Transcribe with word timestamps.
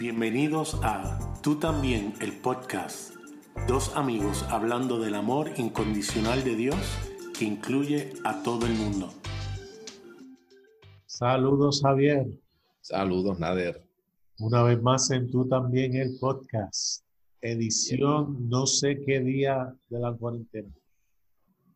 Bienvenidos 0.00 0.80
a 0.82 1.18
Tú 1.42 1.58
también, 1.58 2.14
el 2.22 2.32
podcast. 2.40 3.14
Dos 3.68 3.94
amigos 3.94 4.44
hablando 4.44 4.98
del 4.98 5.14
amor 5.14 5.50
incondicional 5.58 6.42
de 6.42 6.56
Dios 6.56 6.78
que 7.38 7.44
incluye 7.44 8.14
a 8.24 8.42
todo 8.42 8.64
el 8.64 8.72
mundo. 8.72 9.12
Saludos, 11.04 11.82
Javier. 11.82 12.26
Saludos, 12.80 13.38
Nader. 13.38 13.86
Una 14.38 14.62
vez 14.62 14.80
más 14.80 15.10
en 15.10 15.30
Tú 15.30 15.46
también, 15.46 15.94
el 15.94 16.16
podcast. 16.18 17.04
Edición 17.42 18.48
no 18.48 18.64
sé 18.64 19.02
qué 19.04 19.20
día 19.20 19.76
de 19.90 19.98
la 19.98 20.14
cuarentena. 20.14 20.72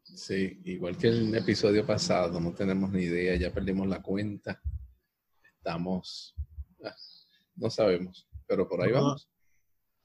Sí, 0.03 0.63
igual 0.65 0.97
que 0.97 1.09
el 1.09 1.35
episodio 1.35 1.85
pasado, 1.85 2.41
no 2.41 2.55
tenemos 2.55 2.91
ni 2.91 3.03
idea, 3.03 3.37
ya 3.37 3.53
perdimos 3.53 3.87
la 3.87 4.01
cuenta. 4.01 4.59
Estamos, 5.59 6.35
ah, 6.83 6.95
no 7.57 7.71
sabemos, 7.71 8.29
pero 8.47 8.69
por 8.69 8.83
ahí 8.83 8.93
vamos. 8.93 9.29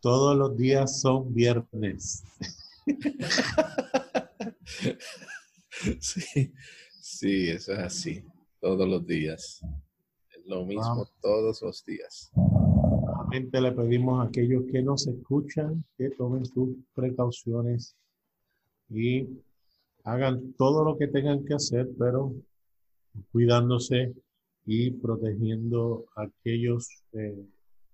Todos 0.01 0.37
los 0.37 0.55
días 0.55 1.01
son 1.01 1.33
viernes. 1.33 2.23
sí, 5.99 6.53
sí, 7.01 7.49
eso 7.49 7.73
es 7.73 7.79
así, 7.79 8.23
todos 8.59 8.87
los 8.87 9.05
días. 9.05 9.61
Lo 10.45 10.65
mismo 10.65 11.07
todos 11.21 11.61
los 11.61 11.85
días. 11.85 12.31
Nuevamente 12.35 13.61
le 13.61 13.71
pedimos 13.71 14.19
a 14.19 14.29
aquellos 14.29 14.63
que 14.71 14.81
nos 14.81 15.05
escuchan 15.05 15.85
que 15.97 16.09
tomen 16.09 16.45
sus 16.45 16.69
precauciones 16.95 17.95
y 18.89 19.27
hagan 20.03 20.53
todo 20.53 20.83
lo 20.83 20.97
que 20.97 21.07
tengan 21.07 21.45
que 21.45 21.53
hacer, 21.53 21.87
pero 21.99 22.33
cuidándose 23.31 24.15
y 24.71 24.91
protegiendo 24.91 26.05
a 26.15 26.25
aquellos 26.25 26.87
eh, 27.13 27.43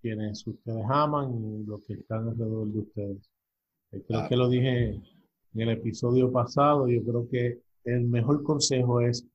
quienes 0.01 0.45
ustedes 0.45 0.83
aman 0.89 1.33
y 1.33 1.63
los 1.63 1.81
que 1.85 1.93
están 1.93 2.27
alrededor 2.27 2.67
de 2.67 2.79
ustedes. 2.79 3.31
Eh, 3.93 4.03
creo 4.05 4.27
que 4.27 4.35
lo 4.35 4.49
dije 4.49 4.89
en 4.89 5.01
el 5.53 5.69
episodio 5.69 6.33
pasado, 6.33 6.89
yo 6.89 7.01
creo 7.05 7.29
que 7.29 7.61
el 7.85 8.01
mejor 8.09 8.43
consejo 8.43 8.99
es 8.99 9.25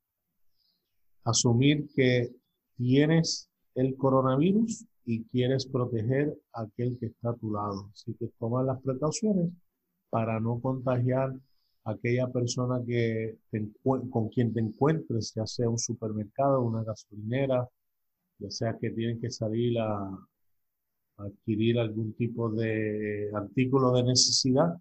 asumir 1.25 1.89
que 1.97 2.29
tienes 2.77 3.49
el 3.75 3.97
coronavirus 3.97 4.85
y 5.07 5.25
quieres 5.25 5.65
proteger 5.65 6.39
a 6.53 6.65
aquel 6.65 6.99
que 6.99 7.07
está 7.07 7.31
a 7.31 7.37
tu 7.37 7.55
lado. 7.55 7.89
Así 7.95 8.13
que 8.21 8.29
toma 8.39 8.63
las 8.65 8.83
precauciones 8.83 9.51
para 10.11 10.41
no 10.41 10.61
contagiar 10.61 11.33
aquella 11.91 12.29
persona 12.29 12.81
que 12.87 13.37
con 13.83 14.29
quien 14.29 14.53
te 14.53 14.61
encuentres, 14.61 15.33
ya 15.35 15.47
sea 15.47 15.69
un 15.69 15.79
supermercado, 15.79 16.63
una 16.63 16.83
gasolinera, 16.85 17.69
ya 18.39 18.51
sea 18.51 18.77
que 18.79 18.91
tienen 18.91 19.21
que 19.21 19.31
salir 19.31 19.79
a, 19.79 20.19
adquirir 21.19 21.79
algún 21.79 22.13
tipo 22.15 22.51
de 22.51 23.31
artículo 23.35 23.93
de 23.93 24.05
necesidad, 24.05 24.81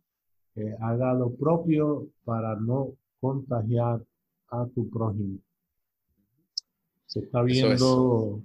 haga 0.82 1.14
lo 1.14 1.34
propio 1.36 2.08
para 2.26 2.56
no 2.56 2.94
contagiar 3.20 4.04
a 4.50 4.66
tu 4.68 4.90
prójimo. 4.90 5.40
Se 7.06 7.20
está 7.22 7.42
viendo, 7.42 8.42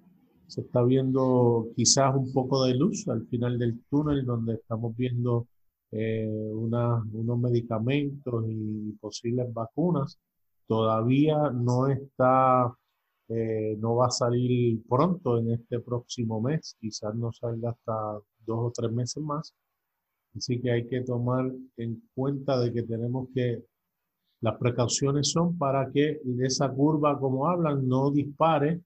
se 0.46 0.60
está 0.62 0.82
viendo 0.82 1.68
quizás 1.76 2.14
un 2.14 2.32
poco 2.32 2.64
de 2.64 2.74
luz 2.74 3.06
al 3.08 3.26
final 3.26 3.58
del 3.58 3.80
túnel 3.90 4.24
donde 4.24 4.54
estamos 4.54 4.96
viendo 4.96 5.48
eh, 5.96 6.26
unos 6.28 7.38
medicamentos 7.38 8.44
y 8.48 8.92
posibles 9.00 9.52
vacunas. 9.54 10.18
Todavía 10.66 11.50
no 11.50 11.86
está, 11.86 12.74
eh, 13.28 13.76
no 13.78 13.96
va 13.96 14.06
a 14.08 14.10
salir 14.10 14.82
pronto 14.88 15.38
en 15.38 15.52
este 15.52 15.78
próximo 15.80 16.40
mes, 16.40 16.76
quizás 16.80 17.14
no 17.14 17.32
salga 17.32 17.70
hasta 17.70 18.18
dos 18.44 18.58
o 18.58 18.72
tres 18.74 18.90
meses 18.92 19.22
más. 19.22 19.54
Así 20.36 20.60
que 20.60 20.72
hay 20.72 20.86
que 20.88 21.02
tomar 21.02 21.52
en 21.76 22.02
cuenta 22.14 22.58
de 22.58 22.72
que 22.72 22.82
tenemos 22.82 23.28
que, 23.32 23.62
las 24.40 24.58
precauciones 24.58 25.30
son 25.30 25.56
para 25.56 25.90
que 25.92 26.20
esa 26.40 26.70
curva, 26.70 27.18
como 27.18 27.48
hablan, 27.48 27.86
no 27.88 28.10
dispare 28.10 28.80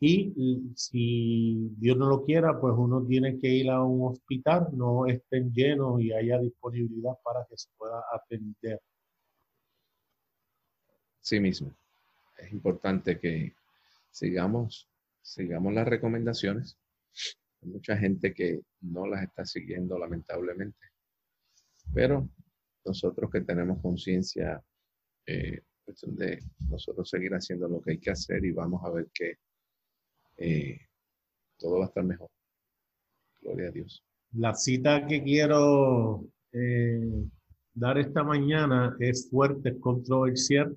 y 0.00 0.72
si 0.74 1.70
Dios 1.78 1.96
no 1.96 2.08
lo 2.08 2.24
quiera, 2.24 2.60
pues 2.60 2.74
uno 2.76 3.04
tiene 3.06 3.38
que 3.38 3.48
ir 3.48 3.70
a 3.70 3.82
un 3.82 4.12
hospital, 4.12 4.68
no 4.72 5.06
estén 5.06 5.52
llenos 5.52 6.00
y 6.00 6.12
haya 6.12 6.38
disponibilidad 6.38 7.14
para 7.22 7.46
que 7.48 7.56
se 7.56 7.70
pueda 7.76 8.02
atender. 8.12 8.80
Sí 11.20 11.40
mismo. 11.40 11.74
Es 12.36 12.52
importante 12.52 13.18
que 13.18 13.54
sigamos, 14.10 14.90
sigamos 15.22 15.72
las 15.72 15.88
recomendaciones. 15.88 16.76
Hay 17.62 17.68
mucha 17.70 17.96
gente 17.96 18.34
que 18.34 18.60
no 18.80 19.06
las 19.06 19.22
está 19.22 19.46
siguiendo, 19.46 19.98
lamentablemente. 19.98 20.86
Pero 21.94 22.28
nosotros 22.84 23.30
que 23.30 23.40
tenemos 23.40 23.80
conciencia, 23.80 24.62
eh, 25.26 25.62
cuestión 25.84 26.16
de 26.16 26.42
nosotros 26.68 27.08
seguir 27.08 27.32
haciendo 27.32 27.68
lo 27.68 27.80
que 27.80 27.92
hay 27.92 27.98
que 27.98 28.10
hacer 28.10 28.44
y 28.44 28.52
vamos 28.52 28.84
a 28.84 28.90
ver 28.90 29.08
qué 29.14 29.38
eh, 30.36 30.78
todo 31.58 31.78
va 31.78 31.84
a 31.84 31.88
estar 31.88 32.04
mejor. 32.04 32.28
Gloria 33.40 33.68
a 33.68 33.72
Dios. 33.72 34.04
La 34.32 34.54
cita 34.54 35.06
que 35.06 35.22
quiero 35.22 36.26
eh, 36.52 37.24
dar 37.74 37.98
esta 37.98 38.24
mañana 38.24 38.96
es 38.98 39.28
fuerte, 39.30 39.70
es 39.70 39.80
controversial, 39.80 40.76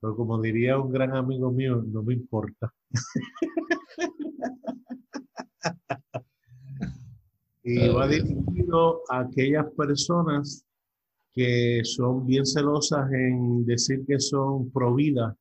pero 0.00 0.16
como 0.16 0.40
diría 0.40 0.78
un 0.78 0.92
gran 0.92 1.16
amigo 1.16 1.50
mío, 1.50 1.82
no 1.86 2.02
me 2.02 2.14
importa. 2.14 2.72
y 7.64 7.88
va 7.88 8.08
dirigido 8.08 9.02
a 9.08 9.20
aquellas 9.20 9.66
personas 9.76 10.66
que 11.32 11.80
son 11.84 12.26
bien 12.26 12.44
celosas 12.44 13.10
en 13.12 13.64
decir 13.64 14.04
que 14.06 14.18
son 14.18 14.70
pro 14.70 14.94
vida 14.94 15.36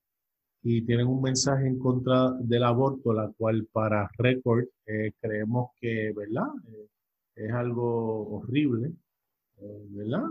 y 0.64 0.84
tienen 0.84 1.08
un 1.08 1.22
mensaje 1.22 1.68
en 1.68 1.80
contra 1.80 2.32
del 2.40 2.64
aborto, 2.64 3.14
la 3.14 3.32
cual 3.38 3.68
para 3.72 4.10
récord 4.18 4.66
eh, 4.86 5.12
creemos 5.20 5.72
que, 5.80 6.14
¿verdad? 6.16 6.48
Eh, 6.68 6.88
es 7.36 7.52
algo 7.52 8.38
horrible, 8.38 8.92
eh, 9.58 9.86
¿verdad? 9.90 10.28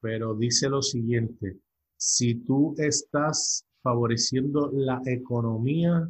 pero 0.00 0.34
dice 0.34 0.68
lo 0.68 0.82
siguiente, 0.82 1.58
si 1.96 2.36
tú 2.36 2.74
estás 2.78 3.66
favoreciendo 3.82 4.70
la 4.72 5.00
economía 5.04 6.08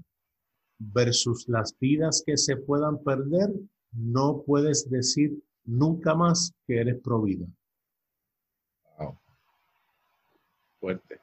versus 0.78 1.48
las 1.48 1.76
vidas 1.78 2.22
que 2.26 2.36
se 2.36 2.56
puedan 2.56 3.02
perder, 3.02 3.50
no 3.92 4.42
puedes 4.44 4.90
decir 4.90 5.42
nunca 5.64 6.14
más 6.14 6.52
que 6.66 6.80
eres 6.80 7.00
pro 7.00 7.22
vida. 7.22 7.46
Wow. 8.98 9.18
Fuerte. 10.80 11.20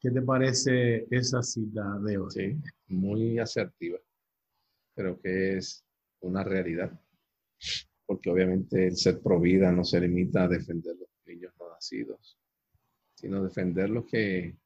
¿Qué 0.00 0.10
te 0.10 0.22
parece 0.22 1.06
esa 1.10 1.42
cita 1.42 1.98
de 1.98 2.16
hoy? 2.16 2.30
Sí, 2.30 2.56
muy 2.88 3.38
asertiva. 3.38 3.98
Creo 4.94 5.20
que 5.20 5.58
es 5.58 5.84
una 6.20 6.42
realidad. 6.42 6.98
Porque 8.06 8.30
obviamente 8.30 8.86
el 8.86 8.96
ser 8.96 9.20
provida 9.20 9.70
no 9.70 9.84
se 9.84 10.00
limita 10.00 10.44
a 10.44 10.48
defender 10.48 10.96
los 10.96 11.10
niños 11.26 11.52
no 11.60 11.68
nacidos, 11.68 12.38
sino 13.14 13.44
defender 13.44 13.90
los 13.90 14.06
que 14.06 14.56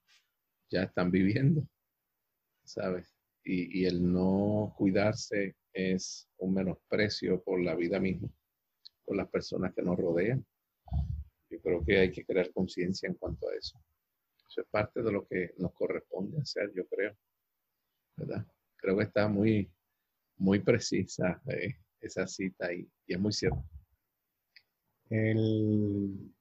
ya 0.70 0.84
están 0.84 1.10
viviendo, 1.10 1.66
¿sabes? 2.62 3.12
Y, 3.42 3.80
y 3.80 3.86
el 3.86 4.12
no 4.12 4.72
cuidarse 4.78 5.56
es 5.72 6.28
un 6.38 6.54
menosprecio 6.54 7.42
por 7.42 7.60
la 7.60 7.74
vida 7.74 7.98
misma, 7.98 8.28
por 9.04 9.16
las 9.16 9.28
personas 9.28 9.74
que 9.74 9.82
nos 9.82 9.98
rodean. 9.98 10.46
Yo 11.50 11.60
creo 11.60 11.84
que 11.84 11.98
hay 11.98 12.12
que 12.12 12.24
crear 12.24 12.52
conciencia 12.52 13.08
en 13.08 13.14
cuanto 13.16 13.48
a 13.48 13.54
eso. 13.56 13.82
Eso 14.54 14.60
es 14.60 14.68
parte 14.68 15.02
de 15.02 15.10
lo 15.10 15.26
que 15.26 15.52
nos 15.58 15.72
corresponde 15.72 16.40
hacer, 16.40 16.70
yo 16.76 16.86
creo. 16.86 17.12
¿Verdad? 18.16 18.46
Creo 18.76 18.96
que 18.96 19.02
está 19.02 19.26
muy, 19.26 19.68
muy 20.36 20.60
precisa 20.60 21.42
eh, 21.48 21.74
esa 22.00 22.24
cita 22.28 22.72
y, 22.72 22.88
y, 23.04 23.14
es 23.14 23.18
muy 23.18 23.32
cierto. 23.32 23.64
El, 25.10 26.32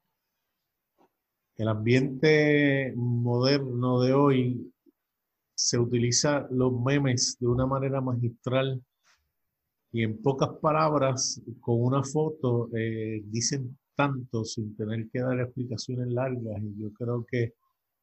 el 1.56 1.68
ambiente 1.68 2.92
moderno 2.94 4.00
de 4.00 4.12
hoy 4.12 4.72
se 5.56 5.76
utiliza 5.80 6.46
los 6.52 6.72
memes 6.72 7.36
de 7.40 7.48
una 7.48 7.66
manera 7.66 8.00
magistral 8.00 8.80
y 9.90 10.04
en 10.04 10.22
pocas 10.22 10.50
palabras, 10.62 11.42
con 11.60 11.82
una 11.82 12.04
foto, 12.04 12.68
eh, 12.76 13.22
dicen 13.24 13.76
tanto 13.96 14.44
sin 14.44 14.76
tener 14.76 15.08
que 15.10 15.18
dar 15.18 15.40
explicaciones 15.40 16.06
largas 16.12 16.62
y 16.62 16.80
yo 16.80 16.92
creo 16.92 17.26
que 17.28 17.54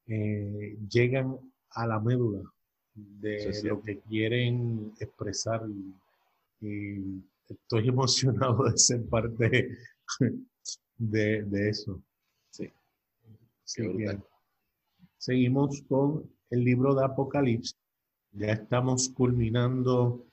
eh, 0.08 0.78
llegan 0.90 1.38
a 1.72 1.88
la 1.88 2.00
médula 2.00 2.42
de 2.94 3.62
lo 3.64 3.82
que 3.82 4.00
quieren 4.00 4.94
expresar 5.00 5.64
y, 6.62 7.24
estoy 7.50 7.88
emocionado 7.90 8.64
de 8.66 8.78
ser 8.78 9.04
parte 9.08 9.78
de, 10.98 11.70
eso. 11.70 12.02
Sí. 12.52 12.72
seguimos 15.18 15.82
con 15.88 16.30
el 16.50 16.64
libro 16.64 16.94
de 16.94 17.06
Apocalipsis. 17.06 17.76
Ya 18.34 18.54
estamos 18.54 19.10
culminando 19.10 20.26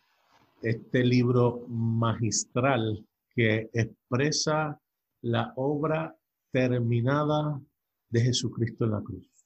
este 0.63 1.05
libro 1.05 1.65
magistral 1.69 3.05
que 3.35 3.71
expresa 3.73 4.81
la 5.23 5.53
obra 5.57 6.17
terminada 6.51 7.61
de 8.11 8.21
Jesucristo 8.21 8.85
en 8.85 8.91
la 8.91 9.01
cruz. 9.01 9.38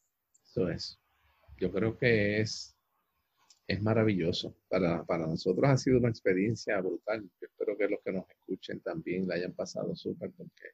Eso 0.52 0.68
es. 0.68 1.00
Yo 1.56 1.72
creo 1.72 1.96
que 1.96 2.42
es, 2.42 2.76
es 3.66 3.80
maravilloso. 3.80 4.54
Para, 4.68 5.02
para 5.04 5.26
nosotros 5.26 5.66
ha 5.66 5.78
sido 5.78 5.96
una 5.98 6.10
experiencia 6.10 6.78
brutal. 6.78 7.22
Yo 7.40 7.46
espero 7.46 7.74
que 7.78 7.88
los 7.88 8.00
que 8.04 8.12
nos 8.12 8.28
escuchen 8.28 8.80
también 8.80 9.26
la 9.26 9.36
hayan 9.36 9.54
pasado 9.54 9.96
súper 9.96 10.30
porque 10.32 10.72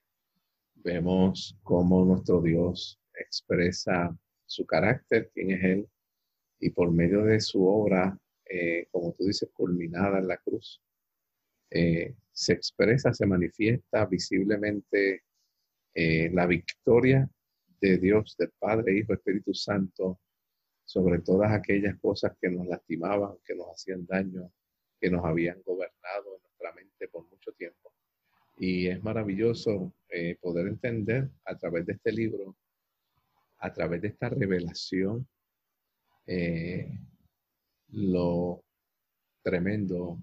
vemos 0.75 1.57
cómo 1.63 2.05
nuestro 2.05 2.43
Dios 2.43 3.01
expresa 3.15 4.19
su 4.47 4.67
carácter, 4.67 5.31
quién 5.33 5.53
es 5.53 5.63
Él, 5.63 5.89
y 6.59 6.71
por 6.71 6.91
medio 6.91 7.23
de 7.23 7.41
su 7.41 7.65
obra, 7.65 8.19
eh, 8.47 8.89
como 8.91 9.13
tú 9.13 9.27
dices, 9.27 9.49
culminada 9.53 10.19
en 10.19 10.27
la 10.27 10.39
cruz, 10.39 10.83
eh, 11.71 12.17
se 12.33 12.53
expresa, 12.53 13.13
se 13.13 13.27
manifiesta 13.27 14.07
visiblemente 14.07 15.23
eh, 15.95 16.31
la 16.33 16.47
victoria 16.47 17.31
de 17.81 17.99
Dios, 17.99 18.37
del 18.37 18.51
Padre, 18.59 18.99
Hijo, 18.99 19.13
Espíritu 19.13 19.55
Santo, 19.55 20.21
sobre 20.85 21.21
todas 21.21 21.53
aquellas 21.53 21.99
cosas 21.99 22.37
que 22.41 22.49
nos 22.49 22.67
lastimaban, 22.67 23.37
que 23.45 23.55
nos 23.55 23.69
hacían 23.69 24.07
daño, 24.07 24.51
que 25.01 25.11
nos 25.11 25.25
habían 25.25 25.63
gobernado 25.63 26.37
en 26.37 26.43
nuestra 26.43 26.73
mente 26.73 27.09
por 27.09 27.29
mucho 27.29 27.53
tiempo. 27.53 27.93
Y 28.57 28.89
es 28.89 29.03
maravilloso 29.03 29.93
poder 30.41 30.67
entender 30.67 31.29
a 31.45 31.57
través 31.57 31.87
de 31.87 31.93
este 31.93 32.11
libro, 32.13 32.57
a 33.59 33.73
través 33.73 34.01
de 34.03 34.09
esta 34.09 34.29
revelación, 34.29 35.29
eh, 36.27 36.91
lo 37.91 38.63
tremendo, 39.43 40.19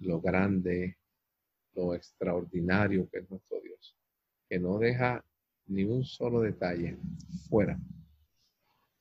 lo 0.00 0.20
grande, 0.20 0.98
lo 1.74 1.94
extraordinario 1.94 3.08
que 3.08 3.20
es 3.20 3.30
nuestro 3.30 3.60
Dios, 3.60 3.96
que 4.48 4.58
no 4.58 4.78
deja 4.78 5.24
ni 5.68 5.84
un 5.84 6.04
solo 6.04 6.40
detalle 6.40 6.98
fuera, 7.48 7.78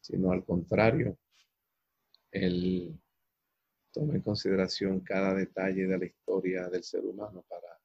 sino 0.02 0.32
al 0.32 0.44
contrario, 0.46 1.18
Él 2.32 3.00
toma 3.92 4.16
en 4.16 4.22
consideración 4.22 5.00
cada 5.02 5.34
detalle 5.34 5.88
de 5.88 5.98
la 5.98 6.06
historia 6.06 6.70
del 6.70 6.84
ser 6.84 7.04
humano 7.06 7.44
para 7.48 7.80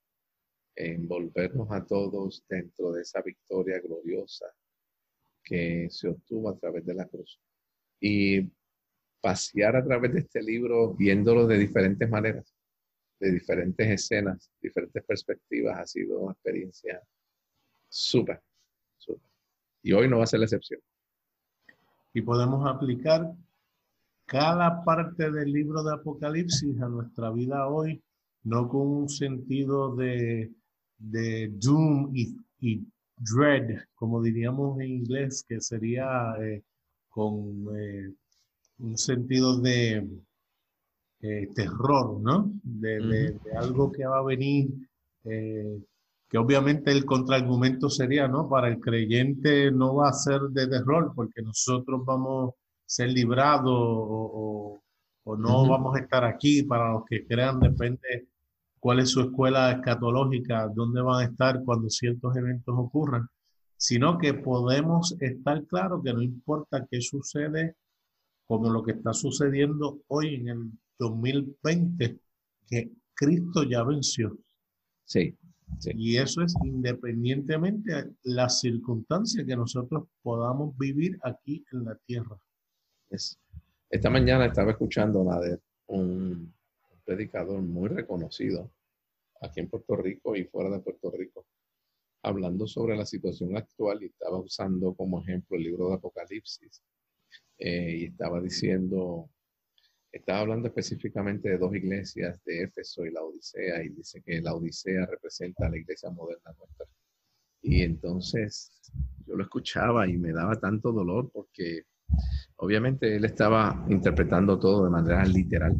envolvernos 0.74 1.70
a 1.70 1.84
todos 1.84 2.44
dentro 2.48 2.92
de 2.92 3.02
esa 3.02 3.22
victoria 3.22 3.80
gloriosa 3.80 4.46
que 5.42 5.88
se 5.90 6.08
obtuvo 6.08 6.48
a 6.48 6.58
través 6.58 6.84
de 6.84 6.94
la 6.94 7.06
cruz. 7.06 7.40
Y 8.00 8.50
pasear 9.20 9.76
a 9.76 9.84
través 9.84 10.12
de 10.12 10.20
este 10.20 10.42
libro 10.42 10.94
viéndolo 10.94 11.46
de 11.46 11.58
diferentes 11.58 12.08
maneras, 12.08 12.54
de 13.20 13.30
diferentes 13.30 13.88
escenas, 13.88 14.50
diferentes 14.60 15.04
perspectivas, 15.04 15.78
ha 15.78 15.86
sido 15.86 16.20
una 16.20 16.32
experiencia 16.32 17.00
súper, 17.88 18.42
Y 19.82 19.92
hoy 19.92 20.08
no 20.08 20.18
va 20.18 20.24
a 20.24 20.26
ser 20.26 20.40
la 20.40 20.46
excepción. 20.46 20.80
Y 22.14 22.22
podemos 22.22 22.66
aplicar 22.68 23.32
cada 24.26 24.84
parte 24.84 25.30
del 25.30 25.52
libro 25.52 25.82
de 25.82 25.94
Apocalipsis 25.94 26.80
a 26.80 26.88
nuestra 26.88 27.30
vida 27.30 27.68
hoy, 27.68 28.02
no 28.44 28.68
con 28.68 28.86
un 28.88 29.08
sentido 29.08 29.94
de, 29.96 30.52
de 30.98 31.48
doom 31.48 32.12
y, 32.14 32.86
dread, 33.16 33.78
como 33.94 34.22
diríamos 34.22 34.80
en 34.80 34.90
inglés, 34.90 35.44
que 35.46 35.60
sería 35.60 36.34
eh, 36.40 36.62
con 37.08 37.66
eh, 37.76 38.12
un 38.78 38.96
sentido 38.96 39.60
de 39.60 40.08
eh, 41.20 41.48
terror, 41.54 42.20
¿no? 42.20 42.52
De, 42.62 43.38
algo 43.56 43.92
que 43.92 44.06
va 44.06 44.18
a 44.18 44.24
venir, 44.24 44.70
que 46.32 46.38
obviamente 46.38 46.90
el 46.90 47.04
contraargumento 47.04 47.90
sería, 47.90 48.26
¿no? 48.26 48.48
Para 48.48 48.68
el 48.68 48.80
creyente 48.80 49.70
no 49.70 49.96
va 49.96 50.08
a 50.08 50.14
ser 50.14 50.40
de 50.50 50.66
terror, 50.66 51.12
porque 51.14 51.42
nosotros 51.42 52.02
vamos 52.06 52.54
a 52.54 52.56
ser 52.86 53.10
librados 53.10 53.74
o, 53.76 54.82
no 55.38 55.68
vamos 55.68 55.94
a 55.94 56.00
estar 56.00 56.24
aquí. 56.24 56.62
Para 56.62 56.94
los 56.94 57.04
que 57.04 57.26
crean, 57.26 57.60
depende 57.60 58.28
cuál 58.80 59.00
es 59.00 59.10
su 59.10 59.20
escuela 59.20 59.72
escatológica, 59.72 60.68
dónde 60.74 61.02
van 61.02 61.20
a 61.20 61.30
estar 61.30 61.62
cuando 61.64 61.90
ciertos 61.90 62.34
eventos 62.34 62.74
ocurran 62.78 63.28
sino 63.82 64.16
que 64.16 64.32
podemos 64.32 65.16
estar 65.18 65.66
claros 65.66 66.04
que 66.04 66.12
no 66.14 66.22
importa 66.22 66.86
qué 66.88 67.00
sucede, 67.00 67.74
como 68.46 68.70
lo 68.70 68.84
que 68.84 68.92
está 68.92 69.12
sucediendo 69.12 70.02
hoy 70.06 70.36
en 70.36 70.48
el 70.50 70.70
2020, 71.00 72.20
que 72.68 72.92
Cristo 73.12 73.64
ya 73.64 73.82
venció. 73.82 74.38
Sí. 75.04 75.36
Y 75.94 76.16
eso 76.16 76.42
es 76.42 76.54
independientemente 76.64 77.92
de 77.92 78.14
las 78.22 78.60
circunstancias 78.60 79.44
que 79.46 79.56
nosotros 79.56 80.04
podamos 80.22 80.76
vivir 80.78 81.18
aquí 81.22 81.64
en 81.72 81.84
la 81.84 81.96
tierra. 82.06 82.38
Esta 83.90 84.10
mañana 84.10 84.46
estaba 84.46 84.72
escuchando 84.72 85.30
a 85.30 85.40
de 85.40 85.58
un 85.86 86.52
predicador 87.04 87.60
muy 87.60 87.88
reconocido 87.88 88.70
aquí 89.40 89.60
en 89.60 89.68
Puerto 89.68 89.96
Rico 89.96 90.36
y 90.36 90.44
fuera 90.44 90.70
de 90.70 90.78
Puerto 90.78 91.10
Rico, 91.10 91.46
hablando 92.22 92.66
sobre 92.66 92.96
la 92.96 93.04
situación 93.04 93.56
actual 93.56 94.02
y 94.02 94.06
estaba 94.06 94.38
usando 94.38 94.94
como 94.94 95.20
ejemplo 95.20 95.56
el 95.56 95.64
libro 95.64 95.88
de 95.88 95.94
Apocalipsis. 95.94 96.82
Eh, 97.58 97.96
y 97.98 98.04
estaba 98.06 98.40
diciendo, 98.40 99.28
estaba 100.12 100.40
hablando 100.40 100.68
específicamente 100.68 101.48
de 101.48 101.58
dos 101.58 101.74
iglesias, 101.74 102.42
de 102.44 102.64
Éfeso 102.64 103.04
y 103.04 103.10
la 103.10 103.22
Odisea, 103.22 103.82
y 103.82 103.88
dice 103.88 104.22
que 104.22 104.40
la 104.40 104.54
Odisea 104.54 105.06
representa 105.06 105.66
a 105.66 105.70
la 105.70 105.78
iglesia 105.78 106.10
moderna 106.10 106.52
nuestra. 106.58 106.86
Y 107.62 107.82
entonces 107.82 108.72
yo 109.26 109.36
lo 109.36 109.44
escuchaba 109.44 110.06
y 110.06 110.18
me 110.18 110.32
daba 110.32 110.56
tanto 110.56 110.92
dolor 110.92 111.30
porque 111.32 111.86
obviamente 112.56 113.16
él 113.16 113.24
estaba 113.24 113.86
interpretando 113.88 114.58
todo 114.58 114.84
de 114.84 114.90
manera 114.90 115.24
literal. 115.24 115.76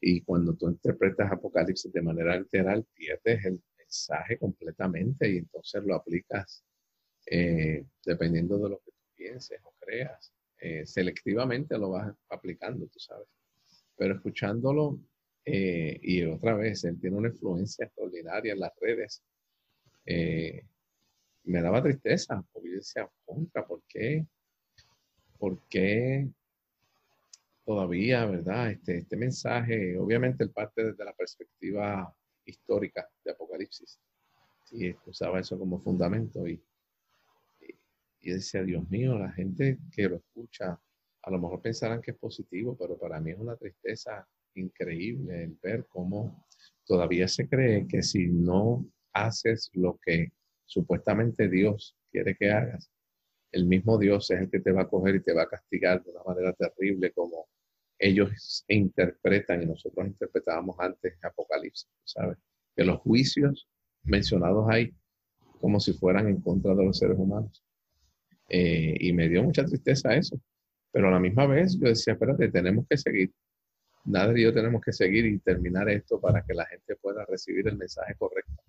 Y 0.00 0.22
cuando 0.22 0.54
tú 0.54 0.68
interpretas 0.68 1.32
Apocalipsis 1.32 1.92
de 1.92 2.02
manera 2.02 2.38
literal, 2.38 2.86
pierdes 2.94 3.44
el, 3.44 3.60
mensaje 3.92 4.38
completamente 4.38 5.30
y 5.30 5.36
entonces 5.36 5.84
lo 5.84 5.94
aplicas 5.94 6.64
eh, 7.26 7.84
dependiendo 8.02 8.56
de 8.56 8.70
lo 8.70 8.78
que 8.78 8.90
tú 8.90 9.02
pienses 9.14 9.60
o 9.64 9.74
creas. 9.78 10.32
Eh, 10.64 10.86
selectivamente 10.86 11.76
lo 11.76 11.90
vas 11.90 12.14
aplicando, 12.28 12.86
tú 12.86 13.00
sabes. 13.00 13.26
Pero 13.96 14.14
escuchándolo, 14.14 14.96
eh, 15.44 15.98
y 16.00 16.22
otra 16.24 16.54
vez, 16.54 16.84
él 16.84 17.00
tiene 17.00 17.16
una 17.16 17.30
influencia 17.30 17.86
extraordinaria 17.86 18.52
en 18.52 18.60
las 18.60 18.72
redes. 18.80 19.22
me 21.44 21.60
daba 21.60 21.82
tristeza, 21.82 22.44
porque 22.52 22.70
yo 22.70 22.76
decía, 22.76 23.10
contra, 23.24 23.66
¿por 23.66 23.82
qué? 23.88 24.24
¿Por 25.36 25.58
qué 25.68 26.28
todavía, 27.64 28.24
verdad? 28.26 28.70
Este, 28.70 28.98
este 28.98 29.16
mensaje, 29.16 29.98
obviamente, 29.98 30.44
el 30.44 30.50
parte 30.50 30.84
desde 30.84 31.04
la 31.04 31.12
perspectiva 31.12 32.14
histórica 32.44 33.08
de 33.24 33.32
Apocalipsis. 33.32 33.98
Y 34.70 34.94
usaba 35.06 35.40
eso 35.40 35.58
como 35.58 35.80
fundamento 35.80 36.46
y, 36.46 36.62
y, 38.22 38.32
decía, 38.32 38.62
Dios 38.62 38.88
mío, 38.88 39.18
la 39.18 39.32
gente 39.32 39.78
que 39.90 40.08
lo 40.08 40.16
escucha, 40.16 40.80
a 41.22 41.30
lo 41.30 41.38
mejor 41.38 41.60
pensarán 41.60 42.00
que 42.00 42.12
es 42.12 42.16
positivo, 42.16 42.76
pero 42.78 42.98
para 42.98 43.20
mí 43.20 43.32
es 43.32 43.38
una 43.38 43.56
tristeza 43.56 44.26
increíble 44.54 45.44
el 45.44 45.58
ver 45.62 45.86
cómo 45.88 46.46
todavía 46.84 47.28
se 47.28 47.48
cree 47.48 47.86
que 47.86 48.02
si 48.02 48.28
no 48.28 48.86
haces 49.12 49.70
lo 49.74 49.98
que 50.04 50.32
supuestamente 50.66 51.48
Dios 51.48 51.96
quiere 52.10 52.36
que 52.36 52.50
hagas, 52.50 52.90
el 53.52 53.66
mismo 53.66 53.98
Dios 53.98 54.30
es 54.30 54.40
el 54.40 54.50
que 54.50 54.60
te 54.60 54.72
va 54.72 54.82
a 54.82 54.88
coger 54.88 55.16
y 55.16 55.22
te 55.22 55.34
va 55.34 55.42
a 55.42 55.48
castigar 55.48 56.02
de 56.02 56.10
una 56.10 56.22
manera 56.24 56.52
terrible 56.54 57.12
como 57.12 57.48
ellos 57.98 58.64
interpretan 58.68 59.62
y 59.62 59.66
nosotros 59.66 60.06
interpretábamos 60.06 60.76
antes 60.78 61.14
Apocalipsis, 61.22 61.88
¿sabes? 62.04 62.38
Que 62.74 62.84
los 62.84 62.98
juicios 63.00 63.68
mencionados 64.02 64.66
ahí 64.68 64.92
como 65.60 65.78
si 65.78 65.92
fueran 65.92 66.28
en 66.28 66.40
contra 66.40 66.74
de 66.74 66.84
los 66.84 66.98
seres 66.98 67.16
humanos. 67.16 67.62
Eh, 68.54 68.94
y 69.00 69.14
me 69.14 69.30
dio 69.30 69.42
mucha 69.42 69.64
tristeza 69.64 70.14
eso. 70.14 70.38
Pero 70.92 71.08
a 71.08 71.10
la 71.10 71.18
misma 71.18 71.46
vez 71.46 71.78
yo 71.80 71.88
decía, 71.88 72.12
espérate, 72.12 72.50
tenemos 72.50 72.86
que 72.88 72.98
seguir. 72.98 73.32
Nada 74.04 74.38
y 74.38 74.42
yo 74.42 74.52
tenemos 74.52 74.82
que 74.82 74.92
seguir 74.92 75.24
y 75.24 75.38
terminar 75.38 75.88
esto 75.88 76.20
para 76.20 76.44
que 76.44 76.52
la 76.52 76.66
gente 76.66 76.96
pueda 76.96 77.24
recibir 77.24 77.66
el 77.66 77.78
mensaje 77.78 78.14
correcto 78.16 78.62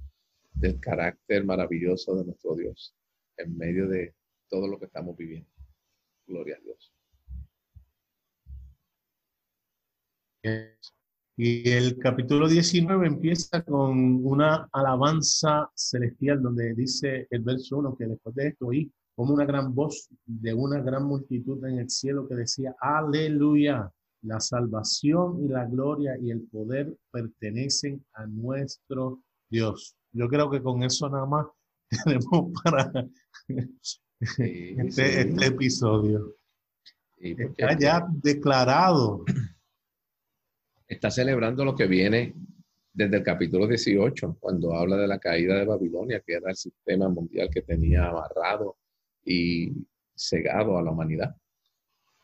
del 0.53 0.79
carácter 0.79 1.43
maravilloso 1.43 2.15
de 2.15 2.25
nuestro 2.25 2.55
Dios 2.55 2.95
en 3.37 3.57
medio 3.57 3.87
de 3.89 4.13
todo 4.47 4.67
lo 4.67 4.79
que 4.79 4.85
estamos 4.85 5.17
viviendo. 5.17 5.49
Gloria 6.27 6.55
a 6.55 6.59
Dios. 6.61 6.93
Y 11.35 11.69
el 11.69 11.97
capítulo 11.97 12.47
19 12.47 13.07
empieza 13.07 13.63
con 13.63 14.25
una 14.25 14.69
alabanza 14.71 15.69
celestial 15.75 16.41
donde 16.41 16.73
dice 16.73 17.27
el 17.31 17.41
verso 17.41 17.79
1 17.79 17.97
que 17.97 18.05
después 18.05 18.35
de 18.35 18.47
esto 18.47 18.67
oí 18.67 18.89
como 19.15 19.33
una 19.33 19.45
gran 19.45 19.73
voz 19.73 20.09
de 20.25 20.53
una 20.53 20.81
gran 20.81 21.05
multitud 21.05 21.63
en 21.65 21.79
el 21.79 21.89
cielo 21.89 22.27
que 22.27 22.35
decía, 22.35 22.75
aleluya, 22.79 23.91
la 24.23 24.39
salvación 24.39 25.43
y 25.43 25.49
la 25.49 25.65
gloria 25.65 26.17
y 26.19 26.31
el 26.31 26.41
poder 26.41 26.95
pertenecen 27.11 28.03
a 28.13 28.25
nuestro 28.25 29.21
Dios. 29.49 29.95
Yo 30.11 30.27
creo 30.27 30.49
que 30.49 30.61
con 30.61 30.83
eso 30.83 31.09
nada 31.09 31.25
más 31.25 31.47
tenemos 32.05 32.51
para 32.63 32.91
este, 33.47 34.81
este, 34.81 35.45
episodio. 35.45 36.35
Está 37.17 37.77
ya 37.77 38.07
declarado. 38.11 39.25
Está 40.87 41.11
celebrando 41.11 41.65
lo 41.65 41.75
que 41.75 41.87
viene 41.87 42.33
desde 42.93 43.17
el 43.17 43.23
capítulo 43.23 43.67
18, 43.67 44.37
cuando 44.39 44.73
habla 44.73 44.97
de 44.97 45.07
la 45.07 45.19
caída 45.19 45.55
de 45.55 45.65
Babilonia, 45.65 46.21
que 46.25 46.33
era 46.33 46.51
el 46.51 46.55
sistema 46.55 47.09
mundial 47.09 47.49
que 47.51 47.61
tenía 47.61 48.07
amarrado 48.07 48.77
y 49.25 49.71
cegado 50.15 50.77
a 50.77 50.83
la 50.83 50.91
humanidad. 50.91 51.35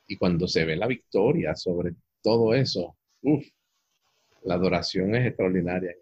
Y 0.07 0.17
cuando 0.17 0.47
se 0.47 0.65
ve 0.65 0.75
la 0.75 0.87
victoria 0.87 1.55
sobre 1.55 1.95
todo 2.21 2.53
eso, 2.53 2.95
la 4.43 4.55
adoración 4.55 5.15
es 5.15 5.27
extraordinaria. 5.27 5.95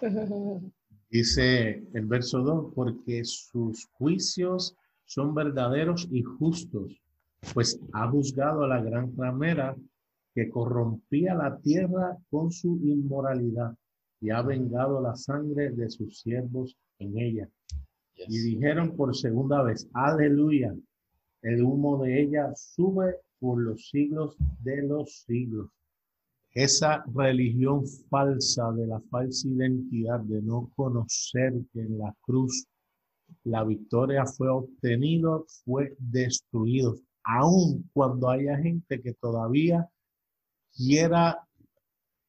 Dice 1.10 1.82
el 1.94 2.06
verso 2.06 2.40
2, 2.40 2.72
porque 2.74 3.24
sus 3.24 3.86
juicios 3.92 4.76
son 5.06 5.34
verdaderos 5.34 6.06
y 6.10 6.22
justos, 6.22 7.00
pues 7.54 7.80
ha 7.92 8.08
juzgado 8.08 8.64
a 8.64 8.68
la 8.68 8.82
gran 8.82 9.16
ramera 9.16 9.74
que 10.34 10.50
corrompía 10.50 11.34
la 11.34 11.58
tierra 11.58 12.18
con 12.30 12.52
su 12.52 12.78
inmoralidad 12.82 13.74
y 14.20 14.30
ha 14.30 14.42
vengado 14.42 15.00
la 15.00 15.16
sangre 15.16 15.70
de 15.70 15.88
sus 15.88 16.20
siervos 16.20 16.76
en 16.98 17.18
ella. 17.18 17.48
Y 18.28 18.38
dijeron 18.38 18.94
por 18.94 19.16
segunda 19.16 19.62
vez, 19.62 19.88
aleluya, 19.94 20.74
el 21.42 21.62
humo 21.62 22.02
de 22.02 22.22
ella 22.22 22.52
sube 22.54 23.16
por 23.40 23.58
los 23.58 23.88
siglos 23.88 24.36
de 24.62 24.82
los 24.82 25.24
siglos. 25.26 25.70
Esa 26.52 27.04
religión 27.14 27.84
falsa 28.10 28.70
de 28.72 28.86
la 28.86 29.00
falsa 29.10 29.48
identidad, 29.48 30.20
de 30.20 30.42
no 30.42 30.70
conocer 30.76 31.54
que 31.72 31.80
en 31.80 31.98
la 31.98 32.14
cruz 32.20 32.66
la 33.44 33.64
victoria 33.64 34.26
fue 34.26 34.48
obtenida, 34.48 35.38
fue 35.64 35.94
destruido. 35.98 36.96
Aun 37.24 37.88
cuando 37.94 38.28
haya 38.28 38.58
gente 38.58 39.00
que 39.00 39.14
todavía 39.14 39.88
quiera 40.74 41.46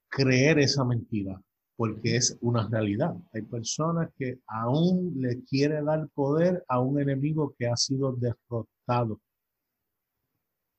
creer 0.10 0.60
esa 0.60 0.84
mentira, 0.86 1.42
porque 1.80 2.18
es 2.18 2.38
una 2.42 2.68
realidad. 2.68 3.16
Hay 3.32 3.44
personas 3.44 4.10
que 4.18 4.38
aún 4.48 5.14
le 5.16 5.42
quieren 5.46 5.86
dar 5.86 6.10
poder 6.10 6.62
a 6.68 6.82
un 6.82 7.00
enemigo 7.00 7.56
que 7.58 7.68
ha 7.68 7.78
sido 7.78 8.12
derrotado. 8.12 9.22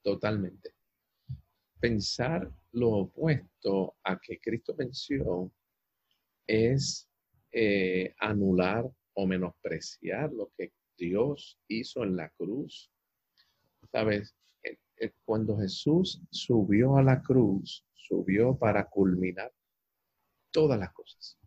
Totalmente. 0.02 0.74
Pensar 1.80 2.52
lo 2.72 2.90
opuesto 2.90 3.96
a 4.04 4.18
que 4.18 4.38
Cristo 4.40 4.74
venció 4.76 5.50
es 6.46 7.08
eh, 7.50 8.14
anular 8.18 8.84
o 9.14 9.26
menospreciar 9.26 10.30
lo 10.34 10.52
que 10.54 10.74
Dios 10.98 11.58
hizo 11.66 12.04
en 12.04 12.16
la 12.16 12.28
cruz. 12.28 12.92
¿Sabes? 13.90 14.36
cuando 15.24 15.56
Jesús 15.56 16.20
subió 16.30 16.98
a 16.98 17.02
la 17.02 17.22
cruz, 17.22 17.86
subió 17.94 18.54
para 18.54 18.86
culminar 18.86 19.50
todas 20.50 20.78
las 20.78 20.92
cosas, 20.92 21.38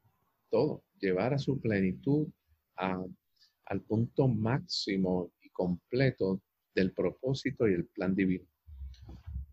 todo, 0.49 0.83
llevar 0.99 1.33
a 1.33 1.39
su 1.39 1.59
plenitud 1.59 2.27
al 2.75 3.81
punto 3.87 4.27
máximo 4.27 5.31
y 5.41 5.49
completo 5.49 6.41
del 6.73 6.91
propósito 6.93 7.67
y 7.67 7.73
el 7.73 7.85
plan 7.85 8.15
divino. 8.15 8.47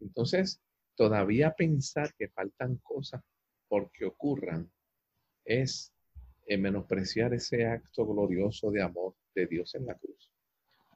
Entonces, 0.01 0.61
todavía 0.95 1.53
pensar 1.53 2.15
que 2.15 2.29
faltan 2.29 2.77
cosas 2.77 3.23
porque 3.69 4.05
ocurran 4.05 4.71
es 5.45 5.93
eh, 6.47 6.59
menospreciar 6.59 7.33
ese 7.35 7.67
acto 7.67 8.07
glorioso 8.07 8.71
de 8.71 8.83
amor 8.83 9.15
de 9.35 9.47
Dios 9.47 9.75
en 9.75 9.87
la 9.87 9.95
cruz. 9.95 10.31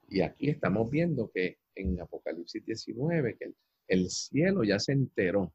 Y 0.09 0.21
aquí 0.21 0.51
estamos 0.51 0.91
viendo 0.91 1.31
que 1.31 1.59
en 1.75 2.01
Apocalipsis 2.01 2.65
19, 2.65 3.37
que 3.37 3.53
el, 3.89 4.11
cielo 4.11 4.65
ya 4.65 4.79
se 4.79 4.93
enteró 4.93 5.53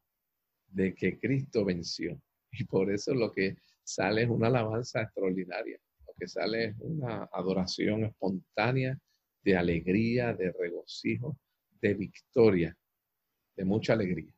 de 0.68 0.94
que 0.94 1.18
Cristo 1.18 1.64
venció. 1.64 2.20
Y 2.52 2.64
por 2.64 2.90
eso 2.90 3.14
lo 3.14 3.32
que 3.32 3.56
sale 3.82 4.22
es 4.22 4.28
una 4.28 4.48
alabanza 4.48 5.02
extraordinaria. 5.02 5.78
Lo 6.06 6.12
que 6.18 6.28
sale 6.28 6.64
es 6.66 6.76
una 6.80 7.28
adoración 7.32 8.04
espontánea 8.04 8.98
de 9.42 9.56
alegría, 9.56 10.34
de 10.34 10.52
regocijo, 10.52 11.36
de 11.80 11.94
victoria, 11.94 12.76
de 13.56 13.64
mucha 13.64 13.94
alegría. 13.94 14.32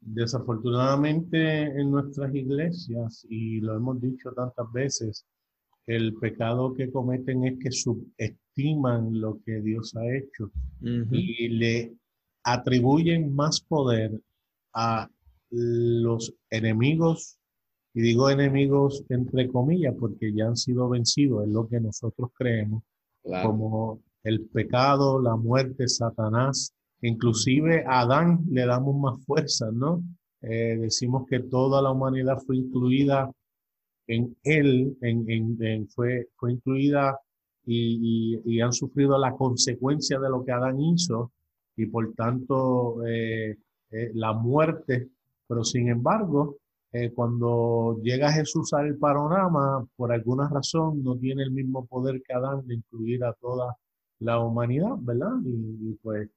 Desafortunadamente 0.00 1.62
en 1.62 1.90
nuestras 1.90 2.34
iglesias, 2.34 3.24
y 3.28 3.60
lo 3.60 3.76
hemos 3.76 4.00
dicho 4.00 4.32
tantas 4.32 4.70
veces, 4.72 5.24
el 5.86 6.14
pecado 6.14 6.74
que 6.74 6.90
cometen 6.90 7.44
es 7.44 7.58
que 7.58 7.70
subestiman 7.70 9.20
lo 9.20 9.40
que 9.44 9.60
Dios 9.60 9.94
ha 9.96 10.04
hecho 10.14 10.50
y 10.80 11.48
le 11.48 11.94
atribuyen 12.44 13.34
más 13.34 13.60
poder 13.60 14.12
a 14.74 15.08
los 15.52 16.34
enemigos, 16.50 17.38
y 17.94 18.00
digo 18.00 18.30
enemigos 18.30 19.04
entre 19.08 19.48
comillas 19.48 19.94
porque 19.98 20.32
ya 20.32 20.46
han 20.46 20.56
sido 20.56 20.88
vencidos, 20.88 21.44
es 21.44 21.52
lo 21.52 21.68
que 21.68 21.80
nosotros 21.80 22.30
creemos, 22.34 22.82
como 23.22 24.00
el 24.24 24.46
pecado, 24.46 25.20
la 25.20 25.36
muerte, 25.36 25.88
Satanás, 25.88 26.72
inclusive 27.02 27.84
a 27.86 28.00
Adán 28.00 28.44
le 28.50 28.66
damos 28.66 28.96
más 28.96 29.24
fuerza, 29.24 29.70
¿no? 29.72 30.02
Eh, 30.40 30.76
decimos 30.80 31.26
que 31.28 31.40
toda 31.40 31.82
la 31.82 31.90
humanidad 31.90 32.38
fue 32.38 32.56
incluida 32.56 33.30
en 34.06 34.36
él, 34.42 34.96
en, 35.00 35.88
fue, 35.88 36.28
fue 36.36 36.52
incluida 36.52 37.18
y, 37.64 38.60
han 38.60 38.72
sufrido 38.72 39.18
la 39.18 39.32
consecuencia 39.32 40.18
de 40.18 40.28
lo 40.28 40.44
que 40.44 40.52
Adán 40.52 40.80
hizo 40.80 41.32
y 41.76 41.86
por 41.86 42.12
tanto 42.14 43.04
eh, 43.06 43.56
eh, 43.90 44.10
la 44.14 44.32
muerte. 44.32 45.08
Pero 45.52 45.64
sin 45.64 45.90
embargo, 45.90 46.56
eh, 46.92 47.12
cuando 47.12 48.00
llega 48.02 48.32
Jesús 48.32 48.72
al 48.72 48.96
panorama, 48.96 49.86
por 49.96 50.10
alguna 50.10 50.48
razón 50.48 51.04
no 51.04 51.14
tiene 51.18 51.42
el 51.42 51.50
mismo 51.50 51.84
poder 51.84 52.22
que 52.22 52.32
Adán 52.32 52.66
de 52.66 52.76
incluir 52.76 53.22
a 53.22 53.34
toda 53.34 53.76
la 54.20 54.40
humanidad, 54.40 54.94
¿verdad? 55.00 55.34
y 55.44 55.92
pues 56.02 56.30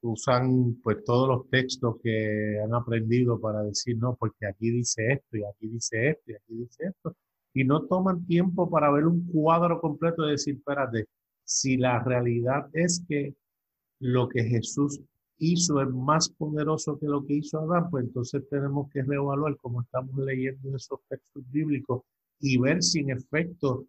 usan 0.00 0.80
pues 0.82 1.04
todos 1.04 1.28
los 1.28 1.48
textos 1.48 1.98
que 2.02 2.58
han 2.60 2.74
aprendido 2.74 3.40
para 3.40 3.62
decir, 3.62 3.96
no, 3.98 4.16
porque 4.16 4.48
aquí 4.48 4.68
dice 4.70 5.12
esto 5.12 5.36
y 5.36 5.44
aquí 5.44 5.68
dice 5.68 6.08
esto 6.10 6.32
y 6.32 6.34
aquí 6.34 6.54
dice 6.56 6.86
esto, 6.86 7.14
y 7.54 7.62
no 7.62 7.86
toman 7.86 8.26
tiempo 8.26 8.68
para 8.68 8.90
ver 8.90 9.06
un 9.06 9.30
cuadro 9.30 9.80
completo 9.80 10.26
y 10.26 10.32
decir, 10.32 10.56
espérate, 10.56 11.06
si 11.44 11.76
la 11.76 12.02
realidad 12.02 12.68
es 12.72 13.04
que 13.08 13.32
lo 14.00 14.28
que 14.28 14.42
Jesús 14.42 15.00
hizo 15.40 15.80
es 15.82 15.88
más 15.88 16.28
poderoso 16.28 16.98
que 16.98 17.06
lo 17.06 17.26
que 17.26 17.34
hizo 17.34 17.58
Adán, 17.58 17.90
pues 17.90 18.04
entonces 18.04 18.48
tenemos 18.48 18.88
que 18.90 19.02
reevaluar 19.02 19.56
cómo 19.56 19.82
estamos 19.82 20.16
leyendo 20.18 20.76
esos 20.76 21.00
textos 21.08 21.42
bíblicos 21.50 22.02
y 22.38 22.58
ver 22.58 22.82
si 22.82 23.00
en 23.00 23.10
efecto 23.10 23.86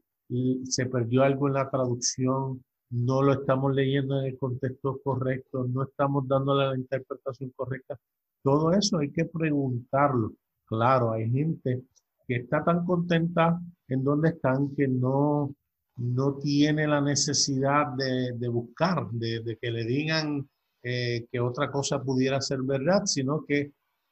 se 0.63 0.85
perdió 0.85 1.23
algo 1.23 1.47
en 1.47 1.55
la 1.55 1.69
traducción, 1.69 2.63
no 2.89 3.21
lo 3.21 3.33
estamos 3.33 3.73
leyendo 3.73 4.19
en 4.19 4.27
el 4.27 4.37
contexto 4.37 4.99
correcto, 5.03 5.67
no 5.67 5.83
estamos 5.83 6.27
dándole 6.27 6.67
la 6.67 6.77
interpretación 6.77 7.51
correcta. 7.55 7.99
Todo 8.43 8.71
eso 8.71 8.97
hay 8.97 9.11
que 9.11 9.25
preguntarlo. 9.25 10.33
Claro, 10.65 11.11
hay 11.11 11.29
gente 11.29 11.83
que 12.27 12.35
está 12.37 12.63
tan 12.63 12.85
contenta 12.85 13.59
en 13.87 14.03
donde 14.03 14.29
están 14.29 14.73
que 14.73 14.87
no, 14.87 15.53
no 15.97 16.35
tiene 16.35 16.87
la 16.87 17.01
necesidad 17.01 17.87
de, 17.93 18.47
buscar, 18.47 19.09
de, 19.11 19.57
que 19.61 19.71
le 19.71 19.85
digan 19.85 20.47
eh, 20.83 21.25
que 21.31 21.39
otra 21.39 21.71
cosa 21.71 22.01
pudiera 22.01 22.41
ser 22.41 22.61
verdad, 22.63 23.05
sino 23.05 23.45
que 23.45 23.71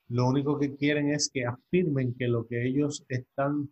lo 0.09 0.27
único 0.27 0.57
que 0.59 0.75
quieren 0.75 1.09
es 1.13 1.29
que 1.31 1.45
afirmen 1.45 2.15
que 2.15 2.27
lo 2.27 2.47
que 2.47 2.65
ellos 2.67 3.05
están 3.09 3.71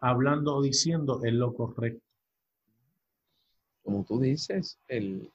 hablando 0.00 0.56
o 0.56 0.62
diciendo 0.62 1.20
es 1.24 1.32
lo 1.32 1.54
correcto 1.54 2.04
como 3.84 4.04
tú 4.04 4.18
dices, 4.18 4.78
el, 4.88 5.30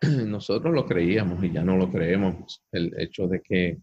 nosotros 0.26 0.74
lo 0.74 0.86
creíamos 0.86 1.44
y 1.44 1.52
ya 1.52 1.62
no 1.62 1.76
lo 1.76 1.90
creemos. 1.90 2.62
El 2.72 2.98
hecho 2.98 3.28
de 3.28 3.40
que 3.40 3.78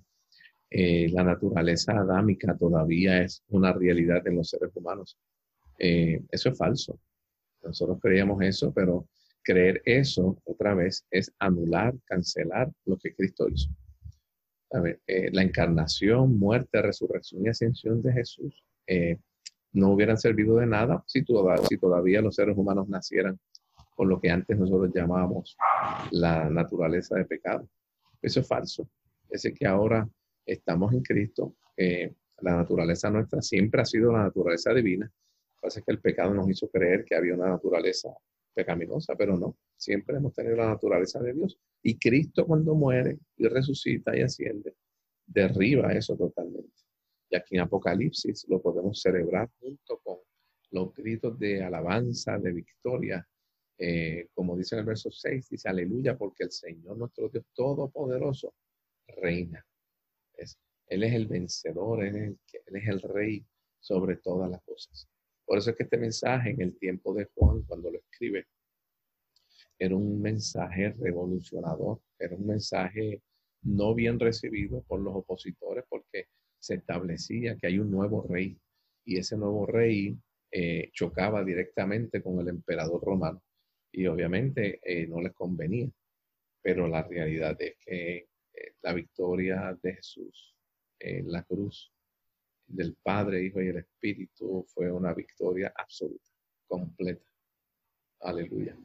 eh, 0.69 1.09
la 1.09 1.23
naturaleza 1.23 1.93
adámica 1.93 2.57
todavía 2.57 3.21
es 3.21 3.43
una 3.49 3.71
realidad 3.71 4.27
en 4.27 4.35
los 4.35 4.49
seres 4.49 4.75
humanos. 4.75 5.17
Eh, 5.79 6.21
eso 6.31 6.49
es 6.49 6.57
falso. 6.57 6.99
Nosotros 7.63 7.99
creíamos 8.01 8.41
eso, 8.41 8.73
pero 8.73 9.07
creer 9.47 9.81
eso 9.85 10.37
otra 10.43 10.75
vez 10.75 11.05
es 11.09 11.31
anular, 11.39 11.95
cancelar 12.03 12.69
lo 12.83 12.97
que 12.97 13.15
Cristo 13.15 13.47
hizo. 13.47 13.69
Eh, 15.07 15.29
la 15.31 15.41
encarnación, 15.41 16.37
muerte, 16.37 16.81
resurrección 16.81 17.45
y 17.45 17.47
ascensión 17.47 18.01
de 18.01 18.11
Jesús 18.11 18.61
no 19.71 19.91
hubieran 19.91 20.17
servido 20.17 20.57
de 20.57 20.65
nada 20.65 21.01
si, 21.07 21.23
todavía 21.23 22.21
los 22.21 22.35
seres 22.35 22.57
humanos 22.57 22.89
nacieran 22.89 23.39
con 23.95 24.09
lo 24.09 24.19
que 24.19 24.29
antes 24.29 24.57
nosotros 24.57 24.91
llamábamos 24.93 25.55
la 26.11 26.49
naturaleza 26.49 27.15
de 27.15 27.23
pecado. 27.23 27.69
Eso 28.21 28.41
es 28.41 28.47
falso. 28.47 28.89
Es 29.29 29.49
que 29.57 29.65
ahora 29.65 30.09
estamos 30.45 30.91
en 30.93 31.03
Cristo. 31.03 31.55
la 31.77 32.57
naturaleza 32.57 33.09
nuestra 33.09 33.41
siempre 33.41 33.81
ha 33.81 33.85
sido 33.85 34.11
la 34.11 34.23
naturaleza 34.23 34.73
divina. 34.73 35.09
Parece 35.61 35.83
que 35.83 35.91
el 35.91 35.99
pecado 35.99 36.33
nos 36.33 36.49
hizo 36.49 36.67
creer 36.69 37.05
que 37.05 37.15
había 37.15 37.33
una 37.33 37.49
naturaleza 37.49 38.09
pecaminosa, 38.57 39.15
pero 39.15 39.37
no. 39.37 39.55
Siempre 39.75 40.17
hemos 40.17 40.33
tenido 40.33 40.55
la 40.55 40.69
naturaleza 40.69 41.21
de 41.21 41.33
Dios. 41.33 41.59
Y 41.83 41.99
Cristo 41.99 42.47
cuando 42.47 42.73
muere 42.73 43.19
y 43.37 43.47
resucita 43.47 44.17
y 44.17 44.21
asciende, 44.21 44.75
derriba 45.27 45.93
eso 45.93 46.17
totalmente. 46.17 46.81
Y 47.29 47.35
aquí 47.35 47.55
en 47.55 47.61
Apocalipsis 47.61 48.47
lo 48.49 48.59
podemos 48.59 48.99
celebrar 48.99 49.47
junto 49.59 49.99
con 49.99 50.17
los 50.71 50.91
gritos 50.95 51.37
de 51.37 51.63
alabanza, 51.63 52.39
de 52.39 52.51
victoria. 52.51 53.27
Eh, 53.77 54.29
como 54.33 54.57
dice 54.57 54.73
en 54.73 54.79
el 54.79 54.85
verso 54.87 55.11
6, 55.11 55.49
dice 55.49 55.69
aleluya, 55.69 56.17
porque 56.17 56.45
el 56.45 56.51
Señor 56.51 56.97
nuestro 56.97 57.29
Dios 57.29 57.45
Todopoderoso 57.53 58.55
reina. 59.21 59.63
Es, 60.33 60.57
él 60.87 61.03
es 61.03 61.13
el 61.13 61.27
vencedor, 61.27 62.03
él 62.03 62.15
él 62.15 62.75
es 62.75 62.87
el 62.87 63.01
rey 63.01 63.45
sobre 63.79 64.15
todas 64.17 64.49
las 64.49 64.63
cosas. 64.63 65.07
Por 65.47 65.59
eso 65.59 65.69
es 65.69 65.77
que 65.77 65.83
este 65.83 65.97
mensaje 65.97 66.49
en 66.49 66.61
el 66.61 66.77
tiempo 66.77 67.13
de 67.13 67.29
Juan, 67.33 67.61
cuando 67.63 67.89
lo 67.89 67.99
escribe, 67.99 68.47
era 69.79 69.95
un 69.95 70.21
mensaje 70.21 70.93
revolucionador, 70.99 72.01
era 72.19 72.35
un 72.35 72.45
mensaje 72.45 73.21
no 73.61 73.95
bien 73.95 74.19
recibido 74.19 74.83
por 74.83 74.99
los 74.99 75.15
opositores 75.15 75.85
porque 75.87 76.27
se 76.59 76.75
establecía 76.75 77.55
que 77.55 77.67
hay 77.67 77.79
un 77.79 77.89
nuevo 77.89 78.27
rey 78.27 78.59
y 79.05 79.17
ese 79.17 79.37
nuevo 79.37 79.65
rey 79.65 80.17
eh, 80.51 80.89
chocaba 80.91 81.45
directamente 81.45 82.21
con 82.21 82.39
el 82.41 82.49
emperador 82.49 83.01
romano 83.01 83.41
y 83.91 84.05
obviamente 84.07 84.81
eh, 84.83 85.07
no 85.07 85.21
les 85.21 85.33
convenía. 85.33 85.89
Pero 86.61 86.89
la 86.89 87.03
realidad 87.03 87.55
es 87.61 87.77
que 87.79 88.17
eh, 88.17 88.73
la 88.81 88.93
victoria 88.93 89.77
de 89.81 89.93
Jesús 89.93 90.55
en 90.99 91.31
la 91.31 91.43
cruz 91.43 91.93
del 92.67 92.95
Padre, 93.01 93.45
Hijo 93.45 93.61
y 93.61 93.67
el 93.67 93.77
Espíritu 93.77 94.65
fue 94.67 94.91
una 94.91 95.13
victoria 95.13 95.73
absoluta, 95.75 96.29
completa. 96.67 97.25
Aleluya. 98.21 98.77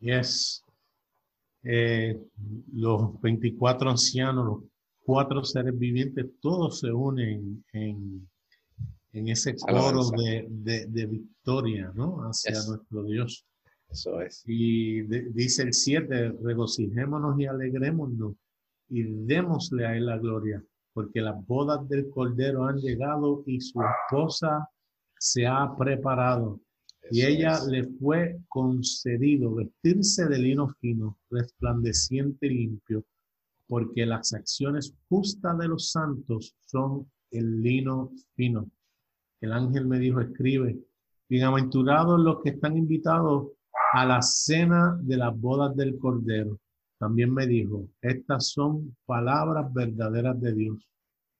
Yes. 0.00 0.64
Eh, 1.62 2.18
los 2.72 3.20
24 3.20 3.90
ancianos, 3.90 4.46
los 4.46 4.64
cuatro 5.04 5.44
seres 5.44 5.76
vivientes, 5.78 6.26
todos 6.40 6.80
se 6.80 6.90
unen 6.90 7.64
en, 7.72 8.28
en 9.12 9.28
ese 9.28 9.56
coro 9.56 10.10
de, 10.10 10.46
de, 10.86 11.06
victoria, 11.06 11.92
¿no? 11.94 12.20
Hacia 12.20 12.52
nuestro 12.52 13.02
Dios. 13.04 13.44
Eso 13.90 14.20
es. 14.20 14.44
Y 14.46 15.02
dice 15.02 15.62
el 15.62 15.72
7, 15.72 16.34
regocijémonos 16.42 17.38
y 17.38 17.46
alegrémonos 17.46 18.34
y 18.88 19.02
démosle 19.02 19.86
a 19.86 19.96
Él 19.96 20.06
la 20.06 20.18
gloria 20.18 20.62
porque 20.96 21.20
las 21.20 21.46
bodas 21.46 21.86
del 21.90 22.08
Cordero 22.08 22.64
han 22.64 22.78
llegado 22.78 23.42
y 23.44 23.60
su 23.60 23.78
esposa 23.82 24.66
se 25.18 25.46
ha 25.46 25.76
preparado. 25.76 26.58
y 27.10 27.20
ella 27.20 27.62
le 27.68 27.84
fue 27.98 28.38
concedido 28.48 29.54
vestirse 29.56 30.24
de 30.24 30.38
lino 30.38 30.74
fino, 30.80 31.18
resplandeciente 31.30 32.46
y 32.46 32.54
limpio, 32.54 33.04
porque 33.68 34.06
las 34.06 34.32
acciones 34.32 34.94
justas 35.10 35.58
de 35.58 35.68
los 35.68 35.90
santos 35.90 36.56
son 36.64 37.06
el 37.30 37.60
lino 37.60 38.10
fino. 38.34 38.66
El 39.42 39.52
ángel 39.52 39.86
me 39.86 39.98
dijo, 39.98 40.22
escribe, 40.22 40.78
bienaventurados 41.28 42.18
los 42.18 42.42
que 42.42 42.50
están 42.50 42.74
invitados 42.74 43.48
a 43.92 44.06
la 44.06 44.22
cena 44.22 44.98
de 45.02 45.18
las 45.18 45.38
bodas 45.38 45.76
del 45.76 45.98
Cordero. 45.98 46.58
También 46.98 47.32
me 47.32 47.46
dijo, 47.46 47.88
estas 48.00 48.48
son 48.48 48.96
palabras 49.04 49.72
verdaderas 49.72 50.40
de 50.40 50.54
Dios. 50.54 50.88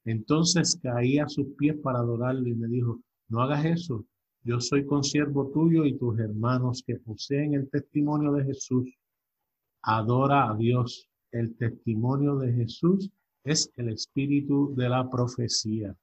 Entonces 0.04 0.78
caí 0.82 1.18
a 1.18 1.28
sus 1.28 1.48
pies 1.56 1.76
para 1.82 1.98
adorarle 1.98 2.50
y 2.50 2.54
me 2.54 2.68
dijo, 2.68 3.00
no 3.28 3.40
hagas 3.40 3.64
eso, 3.64 4.04
yo 4.46 4.60
soy 4.60 4.86
consiervo 4.86 5.50
tuyo 5.50 5.84
y 5.84 5.98
tus 5.98 6.20
hermanos 6.20 6.84
que 6.86 7.00
poseen 7.00 7.54
el 7.54 7.68
testimonio 7.68 8.32
de 8.32 8.44
Jesús. 8.44 8.88
Adora 9.82 10.48
a 10.48 10.54
Dios. 10.54 11.08
El 11.32 11.56
testimonio 11.56 12.36
de 12.36 12.52
Jesús 12.52 13.10
es 13.42 13.72
el 13.76 13.88
espíritu 13.88 14.72
de 14.76 14.88
la 14.88 15.10
profecía. 15.10 15.96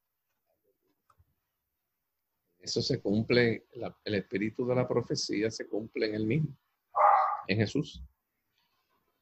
Eso 2.59 2.81
se 2.81 2.99
cumple, 2.99 3.65
el 4.03 4.15
espíritu 4.15 4.65
de 4.67 4.75
la 4.75 4.87
profecía 4.89 5.49
se 5.49 5.65
cumple 5.65 6.07
en 6.07 6.15
el 6.15 6.27
mismo, 6.27 6.49
en 7.47 7.57
Jesús. 7.57 8.03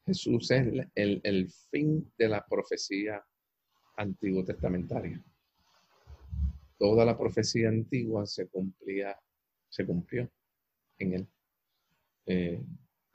Jesús 0.05 0.49
es 0.51 0.87
el, 0.95 1.49
fin 1.69 2.11
de 2.17 2.27
la 2.27 2.45
profecía 2.45 3.23
antiguo 3.97 4.43
testamentaria. 4.43 5.23
Toda 6.77 7.05
la 7.05 7.17
profecía 7.17 7.69
antigua 7.69 8.25
se 8.25 8.47
cumplía, 8.47 9.17
se 9.69 9.85
cumplió 9.85 10.29
en 10.97 11.13
él. 11.13 11.27
Eh, 12.25 12.63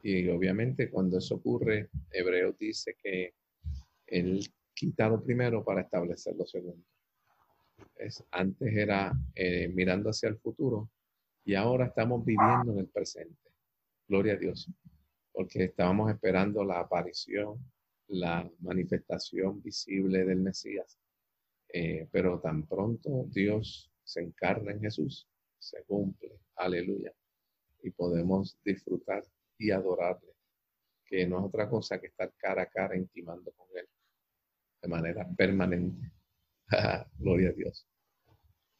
y 0.02 0.28
obviamente 0.28 0.88
cuando 0.88 1.18
eso 1.18 1.36
ocurre, 1.36 1.90
Hebreo 2.10 2.52
dice 2.52 2.96
que 3.02 3.34
él 4.06 4.40
quita 4.72 5.08
lo 5.08 5.22
primero 5.22 5.64
para 5.64 5.80
establecer 5.80 6.36
lo 6.36 6.46
segundo. 6.46 6.84
Es, 7.96 8.22
antes 8.30 8.72
era 8.74 9.12
eh, 9.34 9.68
mirando 9.68 10.10
hacia 10.10 10.28
el 10.28 10.38
futuro 10.38 10.90
y 11.44 11.54
ahora 11.54 11.86
estamos 11.86 12.24
viviendo 12.24 12.72
en 12.72 12.78
el 12.78 12.88
presente. 12.88 13.50
Gloria 14.06 14.34
a 14.34 14.36
Dios 14.36 14.70
porque 15.36 15.64
estábamos 15.64 16.10
esperando 16.10 16.64
la 16.64 16.80
aparición, 16.80 17.58
la 18.08 18.50
manifestación 18.60 19.60
visible 19.60 20.24
del 20.24 20.40
Mesías. 20.40 20.98
Eh, 21.68 22.08
pero 22.10 22.40
tan 22.40 22.66
pronto 22.66 23.26
Dios 23.28 23.92
se 24.02 24.22
encarna 24.22 24.72
en 24.72 24.80
Jesús, 24.80 25.28
se 25.58 25.84
cumple, 25.84 26.40
aleluya, 26.54 27.12
y 27.82 27.90
podemos 27.90 28.58
disfrutar 28.64 29.24
y 29.58 29.72
adorarle, 29.72 30.32
que 31.04 31.26
no 31.26 31.40
es 31.40 31.44
otra 31.44 31.68
cosa 31.68 32.00
que 32.00 32.06
estar 32.06 32.32
cara 32.38 32.62
a 32.62 32.70
cara 32.70 32.96
intimando 32.96 33.52
con 33.52 33.66
Él 33.74 33.86
de 34.80 34.88
manera 34.88 35.28
permanente. 35.36 36.12
Gloria 37.18 37.50
a 37.50 37.52
Dios. 37.52 37.86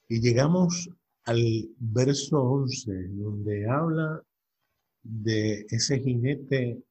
Y 0.08 0.22
llegamos 0.22 0.88
al 1.24 1.68
verso 1.78 2.40
11, 2.40 3.08
donde 3.08 3.68
habla 3.68 4.22
de 5.08 5.66
ese 5.70 6.00
jinete 6.00 6.82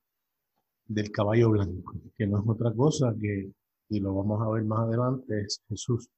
del 0.88 1.12
caballo 1.12 1.50
blanco, 1.52 1.96
que 2.16 2.28
no 2.28 2.40
es 2.40 2.44
otra 2.48 2.74
cosa 2.74 3.14
que, 3.20 3.52
y 3.90 4.00
lo 4.00 4.16
vamos 4.16 4.42
a 4.42 4.50
ver 4.52 4.64
más 4.64 4.80
adelante, 4.80 5.42
es 5.42 5.62
Jesús. 5.68 6.10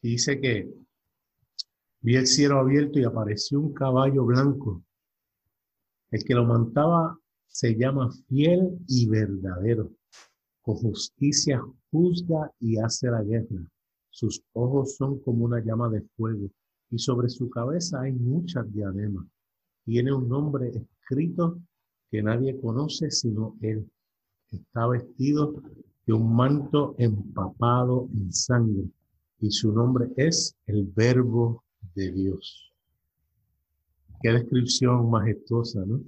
dice 0.00 0.40
que 0.40 0.72
vi 2.00 2.16
el 2.16 2.26
cielo 2.26 2.58
abierto 2.58 2.98
y 2.98 3.04
apareció 3.04 3.60
un 3.60 3.72
caballo 3.72 4.24
blanco. 4.24 4.82
El 6.10 6.24
que 6.24 6.34
lo 6.34 6.44
montaba 6.44 7.18
se 7.46 7.74
llama 7.76 8.10
fiel 8.28 8.78
y 8.88 9.06
verdadero. 9.08 9.90
Con 10.62 10.76
justicia 10.76 11.62
juzga 11.90 12.50
y 12.60 12.78
hace 12.78 13.10
la 13.10 13.22
guerra. 13.22 13.66
Sus 14.10 14.42
ojos 14.52 14.96
son 14.96 15.20
como 15.20 15.44
una 15.44 15.60
llama 15.60 15.88
de 15.88 16.02
fuego 16.16 16.48
y 16.90 16.98
sobre 16.98 17.28
su 17.28 17.48
cabeza 17.50 18.02
hay 18.02 18.12
muchas 18.12 18.70
diademas. 18.72 19.26
Tiene 19.84 20.12
un 20.12 20.28
nombre 20.28 20.70
escrito 21.02 21.58
que 22.10 22.22
nadie 22.22 22.58
conoce 22.60 23.10
sino 23.10 23.56
Él. 23.60 23.88
Está 24.50 24.86
vestido 24.86 25.62
de 26.06 26.12
un 26.12 26.34
manto 26.34 26.94
empapado 26.98 28.08
en 28.14 28.32
sangre 28.32 28.84
y 29.40 29.50
su 29.50 29.72
nombre 29.72 30.08
es 30.16 30.56
el 30.66 30.84
Verbo 30.94 31.64
de 31.94 32.12
Dios. 32.12 32.72
Qué 34.20 34.30
descripción 34.30 35.10
majestuosa, 35.10 35.84
¿no? 35.84 36.00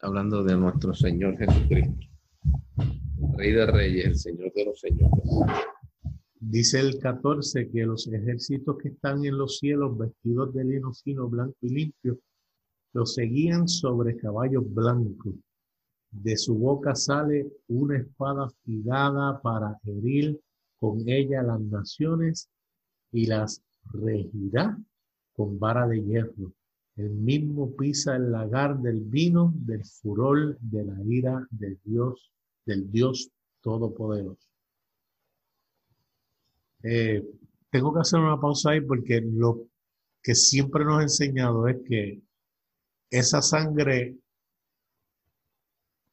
Hablando 0.00 0.44
de 0.44 0.56
nuestro 0.56 0.92
Señor 0.92 1.38
Jesucristo, 1.38 2.06
Rey 3.36 3.52
de 3.52 3.66
Reyes, 3.66 4.04
el 4.06 4.16
Señor 4.16 4.52
de 4.52 4.64
los 4.66 4.80
Señores. 4.80 5.22
Dice 6.40 6.80
el 6.80 6.98
14 6.98 7.70
que 7.70 7.86
los 7.86 8.06
ejércitos 8.06 8.76
que 8.82 8.88
están 8.88 9.24
en 9.24 9.38
los 9.38 9.58
cielos 9.58 9.96
vestidos 9.96 10.52
de 10.52 10.64
lino 10.64 10.92
fino, 10.92 11.26
blanco 11.26 11.56
y 11.62 11.70
limpio, 11.70 12.18
los 12.94 13.14
seguían 13.14 13.68
sobre 13.68 14.16
caballos 14.16 14.64
blancos. 14.72 15.34
De 16.10 16.36
su 16.36 16.54
boca 16.54 16.94
sale 16.94 17.52
una 17.66 17.98
espada 17.98 18.46
afilada 18.46 19.40
para 19.42 19.78
herir 19.84 20.40
con 20.78 21.08
ella 21.08 21.42
las 21.42 21.60
naciones 21.60 22.48
y 23.10 23.26
las 23.26 23.60
regirá 23.92 24.78
con 25.34 25.58
vara 25.58 25.88
de 25.88 26.02
hierro. 26.02 26.52
El 26.96 27.10
mismo 27.10 27.74
pisa 27.74 28.14
el 28.14 28.30
lagar 28.30 28.78
del 28.78 29.00
vino 29.00 29.52
del 29.56 29.84
furor 29.84 30.56
de 30.60 30.84
la 30.84 31.02
ira 31.04 31.46
de 31.50 31.76
Dios, 31.84 32.30
del 32.64 32.90
Dios 32.92 33.28
Todopoderoso. 33.60 34.46
Eh, 36.84 37.26
tengo 37.70 37.92
que 37.92 38.00
hacer 38.00 38.20
una 38.20 38.40
pausa 38.40 38.70
ahí 38.70 38.80
porque 38.80 39.20
lo 39.20 39.66
que 40.22 40.36
siempre 40.36 40.84
nos 40.84 41.00
ha 41.00 41.02
enseñado 41.02 41.66
es 41.66 41.78
que 41.88 42.22
esa 43.18 43.40
sangre 43.42 44.16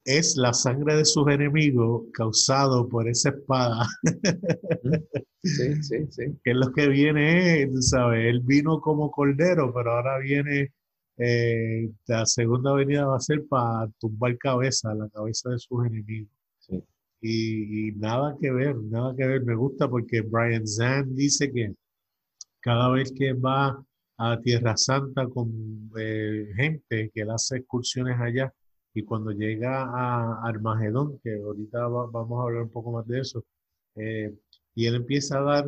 es 0.06 0.36
la 0.36 0.54
sangre 0.54 0.96
de 0.98 1.06
sus 1.06 1.28
enemigos 1.28 2.04
causado 2.14 2.88
por 2.88 3.08
esa 3.08 3.30
espada. 3.30 3.88
Sí, 5.44 5.82
sí, 5.82 6.06
sí. 6.12 6.40
que 6.44 6.52
es 6.52 6.56
lo 6.56 6.72
que 6.72 6.88
viene, 6.88 7.66
tú 7.66 7.82
sabes, 7.82 8.28
él 8.30 8.42
vino 8.42 8.80
como 8.80 9.10
cordero, 9.10 9.74
pero 9.74 9.94
ahora 9.94 10.20
viene, 10.20 10.72
eh, 11.18 11.90
la 12.06 12.28
segunda 12.28 12.74
venida 12.74 13.08
va 13.08 13.16
a 13.16 13.20
ser 13.20 13.48
para 13.48 13.90
tumbar 14.00 14.38
cabeza, 14.38 14.94
la 14.94 15.10
cabeza 15.10 15.50
de 15.50 15.58
sus 15.58 15.84
enemigos. 15.88 16.32
Sí. 16.60 16.84
Y, 17.22 17.88
y 17.90 17.92
nada 17.94 18.38
que 18.40 18.52
ver, 18.52 18.76
nada 18.76 19.16
que 19.18 19.26
ver. 19.26 19.44
Me 19.44 19.56
gusta 19.56 19.90
porque 19.90 20.22
Brian 20.22 20.68
Zan 20.68 21.16
dice 21.16 21.52
que 21.52 21.74
cada 22.60 22.92
vez 22.92 23.12
que 23.12 23.34
va 23.34 23.84
a 24.24 24.40
Tierra 24.42 24.76
Santa 24.78 25.28
con 25.28 25.48
eh, 25.98 26.48
gente, 26.56 27.10
que 27.14 27.22
él 27.22 27.30
hace 27.32 27.58
excursiones 27.58 28.20
allá, 28.20 28.54
y 28.94 29.04
cuando 29.04 29.32
llega 29.32 29.84
a 29.84 30.42
Armagedón, 30.48 31.20
que 31.24 31.36
ahorita 31.36 31.88
va- 31.88 32.08
vamos 32.08 32.40
a 32.40 32.44
hablar 32.44 32.64
un 32.64 32.70
poco 32.72 32.92
más 32.92 33.08
de 33.08 33.20
eso, 33.20 33.44
eh, 33.96 34.34
y 34.76 34.86
él 34.88 34.96
empieza 34.96 35.40
a 35.40 35.42
dar 35.44 35.66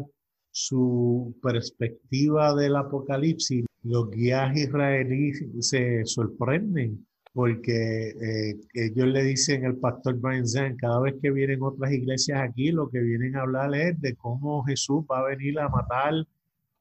su 0.52 1.36
perspectiva 1.42 2.54
del 2.56 2.76
apocalipsis, 2.76 3.66
los 3.84 4.10
guías 4.12 4.56
israelíes 4.56 5.44
se 5.60 6.06
sorprenden 6.06 7.06
porque 7.34 8.10
eh, 8.10 8.56
ellos 8.76 9.08
le 9.08 9.24
dicen 9.24 9.66
al 9.66 9.78
pastor 9.78 10.20
Brian 10.20 10.48
Zahn, 10.48 10.78
cada 10.78 11.00
vez 11.02 11.16
que 11.22 11.32
vienen 11.32 11.64
otras 11.64 11.92
iglesias 11.92 12.40
aquí, 12.48 12.72
lo 12.72 12.90
que 12.90 13.00
vienen 13.00 13.36
a 13.36 13.42
hablar 13.42 13.74
es 13.76 14.00
de 14.02 14.16
cómo 14.16 14.64
Jesús 14.66 15.04
va 15.12 15.20
a 15.22 15.30
venir 15.30 15.60
a 15.60 15.68
matar 15.68 16.14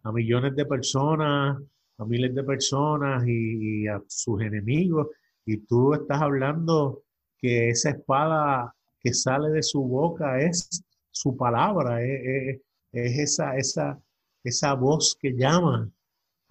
a 0.02 0.12
millones 0.12 0.54
de 0.56 0.64
personas, 0.66 1.58
a 1.98 2.04
miles 2.04 2.34
de 2.34 2.42
personas 2.44 3.24
y, 3.26 3.86
a 3.88 4.02
sus 4.08 4.40
enemigos. 4.42 5.08
Y 5.46 5.58
tú 5.58 5.94
estás 5.94 6.20
hablando 6.22 7.02
que 7.38 7.70
esa 7.70 7.90
espada 7.90 8.74
que 9.00 9.12
sale 9.14 9.50
de 9.50 9.62
su 9.62 9.82
boca 9.82 10.40
es 10.40 10.82
su 11.10 11.36
palabra, 11.36 12.02
es, 12.02 12.20
es- 12.24 12.60
es 12.92 13.18
esa, 13.18 13.56
esa, 13.56 13.98
esa 14.44 14.74
voz 14.74 15.16
que 15.18 15.32
llama 15.34 15.90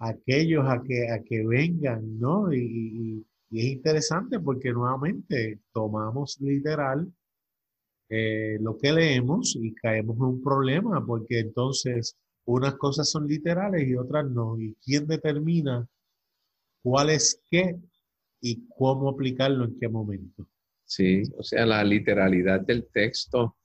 a 0.00 0.08
aquellos 0.10 0.64
a 0.68 0.82
que, 0.82 1.08
a 1.10 1.22
que 1.22 1.46
vengan, 1.46 2.18
¿no? 2.18 2.52
Y 2.52 3.24
es 3.52 3.64
interesante 3.64 4.40
porque 4.40 4.72
nuevamente 4.72 5.60
tomamos 5.72 6.38
literal 6.40 7.12
eh, 8.08 8.58
lo 8.60 8.76
que 8.78 8.92
leemos 8.92 9.56
y 9.56 9.74
caemos 9.74 10.16
en 10.16 10.22
un 10.22 10.42
problema 10.42 11.04
porque 11.04 11.40
entonces 11.40 12.16
unas 12.44 12.74
cosas 12.74 13.10
son 13.10 13.26
literales 13.26 13.86
y 13.86 13.94
otras 13.94 14.28
no. 14.30 14.58
¿Y 14.60 14.74
quién 14.84 15.06
determina 15.06 15.86
cuál 16.82 17.10
es 17.10 17.40
qué 17.50 17.78
y 18.40 18.66
cómo 18.76 19.10
aplicarlo 19.10 19.64
en 19.64 19.78
qué 19.78 19.88
momento? 19.88 20.46
Sí, 20.84 21.22
o 21.36 21.42
sea, 21.42 21.64
la 21.64 21.82
literalidad 21.84 22.60
del 22.60 22.88
texto 22.92 23.56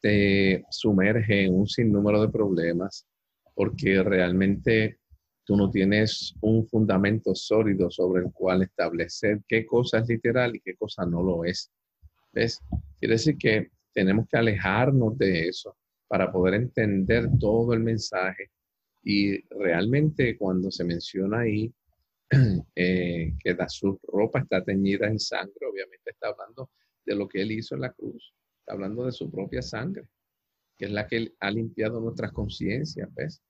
te 0.00 0.64
sumerge 0.70 1.44
en 1.44 1.54
un 1.54 1.66
sinnúmero 1.66 2.20
de 2.20 2.28
problemas 2.28 3.06
porque 3.54 4.02
realmente 4.02 4.98
tú 5.44 5.56
no 5.56 5.70
tienes 5.70 6.34
un 6.40 6.66
fundamento 6.66 7.34
sólido 7.34 7.90
sobre 7.90 8.24
el 8.24 8.32
cual 8.32 8.62
establecer 8.62 9.42
qué 9.46 9.64
cosa 9.64 9.98
es 9.98 10.08
literal 10.08 10.56
y 10.56 10.60
qué 10.60 10.74
cosa 10.74 11.06
no 11.06 11.22
lo 11.22 11.44
es. 11.44 11.70
¿Ves? 12.32 12.60
Quiere 12.98 13.14
decir 13.14 13.38
que 13.38 13.70
tenemos 13.92 14.26
que 14.28 14.36
alejarnos 14.36 15.16
de 15.16 15.48
eso 15.48 15.76
para 16.14 16.30
poder 16.30 16.54
entender 16.54 17.28
todo 17.40 17.74
el 17.74 17.80
mensaje. 17.80 18.52
Y 19.02 19.42
realmente 19.52 20.38
cuando 20.38 20.70
se 20.70 20.84
menciona 20.84 21.40
ahí 21.40 21.74
eh, 22.76 23.32
que 23.40 23.54
la, 23.54 23.68
su 23.68 23.98
ropa 24.06 24.38
está 24.38 24.62
teñida 24.62 25.08
en 25.08 25.18
sangre, 25.18 25.66
obviamente 25.68 26.12
está 26.12 26.28
hablando 26.28 26.70
de 27.04 27.16
lo 27.16 27.28
que 27.28 27.42
él 27.42 27.50
hizo 27.50 27.74
en 27.74 27.80
la 27.80 27.92
cruz, 27.92 28.32
está 28.60 28.74
hablando 28.74 29.06
de 29.06 29.10
su 29.10 29.28
propia 29.28 29.60
sangre, 29.60 30.04
que 30.78 30.84
es 30.84 30.92
la 30.92 31.08
que 31.08 31.32
ha 31.40 31.50
limpiado 31.50 31.98
nuestras 31.98 32.30
conciencias, 32.30 33.12
¿ves? 33.12 33.42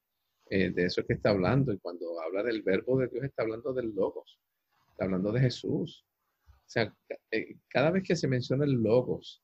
Eh, 0.48 0.70
de 0.70 0.86
eso 0.86 1.02
es 1.02 1.06
que 1.06 1.12
está 1.12 1.28
hablando. 1.28 1.70
Y 1.70 1.78
cuando 1.80 2.18
habla 2.22 2.42
del 2.42 2.62
verbo 2.62 2.98
de 2.98 3.08
Dios, 3.08 3.24
está 3.24 3.42
hablando 3.42 3.74
del 3.74 3.94
logos, 3.94 4.40
está 4.88 5.04
hablando 5.04 5.32
de 5.32 5.40
Jesús. 5.40 6.06
O 6.48 6.64
sea, 6.64 6.96
eh, 7.30 7.58
cada 7.68 7.90
vez 7.90 8.04
que 8.04 8.16
se 8.16 8.26
menciona 8.26 8.64
el 8.64 8.82
logos, 8.82 9.42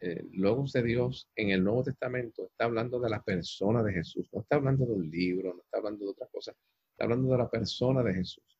eh, 0.00 0.26
logos 0.32 0.72
de 0.72 0.82
Dios 0.82 1.28
en 1.36 1.50
el 1.50 1.62
Nuevo 1.62 1.84
Testamento, 1.84 2.46
está 2.46 2.64
hablando 2.64 2.98
de 3.00 3.10
la 3.10 3.22
persona 3.22 3.82
de 3.82 3.92
Jesús, 3.92 4.30
no 4.32 4.40
está 4.40 4.56
hablando 4.56 4.86
de 4.86 4.92
un 4.92 5.10
libro, 5.10 5.54
no 5.54 5.62
está 5.62 5.76
hablando 5.76 6.06
de 6.06 6.10
otra 6.12 6.26
cosa, 6.28 6.52
está 6.92 7.04
hablando 7.04 7.30
de 7.30 7.38
la 7.38 7.50
persona 7.50 8.02
de 8.02 8.14
Jesús. 8.14 8.58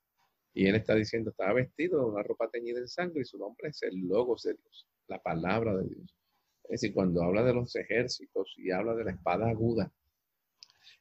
Y 0.52 0.66
él 0.66 0.74
está 0.74 0.94
diciendo, 0.94 1.30
estaba 1.30 1.54
vestido 1.54 2.00
de 2.00 2.10
una 2.10 2.22
ropa 2.22 2.50
teñida 2.50 2.78
en 2.78 2.88
sangre 2.88 3.22
y 3.22 3.24
su 3.24 3.38
nombre 3.38 3.68
es 3.68 3.82
el 3.82 4.06
Logos 4.06 4.42
de 4.42 4.54
Dios, 4.54 4.86
la 5.06 5.22
palabra 5.22 5.76
de 5.76 5.88
Dios. 5.88 6.14
Es 6.64 6.82
decir, 6.82 6.92
cuando 6.92 7.22
habla 7.22 7.42
de 7.42 7.54
los 7.54 7.74
ejércitos 7.74 8.54
y 8.58 8.70
habla 8.70 8.94
de 8.94 9.04
la 9.04 9.12
espada 9.12 9.48
aguda, 9.48 9.90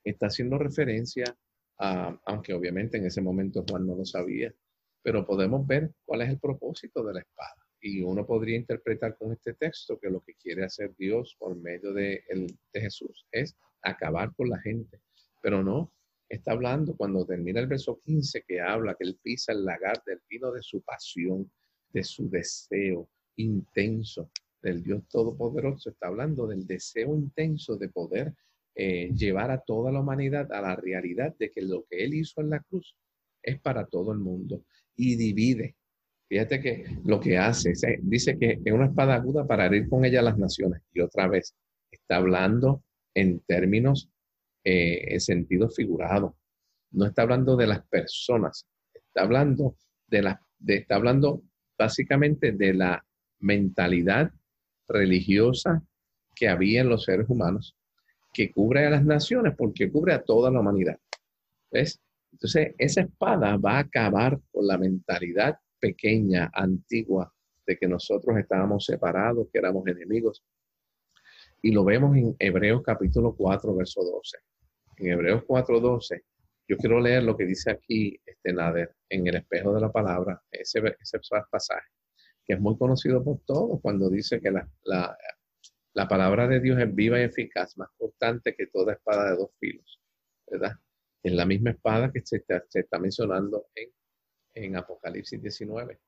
está 0.03 0.27
haciendo 0.27 0.57
referencia 0.57 1.35
a, 1.79 2.17
aunque 2.25 2.53
obviamente 2.53 2.97
en 2.97 3.05
ese 3.05 3.21
momento 3.21 3.65
Juan 3.69 3.85
no 3.85 3.95
lo 3.95 4.05
sabía, 4.05 4.53
pero 5.01 5.25
podemos 5.25 5.67
ver 5.67 5.91
cuál 6.05 6.21
es 6.21 6.29
el 6.29 6.39
propósito 6.39 7.03
de 7.03 7.13
la 7.13 7.19
espada. 7.19 7.58
Y 7.81 8.01
uno 8.01 8.25
podría 8.25 8.57
interpretar 8.57 9.17
con 9.17 9.31
este 9.31 9.53
texto 9.53 9.99
que 9.99 10.09
lo 10.09 10.21
que 10.21 10.35
quiere 10.35 10.65
hacer 10.65 10.95
Dios 10.97 11.35
por 11.39 11.55
medio 11.55 11.93
de, 11.93 12.23
el, 12.27 12.47
de 12.73 12.81
Jesús 12.81 13.25
es 13.31 13.55
acabar 13.81 14.33
con 14.35 14.49
la 14.49 14.59
gente. 14.59 15.01
Pero 15.41 15.63
no, 15.63 15.93
está 16.27 16.51
hablando 16.51 16.95
cuando 16.95 17.25
termina 17.25 17.59
el 17.59 17.67
verso 17.67 17.99
15 18.03 18.43
que 18.47 18.59
habla 18.59 18.95
que 18.95 19.05
él 19.05 19.19
pisa 19.21 19.53
el 19.53 19.63
lagar 19.63 20.03
del 20.05 20.21
vino 20.29 20.51
de 20.51 20.61
su 20.61 20.81
pasión, 20.81 21.51
de 21.91 22.03
su 22.03 22.29
deseo 22.29 23.09
intenso 23.37 24.29
del 24.61 24.83
Dios 24.83 25.07
Todopoderoso. 25.07 25.89
Está 25.89 26.07
hablando 26.07 26.47
del 26.47 26.67
deseo 26.67 27.15
intenso 27.15 27.77
de 27.77 27.89
poder 27.89 28.33
eh, 28.75 29.11
llevar 29.13 29.51
a 29.51 29.59
toda 29.59 29.91
la 29.91 30.01
humanidad 30.01 30.51
a 30.51 30.61
la 30.61 30.75
realidad 30.75 31.35
de 31.37 31.49
que 31.49 31.61
lo 31.61 31.85
que 31.89 32.03
él 32.03 32.13
hizo 32.13 32.41
en 32.41 32.49
la 32.51 32.59
cruz 32.59 32.95
es 33.41 33.59
para 33.59 33.85
todo 33.85 34.11
el 34.11 34.19
mundo 34.19 34.63
y 34.95 35.15
divide. 35.15 35.75
Fíjate 36.29 36.61
que 36.61 36.85
lo 37.05 37.19
que 37.19 37.39
hace, 37.39 37.73
dice 38.03 38.37
que 38.37 38.61
es 38.63 38.71
una 38.71 38.85
espada 38.85 39.15
aguda 39.15 39.47
para 39.47 39.65
herir 39.65 39.89
con 39.89 40.05
ella 40.05 40.21
las 40.21 40.37
naciones. 40.37 40.83
Y 40.93 41.01
otra 41.01 41.27
vez, 41.27 41.55
está 41.91 42.17
hablando 42.17 42.83
en 43.15 43.39
términos, 43.39 44.11
eh, 44.63 45.05
en 45.13 45.19
sentido 45.19 45.69
figurado. 45.69 46.37
No 46.91 47.07
está 47.07 47.23
hablando 47.23 47.55
de 47.55 47.65
las 47.65 47.83
personas, 47.87 48.67
está 48.93 49.23
hablando 49.23 49.75
de 50.07 50.21
la, 50.21 50.41
de, 50.59 50.75
está 50.75 50.95
hablando 50.95 51.41
básicamente 51.75 52.51
de 52.51 52.75
la 52.75 53.03
mentalidad 53.39 54.31
religiosa 54.87 55.83
que 56.35 56.47
había 56.47 56.81
en 56.81 56.89
los 56.89 57.05
seres 57.05 57.27
humanos, 57.27 57.75
que 58.33 58.51
cubre 58.51 58.85
a 58.85 58.91
las 58.91 59.03
naciones 59.03 59.55
porque 59.57 59.91
cubre 59.91 60.13
a 60.13 60.21
toda 60.21 60.51
la 60.51 60.59
humanidad. 60.59 60.99
¿Ves? 61.71 61.99
Entonces, 62.31 62.75
esa 62.77 63.01
espada 63.01 63.57
va 63.57 63.77
a 63.77 63.79
acabar 63.79 64.39
con 64.51 64.67
la 64.67 64.77
mentalidad 64.77 65.57
pequeña, 65.79 66.51
antigua, 66.53 67.33
de 67.65 67.77
que 67.77 67.87
nosotros 67.87 68.37
estábamos 68.37 68.85
separados, 68.85 69.47
que 69.51 69.59
éramos 69.59 69.85
enemigos. 69.87 70.43
Y 71.61 71.71
lo 71.71 71.83
vemos 71.83 72.15
en 72.17 72.35
Hebreos 72.39 72.81
capítulo 72.83 73.35
4, 73.35 73.75
verso 73.75 74.01
12. 74.01 74.37
En 74.97 75.11
Hebreos 75.11 75.43
4, 75.45 75.79
12, 75.79 76.23
yo 76.67 76.77
quiero 76.77 76.99
leer 76.99 77.23
lo 77.23 77.37
que 77.37 77.45
dice 77.45 77.71
aquí 77.71 78.19
este 78.25 78.53
Nader 78.53 78.95
en 79.09 79.27
el 79.27 79.35
espejo 79.35 79.73
de 79.73 79.81
la 79.81 79.91
palabra, 79.91 80.41
ese, 80.51 80.81
ese 80.99 81.19
pasaje, 81.51 81.87
que 82.45 82.53
es 82.53 82.59
muy 82.59 82.77
conocido 82.77 83.23
por 83.23 83.41
todos 83.45 83.79
cuando 83.81 84.09
dice 84.09 84.39
que 84.41 84.51
la, 84.51 84.67
la, 84.83 85.17
la 85.93 86.07
palabra 86.07 86.47
de 86.47 86.59
Dios 86.59 86.79
es 86.79 86.93
viva 86.93 87.19
y 87.19 87.23
eficaz, 87.23 87.77
más 87.77 87.89
constante 87.97 88.55
que 88.55 88.67
toda 88.67 88.93
espada 88.93 89.31
de 89.31 89.37
dos 89.37 89.51
filos, 89.59 89.99
¿verdad? 90.49 90.73
Es 91.21 91.33
la 91.33 91.45
misma 91.45 91.71
espada 91.71 92.11
que 92.11 92.21
se 92.23 92.43
se 92.67 92.79
está 92.79 92.99
mencionando 92.99 93.67
en, 93.75 93.89
en 94.63 94.75
Apocalipsis 94.75 95.41
19. 95.41 95.99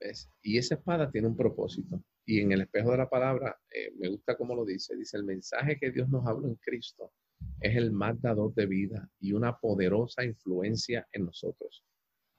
¿ves? 0.00 0.30
Y 0.42 0.58
esa 0.58 0.76
espada 0.76 1.10
tiene 1.10 1.28
un 1.28 1.36
propósito. 1.36 2.02
Y 2.26 2.40
en 2.40 2.52
el 2.52 2.62
espejo 2.62 2.92
de 2.92 2.98
la 2.98 3.08
palabra, 3.08 3.58
eh, 3.70 3.92
me 3.98 4.08
gusta 4.08 4.36
cómo 4.36 4.54
lo 4.54 4.64
dice, 4.64 4.96
dice, 4.96 5.16
el 5.16 5.24
mensaje 5.24 5.78
que 5.78 5.90
Dios 5.90 6.08
nos 6.08 6.26
habló 6.26 6.48
en 6.48 6.56
Cristo 6.56 7.12
es 7.60 7.76
el 7.76 7.92
más 7.92 8.20
dador 8.20 8.54
de 8.54 8.66
vida 8.66 9.08
y 9.20 9.32
una 9.32 9.58
poderosa 9.58 10.24
influencia 10.24 11.06
en 11.12 11.26
nosotros, 11.26 11.84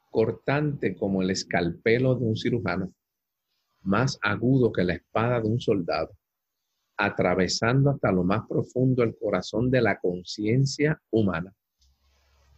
cortante 0.09 0.95
como 0.95 1.21
el 1.21 1.29
escalpelo 1.29 2.15
de 2.15 2.25
un 2.25 2.35
cirujano, 2.35 2.93
más 3.81 4.17
agudo 4.21 4.71
que 4.71 4.83
la 4.83 4.95
espada 4.95 5.39
de 5.41 5.47
un 5.47 5.59
soldado, 5.59 6.17
atravesando 6.97 7.91
hasta 7.91 8.11
lo 8.11 8.23
más 8.23 8.41
profundo 8.47 9.03
el 9.03 9.15
corazón 9.15 9.69
de 9.69 9.81
la 9.81 9.99
conciencia 9.99 10.99
humana 11.11 11.53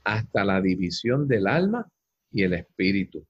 hasta 0.08 0.46
la 0.46 0.62
división 0.62 1.28
del 1.28 1.48
alma 1.48 1.86
y 2.32 2.44
el 2.44 2.54
espíritu. 2.54 3.26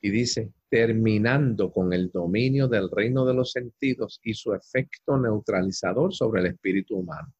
Y 0.00 0.10
dice, 0.10 0.52
terminando 0.68 1.70
con 1.70 1.92
el 1.92 2.10
dominio 2.10 2.66
del 2.66 2.90
reino 2.90 3.24
de 3.24 3.34
los 3.34 3.52
sentidos 3.52 4.20
y 4.22 4.34
su 4.34 4.54
efecto 4.54 5.18
neutralizador 5.18 6.14
sobre 6.14 6.40
el 6.40 6.46
espíritu 6.48 6.96
humano. 6.96 7.32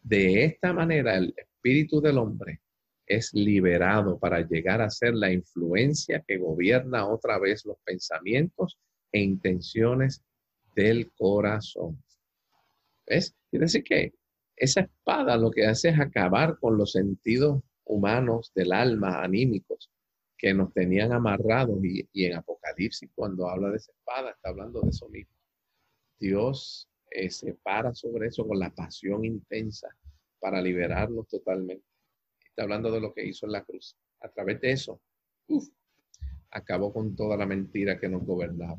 De 0.00 0.44
esta 0.44 0.72
manera, 0.72 1.16
el 1.16 1.34
espíritu 1.36 2.00
del 2.00 2.18
hombre 2.18 2.60
es 3.06 3.32
liberado 3.34 4.18
para 4.18 4.40
llegar 4.40 4.80
a 4.80 4.90
ser 4.90 5.14
la 5.14 5.32
influencia 5.32 6.24
que 6.26 6.38
gobierna 6.38 7.06
otra 7.06 7.38
vez 7.38 7.64
los 7.64 7.76
pensamientos 7.84 8.78
e 9.12 9.20
intenciones 9.20 10.22
del 10.74 11.12
corazón. 11.12 12.02
¿Ves? 13.06 13.34
Quiere 13.50 13.66
decir 13.66 13.84
que 13.84 14.14
esa 14.56 14.80
espada 14.80 15.36
lo 15.36 15.50
que 15.50 15.66
hace 15.66 15.90
es 15.90 16.00
acabar 16.00 16.58
con 16.58 16.76
los 16.76 16.92
sentidos 16.92 17.62
humanos 17.84 18.50
del 18.54 18.72
alma, 18.72 19.22
anímicos, 19.22 19.90
que 20.38 20.54
nos 20.54 20.72
tenían 20.72 21.12
amarrados. 21.12 21.78
Y, 21.84 22.08
y 22.12 22.24
en 22.24 22.34
Apocalipsis, 22.34 23.10
cuando 23.14 23.48
habla 23.48 23.70
de 23.70 23.76
esa 23.76 23.92
espada, 23.92 24.30
está 24.30 24.50
hablando 24.50 24.80
de 24.80 24.90
eso 24.90 25.08
mismo. 25.08 25.34
Dios 26.18 26.88
eh, 27.10 27.30
se 27.30 27.54
para 27.54 27.94
sobre 27.94 28.28
eso 28.28 28.46
con 28.46 28.58
la 28.58 28.74
pasión 28.74 29.24
intensa 29.24 29.88
para 30.38 30.60
liberarnos 30.60 31.28
totalmente. 31.28 31.84
Está 32.48 32.62
hablando 32.62 32.90
de 32.90 33.00
lo 33.00 33.12
que 33.12 33.26
hizo 33.26 33.46
en 33.46 33.52
la 33.52 33.64
cruz. 33.64 33.96
A 34.20 34.28
través 34.28 34.60
de 34.60 34.72
eso, 34.72 35.00
acabó 36.50 36.92
con 36.92 37.14
toda 37.14 37.36
la 37.36 37.46
mentira 37.46 37.98
que 37.98 38.08
nos 38.08 38.24
gobernaba. 38.24 38.78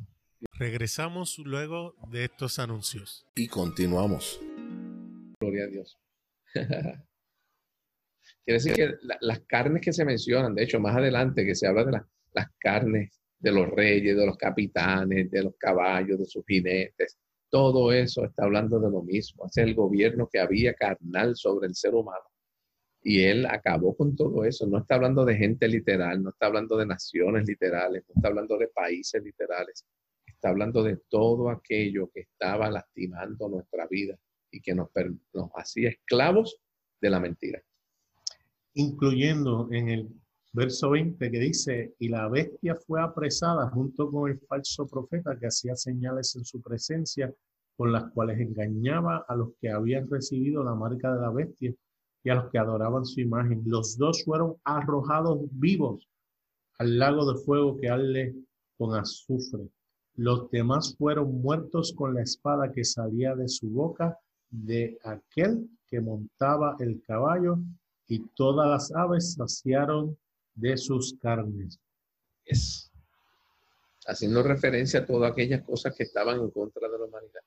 Regresamos 0.54 1.38
luego 1.39 1.96
de 2.10 2.26
estos 2.26 2.60
anuncios. 2.60 3.26
Y 3.36 3.48
continuamos. 3.48 4.41
Gloria 5.39 5.65
a 5.65 5.67
Dios. 5.67 5.98
Quiere 8.44 8.62
decir 8.62 8.74
que 8.74 8.94
las 9.22 9.42
carnes 9.42 9.82
que 9.82 9.94
se 9.94 10.06
mencionan, 10.06 10.56
de 10.56 10.63
hecho, 10.63 10.80
más 10.80 10.96
adelante 10.96 11.46
que 11.46 11.56
se 11.56 11.68
habla 11.68 11.84
de 11.84 12.02
las 12.34 12.48
carnes 12.60 13.20
de 13.40 13.52
los 13.52 13.70
reyes, 13.70 14.18
de 14.18 14.26
los 14.26 14.38
capitanes, 14.38 15.30
de 15.30 15.44
los 15.44 15.56
caballos, 15.58 16.20
de 16.20 16.26
sus 16.26 16.46
jinetes, 16.46 17.18
todo 17.50 17.92
eso 17.92 18.26
está 18.26 18.44
hablando 18.44 18.80
de 18.80 18.90
lo 18.90 19.02
mismo. 19.04 19.46
Es 19.46 19.58
el 19.58 19.74
gobierno 19.74 20.28
que 20.32 20.40
había 20.40 20.74
carnal 20.74 21.36
sobre 21.36 21.68
el 21.68 21.76
ser 21.76 21.96
humano. 21.96 22.26
Y 23.04 23.24
él 23.24 23.46
acabó 23.46 23.96
con 23.96 24.16
todo 24.16 24.44
eso. 24.44 24.68
No 24.68 24.80
está 24.80 24.96
hablando 24.96 25.24
de 25.24 25.36
gente 25.36 25.68
literal, 25.68 26.22
no 26.22 26.32
está 26.32 26.48
hablando 26.48 26.76
de 26.78 26.86
naciones 26.86 27.48
literales, 27.48 28.04
no 28.08 28.16
está 28.16 28.28
hablando 28.28 28.58
de 28.58 28.68
países 28.68 29.24
literales. 29.24 29.86
Está 30.26 30.50
hablando 30.50 30.84
de 30.84 30.98
todo 31.08 31.50
aquello 31.50 32.10
que 32.13 32.22
estaba 32.22 32.70
lastimando 32.70 33.48
nuestra 33.48 33.88
vida 33.88 34.18
y 34.52 34.62
que 34.62 34.76
nos, 34.76 34.90
nos 35.34 35.50
hacía 35.56 35.90
esclavos 35.90 36.60
de 37.00 37.10
la 37.10 37.20
mentira. 37.20 37.62
Incluyendo 38.80 39.68
en 39.72 39.90
el 39.90 40.08
verso 40.54 40.92
20 40.92 41.32
que 41.32 41.40
dice, 41.40 41.96
y 41.98 42.10
la 42.10 42.30
bestia 42.30 42.76
fue 42.76 43.02
apresada 43.02 43.72
junto 43.72 44.12
con 44.12 44.30
el 44.30 44.40
falso 44.42 44.86
profeta 44.86 45.36
que 45.36 45.48
hacía 45.48 45.76
señales 45.76 46.36
en 46.36 46.46
su 46.46 46.62
presencia, 46.62 47.34
con 47.76 47.92
las 47.92 48.12
cuales 48.12 48.40
engañaba 48.40 49.26
a 49.28 49.36
los 49.36 49.54
que 49.60 49.72
habían 49.72 50.08
recibido 50.08 50.63
la 50.63 50.76
marca 50.76 51.12
de 51.12 51.22
la 51.22 51.32
bestia 51.32 51.74
y 52.24 52.30
a 52.30 52.36
los 52.36 52.52
que 52.52 52.60
adoraban 52.60 53.04
su 53.04 53.20
imagen. 53.20 53.63
Los 53.66 53.98
dos 53.98 54.24
fueron 54.24 54.58
arrojados 54.63 55.40
vivos 55.54 56.08
al 56.78 57.00
lago 57.00 57.34
de 57.34 57.40
fuego 57.44 57.78
que 57.78 57.90
arde 57.90 58.36
con 58.78 58.96
azufre. 58.96 59.72
Los 60.13 60.52
demás 60.52 60.96
fueron 61.00 61.42
muertos 61.42 61.94
con 61.94 62.13
la 62.13 62.22
espada 62.22 62.72
que 62.72 62.84
salía 62.84 63.36
de 63.36 63.48
su 63.48 63.72
boca 63.72 64.20
de 64.52 65.00
aquel 65.04 65.68
que 65.88 66.00
montaba 66.00 66.76
el 66.80 67.02
caballo 67.02 67.58
y 68.08 68.20
todas 68.36 68.67
las 68.67 68.91
aves 68.96 69.34
saciaron 69.34 70.17
de 70.56 70.78
sus 70.78 71.15
carnes. 71.22 71.80
Es 72.46 72.91
haciendo 74.08 74.41
referencia 74.41 75.02
a 75.02 75.06
todas 75.06 75.32
aquellas 75.32 75.63
cosas 75.63 75.93
que 75.96 76.04
estaban 76.04 76.39
en 76.39 76.50
contra 76.50 76.88
de 76.89 76.98
la 76.98 77.06
humanidad. 77.06 77.41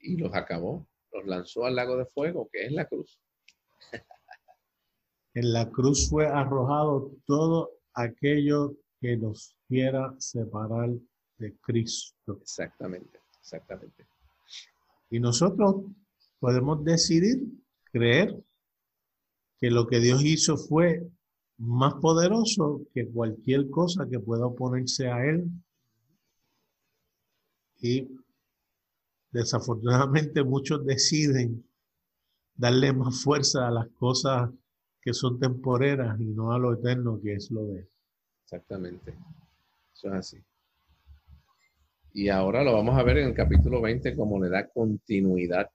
y 0.00 0.16
los 0.16 0.34
acabó, 0.34 0.86
los 1.12 1.24
lanzó 1.24 1.64
al 1.64 1.76
lago 1.76 1.96
de 1.96 2.04
fuego, 2.06 2.48
que 2.52 2.66
es 2.66 2.72
la 2.72 2.84
cruz. 2.84 3.18
en 5.34 5.52
la 5.52 5.70
cruz 5.70 6.10
fue 6.10 6.26
arrojado 6.26 7.12
todo 7.24 7.78
aquello 7.94 8.76
que 9.00 9.16
nos 9.16 9.56
quiera 9.66 10.14
separar 10.18 10.90
de 11.38 11.56
Cristo. 11.58 12.38
Exactamente, 12.42 13.20
exactamente. 13.40 14.06
Y 15.10 15.20
nosotros 15.20 15.84
podemos 16.38 16.84
decidir 16.84 17.44
creer 17.92 18.36
que 19.64 19.70
lo 19.70 19.86
que 19.86 19.98
Dios 19.98 20.22
hizo 20.22 20.58
fue 20.58 21.08
más 21.56 21.94
poderoso 21.94 22.82
que 22.92 23.08
cualquier 23.08 23.70
cosa 23.70 24.06
que 24.06 24.20
pueda 24.20 24.44
oponerse 24.44 25.08
a 25.08 25.24
Él. 25.24 25.46
Y 27.80 28.10
desafortunadamente 29.30 30.44
muchos 30.44 30.84
deciden 30.84 31.66
darle 32.54 32.92
más 32.92 33.22
fuerza 33.22 33.66
a 33.66 33.70
las 33.70 33.88
cosas 33.92 34.50
que 35.00 35.14
son 35.14 35.38
temporeras 35.38 36.20
y 36.20 36.26
no 36.26 36.52
a 36.52 36.58
lo 36.58 36.74
eterno 36.74 37.18
que 37.22 37.32
es 37.32 37.50
lo 37.50 37.64
de 37.64 37.78
Él. 37.78 37.90
Exactamente. 38.42 39.16
Eso 39.94 40.08
es 40.08 40.12
así. 40.12 40.44
Y 42.12 42.28
ahora 42.28 42.62
lo 42.62 42.74
vamos 42.74 42.98
a 42.98 43.02
ver 43.02 43.16
en 43.16 43.28
el 43.28 43.34
capítulo 43.34 43.80
20 43.80 44.14
como 44.14 44.38
le 44.44 44.50
da 44.50 44.68
continuidad 44.68 45.70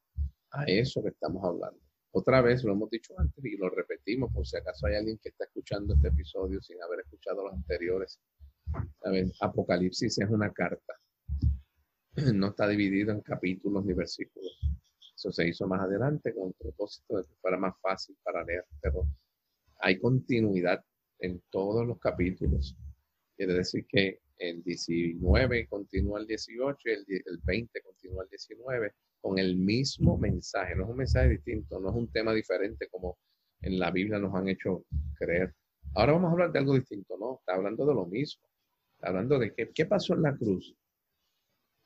a 0.51 0.63
eso 0.65 1.01
que 1.01 1.09
estamos 1.09 1.43
hablando. 1.43 1.88
Otra 2.11 2.41
vez 2.41 2.63
lo 2.63 2.73
hemos 2.73 2.89
dicho 2.89 3.13
antes 3.19 3.43
y 3.45 3.55
lo 3.55 3.69
repetimos 3.69 4.33
por 4.33 4.45
si 4.45 4.57
acaso 4.57 4.87
hay 4.87 4.95
alguien 4.95 5.19
que 5.19 5.29
está 5.29 5.45
escuchando 5.45 5.93
este 5.93 6.07
episodio 6.07 6.59
sin 6.61 6.81
haber 6.81 7.01
escuchado 7.01 7.43
los 7.43 7.53
anteriores. 7.53 8.19
Apocalipsis 9.39 10.17
es 10.17 10.29
una 10.29 10.51
carta. 10.51 10.93
No 12.33 12.47
está 12.47 12.67
dividido 12.67 13.11
en 13.11 13.21
capítulos 13.21 13.85
ni 13.85 13.93
versículos. 13.93 14.59
Eso 15.15 15.31
se 15.31 15.47
hizo 15.47 15.67
más 15.67 15.81
adelante 15.81 16.33
con 16.33 16.47
el 16.47 16.53
propósito 16.55 17.17
de 17.17 17.25
que 17.25 17.35
fuera 17.41 17.57
más 17.57 17.75
fácil 17.79 18.17
para 18.23 18.43
leer, 18.43 18.65
pero 18.81 19.05
hay 19.79 19.99
continuidad 19.99 20.83
en 21.19 21.41
todos 21.49 21.85
los 21.85 21.99
capítulos. 21.99 22.75
Quiere 23.37 23.53
decir 23.53 23.85
que 23.87 24.21
el 24.37 24.63
19 24.63 25.67
continúa 25.67 26.19
el 26.19 26.27
18 26.27 26.77
y 26.85 26.91
el, 26.91 27.05
el 27.25 27.37
20 27.43 27.81
continúa 27.81 28.23
el 28.23 28.29
19 28.29 28.93
con 29.21 29.39
el 29.39 29.57
mismo 29.57 30.17
mensaje. 30.17 30.75
No 30.75 30.83
es 30.83 30.89
un 30.89 30.97
mensaje 30.97 31.29
distinto, 31.29 31.79
no 31.79 31.89
es 31.89 31.95
un 31.95 32.11
tema 32.11 32.33
diferente 32.33 32.87
como 32.89 33.17
en 33.61 33.79
la 33.79 33.91
Biblia 33.91 34.19
nos 34.19 34.33
han 34.35 34.47
hecho 34.47 34.85
creer. 35.17 35.53
Ahora 35.95 36.13
vamos 36.13 36.29
a 36.29 36.31
hablar 36.31 36.51
de 36.51 36.59
algo 36.59 36.75
distinto, 36.75 37.17
¿no? 37.17 37.39
Está 37.39 37.55
hablando 37.55 37.85
de 37.85 37.93
lo 37.93 38.05
mismo. 38.05 38.47
Está 38.95 39.09
hablando 39.09 39.39
de 39.39 39.53
qué, 39.53 39.69
qué 39.73 39.85
pasó 39.85 40.13
en 40.13 40.21
la 40.21 40.35
cruz. 40.35 40.75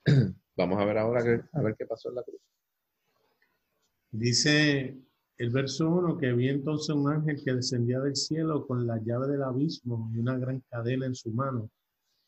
vamos 0.55 0.79
a 0.79 0.85
ver 0.85 0.97
ahora 0.97 1.47
a 1.51 1.61
ver 1.61 1.75
qué 1.77 1.85
pasó 1.85 2.09
en 2.09 2.15
la 2.15 2.23
cruz. 2.23 2.41
Dice 4.11 4.97
el 5.37 5.49
verso 5.49 5.89
1 5.89 6.17
que 6.17 6.31
vi 6.33 6.49
entonces 6.49 6.95
un 6.95 7.09
ángel 7.09 7.41
que 7.43 7.53
descendía 7.53 7.99
del 7.99 8.15
cielo 8.15 8.67
con 8.67 8.85
la 8.85 9.01
llave 9.01 9.27
del 9.27 9.43
abismo 9.43 10.11
y 10.13 10.19
una 10.19 10.37
gran 10.37 10.59
cadena 10.69 11.05
en 11.07 11.15
su 11.15 11.31
mano. 11.31 11.69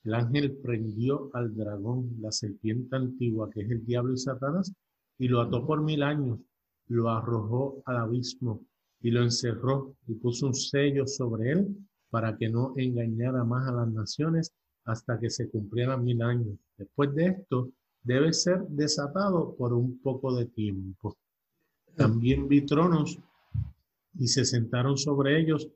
El 0.04 0.16
ángel 0.16 0.58
prendió 0.58 1.30
al 1.34 1.56
dragón, 1.56 2.16
la 2.20 2.32
serpiente 2.32 2.96
antigua, 2.96 3.50
que 3.52 3.62
es 3.62 3.72
el 3.72 3.86
diablo 3.86 4.14
y 4.14 4.18
Satanás, 4.18 4.72
y 5.18 5.28
lo 5.28 5.42
ató 5.42 5.66
por 5.66 5.82
mil 5.82 6.04
años, 6.04 6.40
lo 6.88 7.10
arrojó 7.10 7.82
al 7.86 7.98
abismo 7.98 8.62
y 9.02 9.12
lo 9.12 9.24
encerró 9.24 9.96
y 10.08 10.16
puso 10.16 10.48
un 10.48 10.54
sello 10.54 11.06
sobre 11.08 11.52
él 11.52 11.76
para 12.10 12.38
que 12.38 12.50
no 12.50 12.74
engañara 12.78 13.44
más 13.44 13.68
a 13.68 13.74
las 13.74 13.88
naciones 13.88 14.54
hasta 14.86 15.20
que 15.20 15.30
se 15.30 15.50
cumplieran 15.50 16.04
mil 16.04 16.22
años. 16.22 16.58
Después 16.78 17.14
de 17.16 17.28
esto, 17.28 17.70
debe 18.04 18.34
ser 18.34 18.62
desatado 18.68 19.56
por 19.56 19.74
un 19.74 20.00
poco 20.00 20.36
de 20.36 20.46
tiempo. 20.46 21.18
También 21.96 22.48
vi 22.48 22.66
tronos 22.66 23.20
y 24.18 24.28
se 24.28 24.46
sentaron 24.46 24.98
sobre 24.98 25.40
ellos 25.40 25.68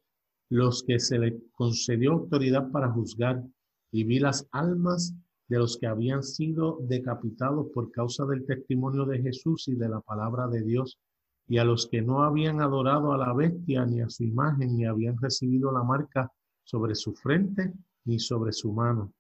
los 0.50 0.84
que 0.84 1.00
se 1.00 1.20
le 1.20 1.40
concedió 1.54 2.14
autoridad 2.14 2.72
para 2.72 2.92
juzgar, 2.92 3.44
y 3.92 4.04
vi 4.04 4.20
las 4.20 4.48
almas 4.52 5.14
de 5.50 5.58
los 5.58 5.78
que 5.78 5.88
habían 5.88 6.22
sido 6.22 6.78
decapitados 6.82 7.68
por 7.74 7.92
causa 7.92 8.24
del 8.26 8.46
testimonio 8.46 9.06
de 9.06 9.20
Jesús 9.20 9.68
y 9.68 9.76
de 9.76 9.90
la 9.90 10.00
palabra 10.00 10.48
de 10.48 10.62
Dios, 10.62 11.00
y 11.48 11.58
a 11.58 11.64
los 11.64 11.88
que 11.88 12.04
no 12.04 12.24
habían 12.24 12.62
adorado 12.62 13.12
a 13.12 13.18
la 13.18 13.34
bestia 13.34 13.84
ni 13.86 14.02
a 14.02 14.10
su 14.10 14.24
imagen, 14.24 14.78
ni 14.78 14.86
habían 14.86 15.18
recibido 15.18 15.72
la 15.72 15.84
marca 15.84 16.32
sobre 16.64 16.94
su 16.94 17.16
frente 17.16 17.74
ni 18.06 18.20
sobre 18.20 18.54
su 18.54 18.72
mano. 18.72 19.12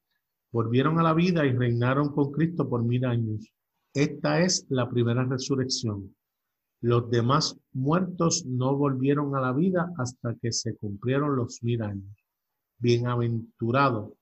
Volvieron 0.51 0.99
a 0.99 1.03
la 1.03 1.15
vida 1.15 1.45
y 1.47 1.51
reinaron 1.51 2.09
con 2.09 2.31
Cristo 2.31 2.69
por 2.69 2.83
mil 2.83 3.05
años. 3.05 3.51
Esta 3.93 4.41
es 4.41 4.67
la 4.69 4.87
primera 4.87 5.23
resurrección. 5.25 6.15
Los 6.81 7.09
demás 7.09 7.57
muertos 7.73 8.45
no 8.45 8.77
volvieron 8.77 9.35
a 9.35 9.41
la 9.41 9.51
vida 9.51 9.91
hasta 9.97 10.35
que 10.35 10.51
se 10.51 10.75
cumplieron 10.77 11.35
los 11.35 11.63
mil 11.63 11.81
años. 11.81 12.15
Bienaventurado 12.77 14.18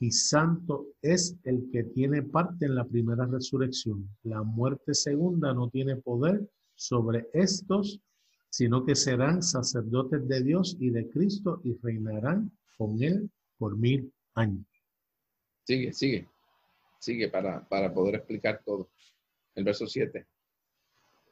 y 0.00 0.12
santo 0.12 0.86
es 1.02 1.36
el 1.44 1.68
que 1.72 1.84
tiene 1.84 2.22
parte 2.22 2.66
en 2.66 2.74
la 2.74 2.84
primera 2.84 3.26
resurrección. 3.26 4.08
La 4.22 4.42
muerte 4.42 4.94
segunda 4.94 5.52
no 5.52 5.68
tiene 5.70 5.96
poder 5.96 6.48
sobre 6.74 7.28
estos, 7.32 8.00
sino 8.50 8.84
que 8.84 8.94
serán 8.94 9.42
sacerdotes 9.42 10.26
de 10.28 10.42
Dios 10.42 10.76
y 10.78 10.90
de 10.90 11.08
Cristo 11.08 11.60
y 11.64 11.76
reinarán 11.82 12.52
con 12.76 13.02
él 13.02 13.28
por 13.58 13.76
mil 13.76 14.12
años. 14.34 14.64
Sigue, 15.64 15.92
sigue, 15.92 16.28
sigue 17.00 17.28
para, 17.28 17.68
para 17.68 17.92
poder 17.92 18.16
explicar 18.16 18.62
todo. 18.64 18.88
El 19.54 19.64
verso 19.64 19.86
7. 19.86 20.26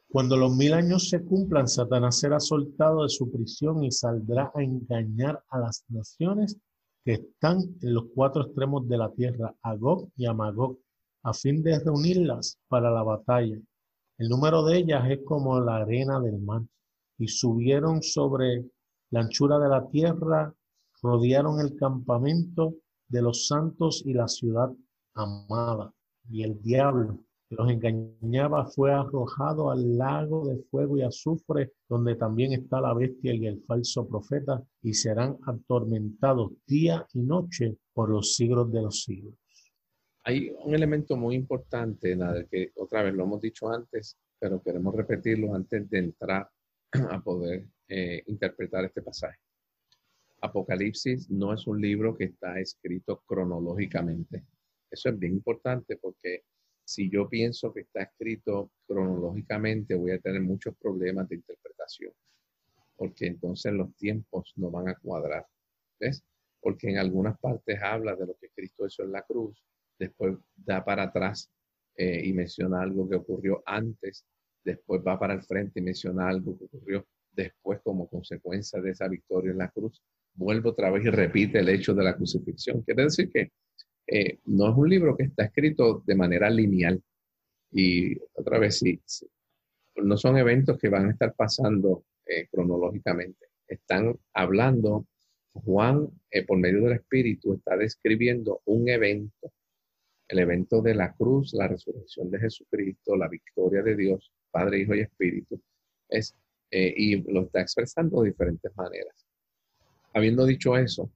Cuando 0.09 0.37
los 0.37 0.55
mil 0.55 0.73
años 0.73 1.09
se 1.09 1.23
cumplan, 1.23 1.67
Satanás 1.67 2.19
será 2.19 2.39
soltado 2.39 3.03
de 3.03 3.09
su 3.09 3.31
prisión 3.31 3.83
y 3.83 3.91
saldrá 3.91 4.51
a 4.53 4.61
engañar 4.61 5.43
a 5.49 5.59
las 5.59 5.85
naciones 5.89 6.57
que 7.07 7.13
están 7.13 7.59
en 7.81 7.93
los 7.93 8.07
cuatro 8.13 8.41
extremos 8.41 8.85
de 8.89 8.97
la 8.97 9.09
tierra, 9.13 9.55
a 9.63 9.77
y 10.17 10.25
a 10.25 10.35
a 11.23 11.33
fin 11.33 11.63
de 11.63 11.79
reunirlas 11.79 12.59
para 12.67 12.91
la 12.91 13.01
batalla. 13.01 13.57
El 14.17 14.27
número 14.27 14.65
de 14.65 14.79
ellas 14.79 15.09
es 15.09 15.19
como 15.23 15.57
la 15.61 15.77
arena 15.77 16.19
del 16.19 16.37
mar. 16.39 16.63
Y 17.17 17.29
subieron 17.29 18.03
sobre 18.03 18.65
la 19.11 19.21
anchura 19.21 19.57
de 19.57 19.69
la 19.69 19.87
tierra, 19.87 20.53
rodearon 21.01 21.61
el 21.61 21.77
campamento 21.77 22.73
de 23.07 23.21
los 23.21 23.47
santos 23.47 24.03
y 24.05 24.11
la 24.11 24.27
ciudad 24.27 24.69
amada. 25.13 25.93
Y 26.29 26.43
el 26.43 26.61
diablo 26.61 27.19
los 27.49 27.69
engañaba 27.69 28.65
fue 28.65 28.91
arrojado 28.91 29.71
al 29.71 29.97
lago 29.97 30.47
de 30.47 30.61
fuego 30.63 30.97
y 30.97 31.01
azufre, 31.01 31.71
donde 31.87 32.15
también 32.15 32.53
está 32.53 32.81
la 32.81 32.93
bestia 32.93 33.33
y 33.33 33.45
el 33.45 33.63
falso 33.63 34.07
profeta, 34.07 34.61
y 34.81 34.93
serán 34.93 35.37
atormentados 35.45 36.51
día 36.65 37.05
y 37.13 37.19
noche 37.19 37.77
por 37.93 38.09
los 38.09 38.35
siglos 38.35 38.71
de 38.71 38.81
los 38.81 39.03
siglos. 39.03 39.35
Hay 40.25 40.51
un 40.65 40.75
elemento 40.75 41.15
muy 41.15 41.35
importante, 41.35 42.13
nada, 42.15 42.43
que 42.45 42.71
otra 42.75 43.03
vez 43.03 43.13
lo 43.13 43.23
hemos 43.23 43.41
dicho 43.41 43.69
antes, 43.69 44.17
pero 44.37 44.61
queremos 44.61 44.93
repetirlo 44.93 45.55
antes 45.55 45.89
de 45.89 45.99
entrar 45.99 46.49
a 47.11 47.21
poder 47.21 47.65
eh, 47.87 48.23
interpretar 48.27 48.83
este 48.83 49.01
pasaje. 49.01 49.37
Apocalipsis 50.41 51.29
no 51.29 51.53
es 51.53 51.65
un 51.65 51.81
libro 51.81 52.15
que 52.15 52.25
está 52.25 52.59
escrito 52.59 53.23
cronológicamente. 53.25 54.43
Eso 54.91 55.09
es 55.09 55.17
bien 55.17 55.33
importante 55.33 55.97
porque 55.97 56.43
si 56.87 57.09
yo 57.09 57.27
pienso 57.27 57.73
que 57.73 57.81
está 57.81 58.03
escrito 58.03 58.71
cronológicamente, 58.87 59.93
voy 59.93 60.11
a 60.11 60.19
tener 60.19 60.39
muchos 60.39 60.73
problemas 60.77 61.27
de 61.27 61.35
interpretación, 61.35 62.13
porque 62.95 63.27
entonces 63.27 63.73
los 63.73 63.93
tiempos 63.97 64.53
no 64.55 64.71
van 64.71 64.87
a 64.87 64.95
cuadrar. 64.95 65.45
¿Ves? 65.99 66.23
Porque 66.61 66.89
en 66.89 66.97
algunas 66.97 67.37
partes 67.39 67.77
habla 67.81 68.15
de 68.15 68.27
lo 68.27 68.37
que 68.37 68.49
Cristo 68.55 68.87
hizo 68.87 69.03
en 69.03 69.11
la 69.11 69.21
cruz, 69.23 69.61
después 69.99 70.37
da 70.55 70.85
para 70.85 71.03
atrás 71.03 71.51
eh, 71.97 72.21
y 72.23 72.31
menciona 72.31 72.81
algo 72.81 73.09
que 73.09 73.17
ocurrió 73.17 73.61
antes, 73.65 74.25
después 74.63 75.01
va 75.05 75.19
para 75.19 75.33
el 75.33 75.43
frente 75.43 75.81
y 75.81 75.83
menciona 75.83 76.29
algo 76.29 76.57
que 76.57 76.65
ocurrió 76.65 77.05
después 77.33 77.81
como 77.83 78.07
consecuencia 78.07 78.79
de 78.79 78.91
esa 78.91 79.09
victoria 79.09 79.51
en 79.51 79.57
la 79.57 79.69
cruz. 79.69 80.01
Vuelve 80.33 80.69
otra 80.69 80.89
vez 80.89 81.03
y 81.03 81.09
repite 81.09 81.59
el 81.59 81.67
hecho 81.67 81.93
de 81.93 82.05
la 82.05 82.15
crucifixión. 82.15 82.81
Quiere 82.83 83.03
decir 83.03 83.29
que 83.29 83.51
eh, 84.07 84.39
no 84.45 84.69
es 84.69 84.77
un 84.77 84.89
libro 84.89 85.17
que 85.17 85.23
está 85.23 85.43
escrito 85.45 86.01
de 86.05 86.15
manera 86.15 86.49
lineal. 86.49 87.01
Y 87.71 88.17
otra 88.33 88.57
vez, 88.57 88.79
sí, 88.79 88.99
no 89.97 90.15
son 90.17 90.37
eventos 90.37 90.77
que 90.77 90.89
van 90.89 91.07
a 91.07 91.11
estar 91.11 91.33
pasando 91.33 92.05
eh, 92.25 92.47
cronológicamente. 92.49 93.47
Están 93.67 94.17
hablando, 94.33 95.05
Juan, 95.53 96.07
eh, 96.31 96.45
por 96.45 96.57
medio 96.57 96.83
del 96.83 96.93
Espíritu, 96.93 97.53
está 97.53 97.75
describiendo 97.75 98.61
un 98.65 98.87
evento, 98.87 99.51
el 100.29 100.39
evento 100.39 100.81
de 100.81 100.95
la 100.95 101.13
cruz, 101.13 101.53
la 101.53 101.67
resurrección 101.67 102.31
de 102.31 102.39
Jesucristo, 102.39 103.17
la 103.17 103.27
victoria 103.27 103.81
de 103.81 103.95
Dios, 103.95 104.31
Padre, 104.51 104.79
Hijo 104.79 104.95
y 104.95 105.01
Espíritu, 105.01 105.61
es, 106.09 106.33
y 106.69 107.15
lo 107.31 107.43
está 107.43 107.61
expresando 107.61 108.21
de 108.21 108.29
diferentes 108.29 108.75
maneras. 108.75 109.25
Habiendo 110.13 110.45
dicho 110.45 110.77
eso, 110.77 111.09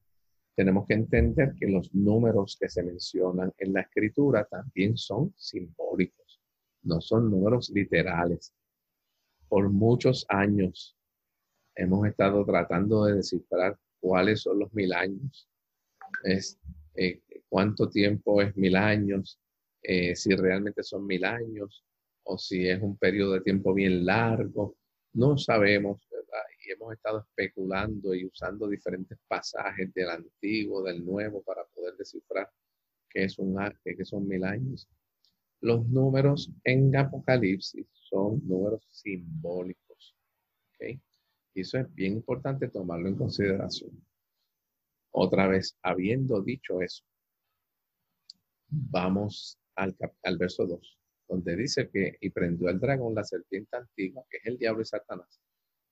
tenemos 0.55 0.85
que 0.87 0.93
entender 0.93 1.53
que 1.59 1.67
los 1.67 1.93
números 1.93 2.57
que 2.59 2.69
se 2.69 2.83
mencionan 2.83 3.53
en 3.57 3.73
la 3.73 3.81
escritura 3.81 4.45
también 4.45 4.97
son 4.97 5.33
simbólicos, 5.37 6.41
no 6.83 6.99
son 7.01 7.31
números 7.31 7.69
literales. 7.69 8.53
Por 9.47 9.69
muchos 9.69 10.25
años 10.29 10.97
hemos 11.75 12.07
estado 12.07 12.45
tratando 12.45 13.05
de 13.05 13.15
descifrar 13.15 13.77
cuáles 13.99 14.41
son 14.41 14.59
los 14.59 14.73
mil 14.73 14.93
años, 14.93 15.49
es, 16.23 16.59
eh, 16.95 17.21
cuánto 17.47 17.89
tiempo 17.89 18.41
es 18.41 18.55
mil 18.57 18.75
años, 18.75 19.39
eh, 19.83 20.15
si 20.15 20.35
realmente 20.35 20.83
son 20.83 21.05
mil 21.05 21.25
años 21.25 21.83
o 22.23 22.37
si 22.37 22.67
es 22.67 22.81
un 22.81 22.97
periodo 22.97 23.33
de 23.33 23.41
tiempo 23.41 23.73
bien 23.73 24.05
largo. 24.05 24.75
No 25.13 25.37
sabemos 25.37 26.01
hemos 26.71 26.93
estado 26.93 27.19
especulando 27.19 28.13
y 28.13 28.25
usando 28.25 28.67
diferentes 28.67 29.17
pasajes 29.27 29.93
del 29.93 30.09
antiguo, 30.09 30.83
del 30.83 31.05
nuevo, 31.05 31.41
para 31.43 31.65
poder 31.65 31.95
descifrar 31.95 32.49
qué 33.09 33.25
es 33.25 33.37
un 33.39 33.57
qué 33.83 34.05
son 34.05 34.27
mil 34.27 34.43
años. 34.43 34.89
Los 35.61 35.87
números 35.87 36.51
en 36.63 36.95
Apocalipsis 36.95 37.85
son 37.93 38.41
números 38.47 38.87
simbólicos. 38.91 40.15
Y 41.53 41.61
eso 41.61 41.77
es 41.77 41.93
bien 41.93 42.13
importante 42.13 42.67
tomarlo 42.69 43.09
en 43.09 43.15
consideración. 43.15 43.91
Otra 45.11 45.47
vez, 45.47 45.77
habiendo 45.81 46.41
dicho 46.41 46.81
eso, 46.81 47.03
vamos 48.69 49.59
al, 49.75 49.95
al 50.23 50.37
verso 50.37 50.65
2, 50.65 50.99
donde 51.27 51.55
dice 51.57 51.89
que 51.89 52.17
y 52.21 52.29
prendió 52.29 52.69
al 52.69 52.79
dragón 52.79 53.13
la 53.13 53.23
serpiente 53.23 53.75
antigua, 53.75 54.23
que 54.29 54.37
es 54.37 54.45
el 54.45 54.57
diablo 54.57 54.81
y 54.81 54.85
Satanás, 54.85 55.41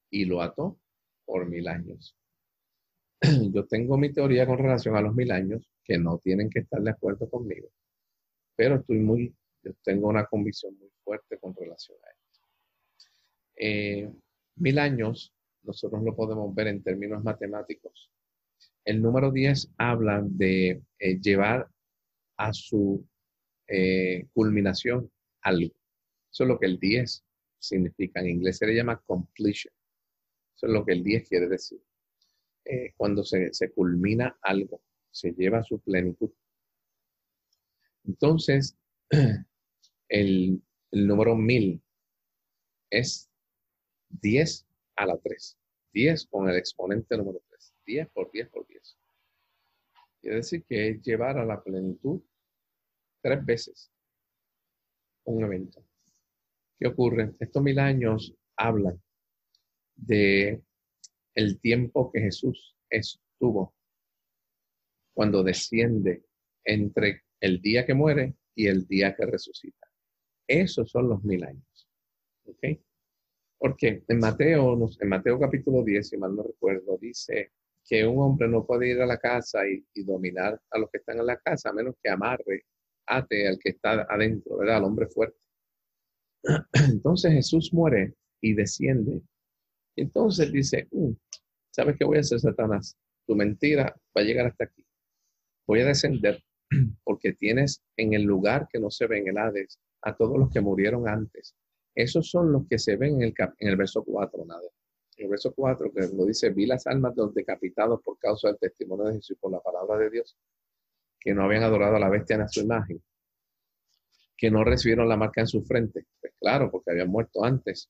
y 0.10 0.26
lo 0.26 0.42
ató 0.42 0.80
por 1.26 1.48
mil 1.48 1.68
años. 1.68 2.16
Yo 3.54 3.66
tengo 3.68 3.98
mi 3.98 4.12
teoría 4.12 4.46
con 4.46 4.58
relación 4.58 4.96
a 4.96 5.02
los 5.02 5.14
mil 5.14 5.32
años, 5.32 5.70
que 5.84 5.98
no 5.98 6.20
tienen 6.20 6.50
que 6.50 6.60
estar 6.60 6.82
de 6.82 6.92
acuerdo 6.92 7.30
conmigo, 7.30 7.70
pero 8.56 8.76
estoy 8.76 9.00
muy, 9.00 9.36
yo 9.64 9.72
tengo 9.84 10.08
una 10.08 10.26
convicción 10.26 10.78
muy 10.78 10.90
fuerte 11.04 11.38
con 11.40 11.56
relación 11.56 11.98
a 12.04 12.10
esto. 12.12 12.40
Eh, 13.56 14.12
mil 14.56 14.80
años, 14.80 15.34
nosotros 15.64 16.04
lo 16.04 16.16
podemos 16.16 16.54
ver 16.54 16.68
en 16.68 16.84
términos 16.84 17.24
matemáticos. 17.24 18.12
El 18.86 19.02
número 19.02 19.32
10 19.32 19.74
habla 19.78 20.22
de 20.24 20.82
eh, 21.00 21.20
llevar 21.20 21.68
a 22.38 22.54
su 22.54 23.06
eh, 23.68 24.28
culminación 24.34 25.12
algo. 25.42 25.74
Eso 26.32 26.44
es 26.44 26.48
lo 26.48 26.60
que 26.60 26.68
el 26.68 26.80
10 26.80 27.24
significa. 27.60 28.20
En 28.20 28.30
inglés 28.30 28.58
se 28.58 28.68
le 28.68 28.76
llama 28.76 29.02
completion. 29.06 29.74
Eso 30.60 30.68
es 30.68 30.74
lo 30.74 30.86
que 30.86 30.92
el 30.92 31.06
10 31.06 31.30
quiere 31.30 31.48
decir. 31.48 31.82
Eh, 32.66 32.92
cuando 32.98 33.24
se, 33.24 33.50
culmina 33.74 34.38
algo, 34.42 34.82
se 35.10 35.32
lleva 35.32 35.60
a 35.60 35.64
su 35.64 35.80
plenitud. 35.80 36.32
Entonces, 38.04 38.78
el, 40.10 40.62
el 40.92 41.08
número 41.08 41.38
1000 41.38 41.82
es 42.90 43.32
10 44.10 44.68
a 44.98 45.06
la 45.06 45.18
3. 45.18 45.58
10 45.94 46.28
con 46.28 46.50
el 46.50 46.58
exponente 46.58 47.16
número 47.16 47.42
3. 47.48 47.74
10 47.86 48.10
por 48.10 48.30
10 48.30 48.50
por 48.50 48.68
10. 48.68 48.98
Quiere 50.20 50.36
decir 50.36 50.66
que 50.66 50.90
es 50.90 51.02
llevar 51.02 51.38
a 51.38 51.46
la 51.46 51.64
plenitud 51.64 52.22
tres 53.22 53.46
veces 53.46 53.94
un 55.24 55.42
evento. 55.42 55.82
¿Qué 56.78 56.88
ocurre? 56.88 57.34
Estos 57.40 57.64
mil 57.64 57.80
años 57.80 58.36
hablan 58.58 59.02
de 60.02 60.62
el 61.36 61.60
tiempo 61.60 62.12
que 62.12 62.22
Jesús 62.22 62.76
estuvo 62.90 63.76
cuando 65.14 65.44
desciende 65.44 66.24
entre 66.64 67.24
el 67.40 67.62
día 67.62 67.86
que 67.86 67.94
muere 67.94 68.36
y 68.56 68.68
el 68.68 68.88
día 68.88 69.16
que 69.16 69.26
resucita. 69.26 69.88
Esos 70.48 70.90
son 70.90 71.10
los 71.10 71.24
mil 71.24 71.44
años. 71.44 71.90
¿Ok? 72.46 72.80
Porque 73.58 74.04
en 74.08 74.20
Mateo, 74.20 74.78
en 75.00 75.10
Mateo 75.10 75.40
capítulo 75.40 75.84
10, 75.84 76.10
si 76.10 76.18
mal 76.18 76.36
no 76.36 76.44
recuerdo, 76.44 76.98
dice 76.98 77.52
que 77.86 78.06
un 78.06 78.22
hombre 78.22 78.48
no 78.48 78.66
puede 78.66 78.90
ir 78.90 79.02
a 79.02 79.06
la 79.06 79.18
casa 79.18 79.68
y, 79.68 79.86
y, 79.94 80.04
dominar 80.04 80.60
a 80.70 80.80
los 80.80 80.90
que 80.90 81.00
están 81.00 81.20
en 81.20 81.26
la 81.26 81.38
casa, 81.38 81.70
a 81.70 81.74
menos 81.74 81.96
que 82.02 82.10
amarre, 82.10 82.66
ate 83.08 83.48
al 83.48 83.60
que 83.60 83.70
está 83.70 84.08
adentro, 84.10 84.58
¿verdad? 84.58 84.78
Al 84.78 84.84
hombre 84.86 85.08
fuerte. 85.08 85.38
Entonces 86.74 87.34
Jesús 87.34 87.74
muere 87.74 88.14
y 88.42 88.54
desciende 88.54 89.22
entonces 90.02 90.52
dice, 90.52 90.88
mm, 90.92 91.12
¿sabes 91.72 91.96
qué 91.98 92.06
voy 92.06 92.18
a 92.18 92.22
hacer, 92.22 92.40
Satanás? 92.40 92.98
Tu 93.26 93.36
mentira 93.36 93.96
va 94.16 94.22
a 94.22 94.26
llegar 94.26 94.48
hasta 94.48 94.66
aquí. 94.66 94.86
Voy 95.68 95.82
a 95.82 95.86
descender 95.86 96.44
porque 97.04 97.34
tienes 97.34 97.84
en 97.98 98.14
el 98.14 98.24
lugar 98.24 98.68
que 98.72 98.80
no 98.80 98.90
se 98.90 99.08
ve 99.08 99.20
en 99.20 99.30
el 99.30 99.38
Hades 99.38 99.80
a 100.02 100.16
todos 100.16 100.38
los 100.38 100.50
que 100.50 100.62
murieron 100.62 101.08
antes. 101.08 101.56
Esos 101.96 102.30
son 102.30 102.52
los 102.52 102.68
que 102.68 102.80
se 102.80 102.96
ven 102.96 103.22
en 103.22 103.24
el, 103.24 103.34
en 103.60 103.68
el 103.68 103.76
verso 103.76 104.04
4, 104.04 104.46
nada. 104.46 104.68
En 105.18 105.26
el 105.26 105.30
verso 105.30 105.54
4, 105.54 105.92
que 105.92 106.08
lo 106.16 106.26
dice, 106.26 106.50
vi 106.52 106.66
las 106.66 106.88
almas 106.88 107.16
de 107.16 107.24
los 107.24 107.34
decapitados 107.34 108.02
por 108.02 108.18
causa 108.18 108.48
del 108.48 108.58
testimonio 108.58 109.06
de 109.06 109.16
Jesús 109.16 109.32
y 109.32 109.40
por 109.40 109.52
la 109.52 109.60
palabra 109.60 109.98
de 109.98 110.10
Dios, 110.10 110.38
que 111.20 111.34
no 111.34 111.44
habían 111.44 111.64
adorado 111.64 111.98
a 111.98 112.00
la 112.00 112.10
bestia 112.10 112.38
en 112.38 112.48
su 112.48 112.62
imagen, 112.62 113.04
que 114.38 114.50
no 114.50 114.64
recibieron 114.64 115.10
la 115.10 115.18
marca 115.18 115.42
en 115.42 115.48
su 115.48 115.62
frente. 115.64 116.06
Pues 116.22 116.34
claro, 116.40 116.72
porque 116.72 116.92
habían 116.92 117.10
muerto 117.10 117.44
antes 117.44 117.90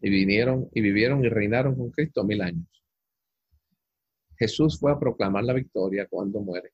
y 0.00 0.10
vinieron 0.10 0.68
y 0.72 0.80
vivieron 0.80 1.24
y 1.24 1.28
reinaron 1.28 1.74
con 1.74 1.90
Cristo 1.90 2.24
mil 2.24 2.42
años. 2.42 2.66
Jesús 4.38 4.78
fue 4.78 4.92
a 4.92 4.98
proclamar 4.98 5.44
la 5.44 5.54
victoria 5.54 6.06
cuando 6.08 6.40
muere. 6.40 6.72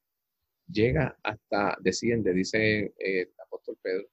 Llega 0.66 1.18
hasta, 1.22 1.76
desciende, 1.80 2.32
dice 2.32 2.94
eh, 2.98 3.22
el 3.22 3.34
apóstol 3.38 3.78
Pedro, 3.80 4.08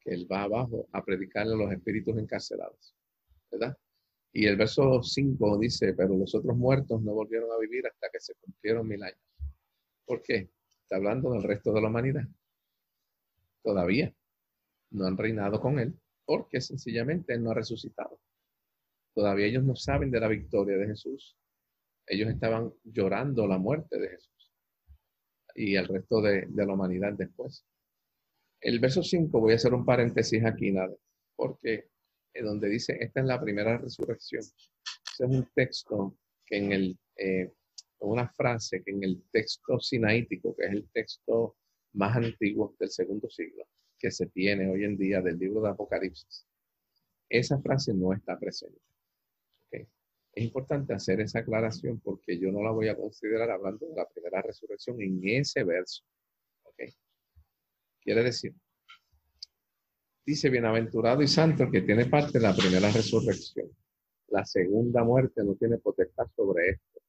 que 0.00 0.12
él 0.12 0.26
va 0.30 0.42
abajo 0.42 0.88
a 0.92 1.04
predicarle 1.04 1.54
a 1.54 1.56
los 1.56 1.72
espíritus 1.72 2.16
encarcelados. 2.18 2.94
¿Verdad? 3.50 3.76
Y 4.32 4.46
el 4.46 4.56
verso 4.56 5.02
5 5.02 5.58
dice, 5.58 5.92
pero 5.94 6.16
los 6.16 6.34
otros 6.34 6.56
muertos 6.56 7.02
no 7.02 7.12
volvieron 7.12 7.50
a 7.52 7.58
vivir 7.58 7.86
hasta 7.86 8.08
que 8.10 8.20
se 8.20 8.34
cumplieron 8.36 8.86
mil 8.86 9.02
años. 9.02 9.20
¿Por 10.06 10.22
qué? 10.22 10.50
Está 10.82 10.96
hablando 10.96 11.32
del 11.32 11.42
resto 11.42 11.72
de 11.72 11.80
la 11.80 11.88
humanidad. 11.88 12.26
Todavía 13.62 14.14
no 14.90 15.06
han 15.06 15.16
reinado 15.16 15.60
con 15.60 15.78
él 15.78 15.98
porque 16.24 16.60
sencillamente 16.60 17.34
él 17.34 17.42
no 17.42 17.50
ha 17.50 17.54
resucitado. 17.54 18.19
Todavía 19.14 19.46
ellos 19.46 19.64
no 19.64 19.74
saben 19.74 20.10
de 20.10 20.20
la 20.20 20.28
victoria 20.28 20.76
de 20.76 20.86
Jesús. 20.86 21.36
Ellos 22.06 22.28
estaban 22.28 22.72
llorando 22.84 23.46
la 23.46 23.58
muerte 23.58 23.98
de 23.98 24.08
Jesús 24.08 24.30
y 25.54 25.76
el 25.76 25.86
resto 25.86 26.20
de, 26.20 26.46
la 26.54 26.72
humanidad 26.72 27.12
después. 27.12 27.64
El 28.60 28.78
verso 28.78 29.02
5, 29.02 29.40
voy 29.40 29.52
a 29.52 29.56
hacer 29.56 29.74
un 29.74 29.84
paréntesis 29.84 30.44
aquí, 30.44 30.70
nada, 30.70 30.94
porque 31.36 31.88
es 32.32 32.44
donde 32.44 32.68
dice, 32.68 32.96
esta 33.00 33.20
es 33.20 33.26
la 33.26 33.40
primera 33.40 33.78
resurrección. 33.78 34.42
Es 34.42 35.20
un 35.20 35.48
texto 35.54 36.16
que 36.46 36.56
en 36.58 36.72
el, 36.72 36.98
eh, 37.16 37.52
una 38.00 38.28
frase 38.28 38.82
que 38.82 38.90
en 38.90 39.04
el 39.04 39.22
texto 39.30 39.78
sinaítico, 39.80 40.54
que 40.56 40.66
es 40.66 40.72
el 40.72 40.88
texto 40.92 41.56
más 41.94 42.16
antiguo 42.16 42.74
del 42.78 42.90
segundo 42.90 43.28
siglo, 43.28 43.64
que 43.98 44.10
se 44.10 44.26
tiene 44.26 44.70
hoy 44.70 44.84
en 44.84 44.96
día 44.96 45.20
del 45.20 45.38
libro 45.38 45.62
de 45.62 45.70
Apocalipsis, 45.70 46.46
esa 47.28 47.60
frase 47.60 47.94
no 47.94 48.12
está 48.12 48.38
presente. 48.38 48.80
Es 50.32 50.44
importante 50.44 50.94
hacer 50.94 51.20
esa 51.20 51.40
aclaración 51.40 52.00
porque 52.00 52.38
yo 52.38 52.52
no 52.52 52.62
la 52.62 52.70
voy 52.70 52.88
a 52.88 52.96
considerar 52.96 53.50
hablando 53.50 53.86
de 53.86 53.96
la 53.96 54.08
primera 54.08 54.42
resurrección 54.42 55.00
en 55.00 55.20
ese 55.24 55.64
verso. 55.64 56.04
Quiere 58.02 58.22
decir, 58.22 58.54
dice 60.24 60.48
bienaventurado 60.48 61.22
y 61.22 61.28
santo 61.28 61.70
que 61.70 61.82
tiene 61.82 62.06
parte 62.06 62.38
de 62.38 62.40
la 62.40 62.54
primera 62.54 62.90
resurrección. 62.90 63.68
La 64.28 64.44
segunda 64.46 65.04
muerte 65.04 65.44
no 65.44 65.54
tiene 65.54 65.78
potestad 65.78 66.26
sobre 66.34 66.70
esto. 66.70 67.00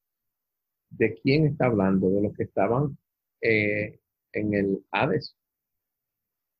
¿De 0.89 1.13
quién 1.15 1.45
está 1.45 1.67
hablando? 1.67 2.09
De 2.09 2.21
los 2.21 2.33
que 2.35 2.43
estaban 2.43 2.97
eh, 3.41 3.99
en 4.33 4.53
el 4.53 4.85
Hades. 4.91 5.37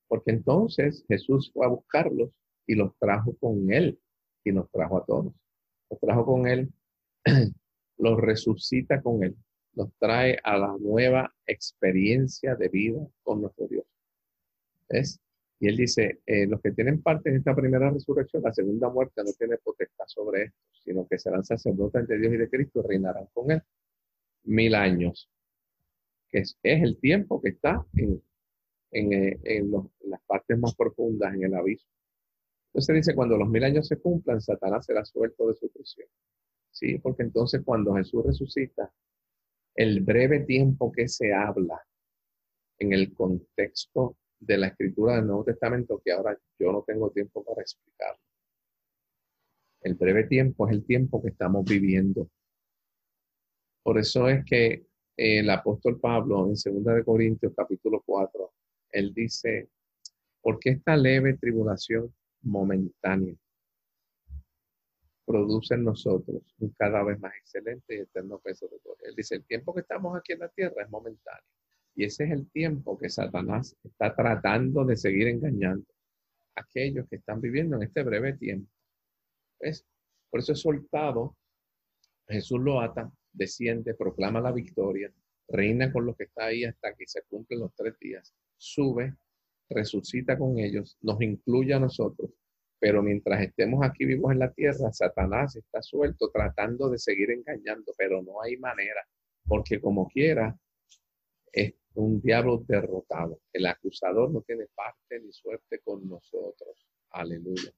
Porque 0.08 0.32
entonces 0.32 1.04
Jesús 1.08 1.52
fue 1.54 1.66
a 1.66 1.70
buscarlos 1.70 2.30
y 2.66 2.76
los 2.76 2.98
trajo 2.98 3.36
con 3.38 3.72
él 3.72 4.00
y 4.44 4.52
nos 4.52 4.70
trajo 4.72 4.98
a 4.98 5.06
todos. 5.06 5.34
Trajo 6.00 6.26
con 6.26 6.48
él, 6.48 6.72
los 7.98 8.20
resucita 8.20 9.02
con 9.02 9.24
él, 9.24 9.36
los 9.74 9.90
trae 10.00 10.38
a 10.44 10.58
la 10.58 10.76
nueva 10.80 11.34
experiencia 11.46 12.56
de 12.56 12.70
vida 12.70 13.08
con 13.24 13.42
nuestro 13.42 13.68
Dios. 13.68 13.86
¿Es? 14.90 15.20
Y 15.60 15.68
él 15.68 15.78
dice, 15.78 16.22
eh, 16.26 16.48
los 16.48 16.60
que 16.60 16.72
tienen 16.72 17.02
parte 17.02 17.30
en 17.30 17.38
esta 17.38 17.56
primera 17.56 17.90
resurrección, 17.92 18.42
la 18.42 18.52
segunda 18.52 18.90
muerte 18.90 19.22
no 19.24 19.32
tiene 19.38 19.58
potestad 19.58 20.06
sobre 20.08 20.46
esto, 20.46 20.58
sino 20.84 21.08
que 21.08 21.20
serán 21.20 21.46
sacerdotes 21.46 22.08
de 22.08 22.18
Dios 22.18 22.34
y 22.34 22.38
de 22.38 22.50
Cristo 22.50 22.82
y 22.84 22.88
reinarán 22.88 23.28
con 23.32 23.52
él 23.52 23.62
mil 24.44 24.76
años, 24.76 25.30
que 26.30 26.40
es, 26.40 26.58
el 26.64 26.98
tiempo 26.98 27.40
que 27.42 27.50
está 27.50 27.86
en, 27.94 28.22
eh, 28.92 29.40
en, 29.44 29.72
las 30.06 30.22
partes 30.22 30.58
más 30.58 30.76
profundas, 30.76 31.34
en 31.34 31.44
el 31.44 31.54
abismo. 31.54 31.90
Entonces 32.74 32.96
dice, 32.96 33.16
cuando 33.16 33.38
los 33.38 33.50
mil 33.50 33.64
años 33.66 33.88
se 33.88 34.00
cumplan, 34.00 34.40
Satanás 34.40 34.86
será 34.86 35.04
suelto 35.04 35.48
de 35.48 35.56
su 35.56 35.70
prisión. 35.70 36.08
Sí, 36.72 36.98
porque 37.00 37.24
entonces 37.24 37.62
cuando 37.66 37.96
Jesús 37.96 38.26
resucita, 38.26 38.94
el 39.76 40.02
breve 40.02 40.42
tiempo 40.42 40.90
que 40.92 41.10
se 41.10 41.34
habla 41.34 41.86
en 42.80 42.94
el 42.94 43.14
contexto 43.14 44.18
de 44.40 44.58
la 44.58 44.68
escritura 44.68 45.16
del 45.16 45.28
Nuevo 45.28 45.44
Testamento 45.44 46.02
que 46.04 46.14
ahora 46.14 46.38
yo 46.58 46.72
no 46.72 46.84
tengo 46.84 47.12
tiempo 47.12 47.44
para 47.44 47.62
explicarlo. 47.62 48.22
El 49.82 49.96
breve 49.96 50.24
tiempo 50.26 50.68
es 50.68 50.74
el 50.74 50.86
tiempo 50.86 51.22
que 51.22 51.30
estamos 51.30 51.66
viviendo. 51.66 52.30
Por 53.84 53.98
eso 54.00 54.30
es 54.30 54.46
que 54.46 54.86
el 55.18 55.50
apóstol 55.50 56.00
Pablo 56.00 56.46
en 56.46 56.54
2 56.54 56.96
de 56.96 57.04
Corintios 57.04 57.54
capítulo 57.56 58.02
4, 58.06 58.54
él 58.92 59.14
dice, 59.14 59.70
porque 60.42 60.72
esta 60.72 60.96
leve 60.96 61.38
tribulación 61.38 62.14
momentánea 62.44 63.36
produce 65.26 65.76
en 65.76 65.86
nosotros 65.86 66.44
un 66.60 66.72
cada 66.78 67.04
vez 67.04 67.20
más 67.20 67.34
excelente 67.36 67.96
y 67.96 68.00
eterno 68.00 68.40
peso 68.40 68.68
de 68.68 68.78
gloria. 68.84 69.08
Él 69.08 69.16
dice, 69.16 69.36
el 69.36 69.46
tiempo 69.46 69.74
que 69.74 69.82
estamos 69.82 70.18
aquí 70.18 70.34
en 70.34 70.40
la 70.40 70.50
tierra 70.50 70.84
es 70.84 70.90
momentáneo. 70.90 71.46
Y 71.96 72.06
ese 72.06 72.26
es 72.26 72.32
el 72.32 72.50
tiempo 72.52 72.98
que 72.98 73.10
Satanás 73.10 73.76
está 73.84 74.14
tratando 74.16 74.84
de 74.84 74.98
seguir 74.98 75.28
engañando 75.28 75.86
a 76.56 76.62
aquellos 76.62 77.08
que 77.08 77.18
están 77.18 77.40
viviendo 77.40 77.78
en 77.78 77.84
este 77.84 78.04
breve 78.04 78.34
tiempo. 78.34 78.70
¿Ves? 79.60 79.86
Por 80.30 80.40
eso 80.40 80.54
es 80.54 80.60
soltado, 80.60 81.38
Jesús 82.28 82.60
lo 82.60 82.82
ata, 82.82 83.12
desciende, 83.32 83.94
proclama 83.94 84.42
la 84.42 84.52
victoria, 84.52 85.14
reina 85.48 85.92
con 85.92 86.06
lo 86.06 86.16
que 86.16 86.26
está 86.26 86.46
ahí 86.46 86.64
hasta 86.64 86.94
que 86.94 87.08
se 87.08 87.22
cumplen 87.24 87.60
los 87.60 87.74
tres 87.76 87.98
días, 88.00 88.34
sube, 88.58 89.16
resucita 89.72 90.38
con 90.38 90.58
ellos, 90.60 90.98
nos 91.02 91.22
incluye 91.22 91.74
a 91.74 91.80
nosotros, 91.80 92.32
pero 92.80 93.02
mientras 93.02 93.42
estemos 93.42 93.84
aquí 93.84 94.06
vivos 94.06 94.32
en 94.32 94.40
la 94.40 94.52
tierra, 94.52 94.92
Satanás 94.92 95.56
está 95.56 95.82
suelto 95.82 96.30
tratando 96.32 96.90
de 96.90 96.98
seguir 96.98 97.32
engañando, 97.32 97.94
pero 97.98 98.22
no 98.22 98.42
hay 98.42 98.58
manera, 98.58 99.02
porque 99.46 99.80
como 99.80 100.08
quiera, 100.08 100.58
es 101.52 101.74
un 101.94 102.22
diablo 102.22 102.64
derrotado. 102.68 103.40
El 103.52 103.66
acusador 103.66 104.32
no 104.32 104.42
tiene 104.42 104.66
parte 104.74 105.20
ni 105.20 105.32
suerte 105.32 105.80
con 105.84 106.08
nosotros. 106.08 106.88
Aleluya. 107.12 107.72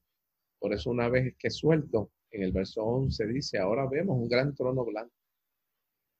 Por 0.58 0.72
eso 0.72 0.90
una 0.90 1.08
vez 1.08 1.34
que 1.38 1.50
suelto, 1.50 2.12
en 2.30 2.42
el 2.42 2.52
verso 2.52 2.82
11 2.82 3.26
dice, 3.26 3.58
ahora 3.58 3.86
vemos 3.86 4.16
un 4.16 4.28
gran 4.28 4.54
trono 4.54 4.84
blanco. 4.84 5.14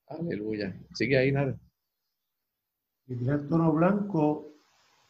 Aleluya. 0.07 0.79
Sigue 0.93 1.17
ahí, 1.17 1.31
nada. 1.31 1.57
El 3.07 3.25
gran 3.25 3.47
trono 3.47 3.73
blanco 3.73 4.54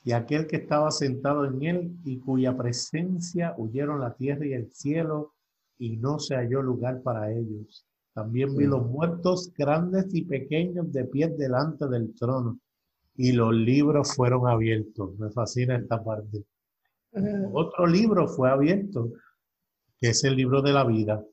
y 0.06 0.12
aquel 0.12 0.46
que 0.46 0.58
estaba 0.58 0.92
sentado 0.92 1.46
en 1.46 1.64
él 1.64 1.98
y 2.06 2.20
cuya 2.20 2.56
presencia 2.56 3.56
huyeron 3.58 4.00
la 4.00 4.14
tierra 4.14 4.46
y 4.46 4.54
el 4.54 4.72
cielo 4.72 5.34
y 5.80 5.98
no 5.98 6.20
se 6.20 6.36
halló 6.36 6.62
lugar 6.62 7.02
para 7.02 7.32
ellos. 7.32 7.88
También 8.14 8.56
vi 8.56 8.66
los 8.66 8.86
muertos 8.86 9.52
grandes 9.58 10.14
y 10.14 10.22
pequeños 10.22 10.94
de 10.94 11.06
pie 11.06 11.30
delante 11.30 11.88
del 11.88 12.14
trono 12.14 12.60
y 13.16 13.32
los 13.32 13.52
libros 13.52 14.14
fueron 14.16 14.48
abiertos. 14.48 15.18
Me 15.18 15.32
fascina 15.32 15.76
esta 15.76 16.04
parte. 16.04 16.46
Otro 17.52 17.88
libro 17.88 18.28
fue 18.28 18.52
abierto, 18.52 19.12
que 20.00 20.10
es 20.10 20.24
el 20.24 20.36
libro 20.36 20.62
de 20.62 20.74
la 20.74 20.84
vida. 20.84 21.26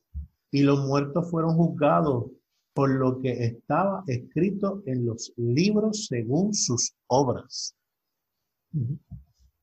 Y 0.51 0.62
los 0.62 0.81
muertos 0.87 1.31
fueron 1.31 1.57
juzgados 1.57 2.31
por 2.73 2.89
lo 2.89 3.20
que 3.20 3.45
estaba 3.45 4.03
escrito 4.07 4.83
en 4.87 5.05
los 5.05 5.31
libros 5.37 6.07
según 6.07 6.55
sus 6.55 6.95
obras. 7.09 7.77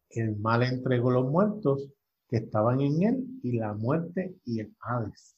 El 0.10 0.38
mal 0.38 0.64
entregó 0.64 1.12
los 1.12 1.30
muertos 1.30 1.88
que 2.28 2.38
estaban 2.38 2.80
en 2.82 3.04
él 3.04 3.28
y 3.44 3.58
la 3.58 3.74
muerte 3.74 4.36
y 4.46 4.60
el 4.60 4.76
Hades. 4.80 5.36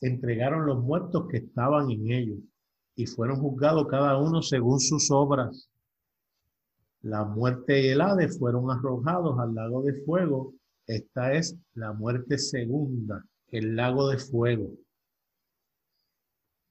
Entregaron 0.00 0.66
los 0.66 0.82
muertos 0.82 1.26
que 1.28 1.38
estaban 1.38 1.90
en 1.90 2.10
ellos 2.10 2.38
y 2.96 3.06
fueron 3.06 3.40
juzgados 3.40 3.86
cada 3.88 4.18
uno 4.18 4.42
según 4.42 4.80
sus 4.80 5.10
obras. 5.10 5.68
La 7.02 7.24
muerte 7.24 7.80
y 7.80 7.88
el 7.88 8.00
Hades 8.00 8.38
fueron 8.38 8.70
arrojados 8.70 9.38
al 9.38 9.54
lago 9.54 9.82
de 9.82 9.94
fuego. 10.04 10.54
Esta 10.86 11.32
es 11.32 11.56
la 11.74 11.92
muerte 11.92 12.38
segunda, 12.38 13.24
el 13.48 13.76
lago 13.76 14.08
de 14.08 14.18
fuego. 14.18 14.72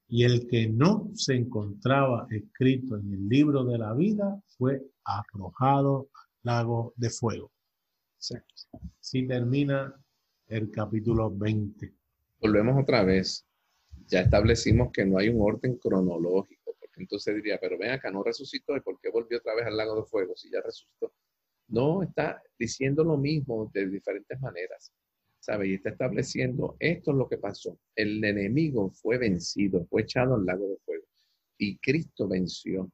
Y 0.10 0.24
el 0.24 0.48
que 0.48 0.68
no 0.68 1.10
se 1.14 1.36
encontraba 1.36 2.28
escrito 2.30 2.96
en 2.96 3.14
el 3.14 3.28
libro 3.28 3.64
de 3.66 3.78
la 3.78 3.94
vida 3.94 4.42
fue 4.58 4.82
arrojado 5.04 6.10
al 6.14 6.28
lago 6.44 6.94
de 6.96 7.10
fuego. 7.10 7.52
Si 9.00 9.28
termina 9.28 9.94
el 10.48 10.72
capítulo 10.72 11.30
20. 11.30 11.94
Volvemos 12.40 12.82
otra 12.82 13.04
vez. 13.04 13.46
Ya 14.08 14.22
establecimos 14.22 14.92
que 14.92 15.06
no 15.06 15.18
hay 15.18 15.28
un 15.30 15.42
orden 15.42 15.78
cronológico 15.78 16.58
entonces 16.98 17.36
diría, 17.36 17.58
pero 17.60 17.78
ven 17.78 17.92
acá, 17.92 18.12
no 18.12 18.24
resucitó, 18.24 18.76
¿y 18.76 18.82
por 18.82 19.00
qué 19.00 19.10
volvió 19.10 19.38
otra 19.38 19.56
vez 19.56 19.66
al 19.66 19.78
lago 19.78 19.96
de 19.96 20.04
fuego 20.04 20.36
si 20.36 20.50
ya 20.52 20.62
resucitó? 20.62 21.14
No, 21.68 22.02
está 22.04 22.42
diciendo 22.58 23.04
lo 23.04 23.18
mismo 23.18 23.70
de 23.74 23.88
diferentes 23.88 24.40
maneras, 24.40 24.92
Y 25.64 25.76
está 25.76 25.90
estableciendo, 25.92 26.76
esto 26.80 27.12
es 27.12 27.18
lo 27.18 27.30
que 27.30 27.38
pasó. 27.38 27.80
El 27.96 28.24
enemigo 28.24 28.90
fue 28.92 29.18
vencido, 29.18 29.86
fue 29.86 30.02
echado 30.02 30.36
al 30.36 30.46
lago 30.46 30.68
de 30.68 30.78
fuego 30.86 31.06
y 31.58 31.78
Cristo 31.78 32.28
venció. 32.28 32.92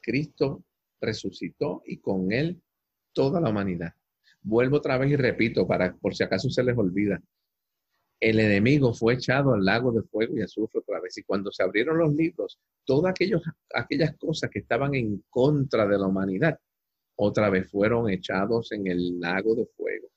Cristo 0.00 0.64
resucitó 1.00 1.82
y 1.84 1.98
con 1.98 2.32
él 2.32 2.62
toda 3.12 3.40
la 3.40 3.50
humanidad. 3.50 3.92
Vuelvo 4.42 4.76
otra 4.76 4.98
vez 4.98 5.10
y 5.10 5.16
repito, 5.16 5.66
para 5.66 5.94
por 5.96 6.14
si 6.14 6.22
acaso 6.22 6.48
se 6.48 6.62
les 6.62 6.78
olvida 6.78 7.20
el 8.20 8.38
enemigo 8.38 8.92
fue 8.92 9.14
echado 9.14 9.54
al 9.54 9.64
lago 9.64 9.92
de 9.92 10.02
fuego 10.02 10.36
y 10.36 10.42
azufre 10.42 10.80
otra 10.80 11.00
vez. 11.00 11.16
Y 11.16 11.22
cuando 11.22 11.50
se 11.50 11.62
abrieron 11.62 11.98
los 11.98 12.14
libros, 12.14 12.58
todas 12.84 13.14
aquellas 13.74 14.16
cosas 14.18 14.50
que 14.50 14.58
estaban 14.58 14.94
en 14.94 15.24
contra 15.30 15.86
de 15.86 15.98
la 15.98 16.06
humanidad, 16.06 16.58
otra 17.16 17.48
vez 17.48 17.70
fueron 17.70 18.10
echados 18.10 18.72
en 18.72 18.86
el 18.86 19.18
lago 19.18 19.54
de 19.54 19.66
fuego. 19.74 20.08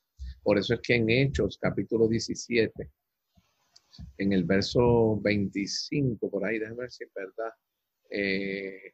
Por 0.44 0.58
eso 0.58 0.74
es 0.74 0.80
que 0.82 0.96
en 0.96 1.08
Hechos 1.08 1.58
capítulo 1.58 2.06
17, 2.06 2.90
en 4.18 4.32
el 4.34 4.44
verso 4.44 5.18
25, 5.22 6.30
por 6.30 6.44
ahí, 6.44 6.58
déjame 6.58 6.80
ver 6.80 6.90
si 6.90 7.04
es 7.04 7.10
verdad, 7.14 7.52
eh, 8.10 8.92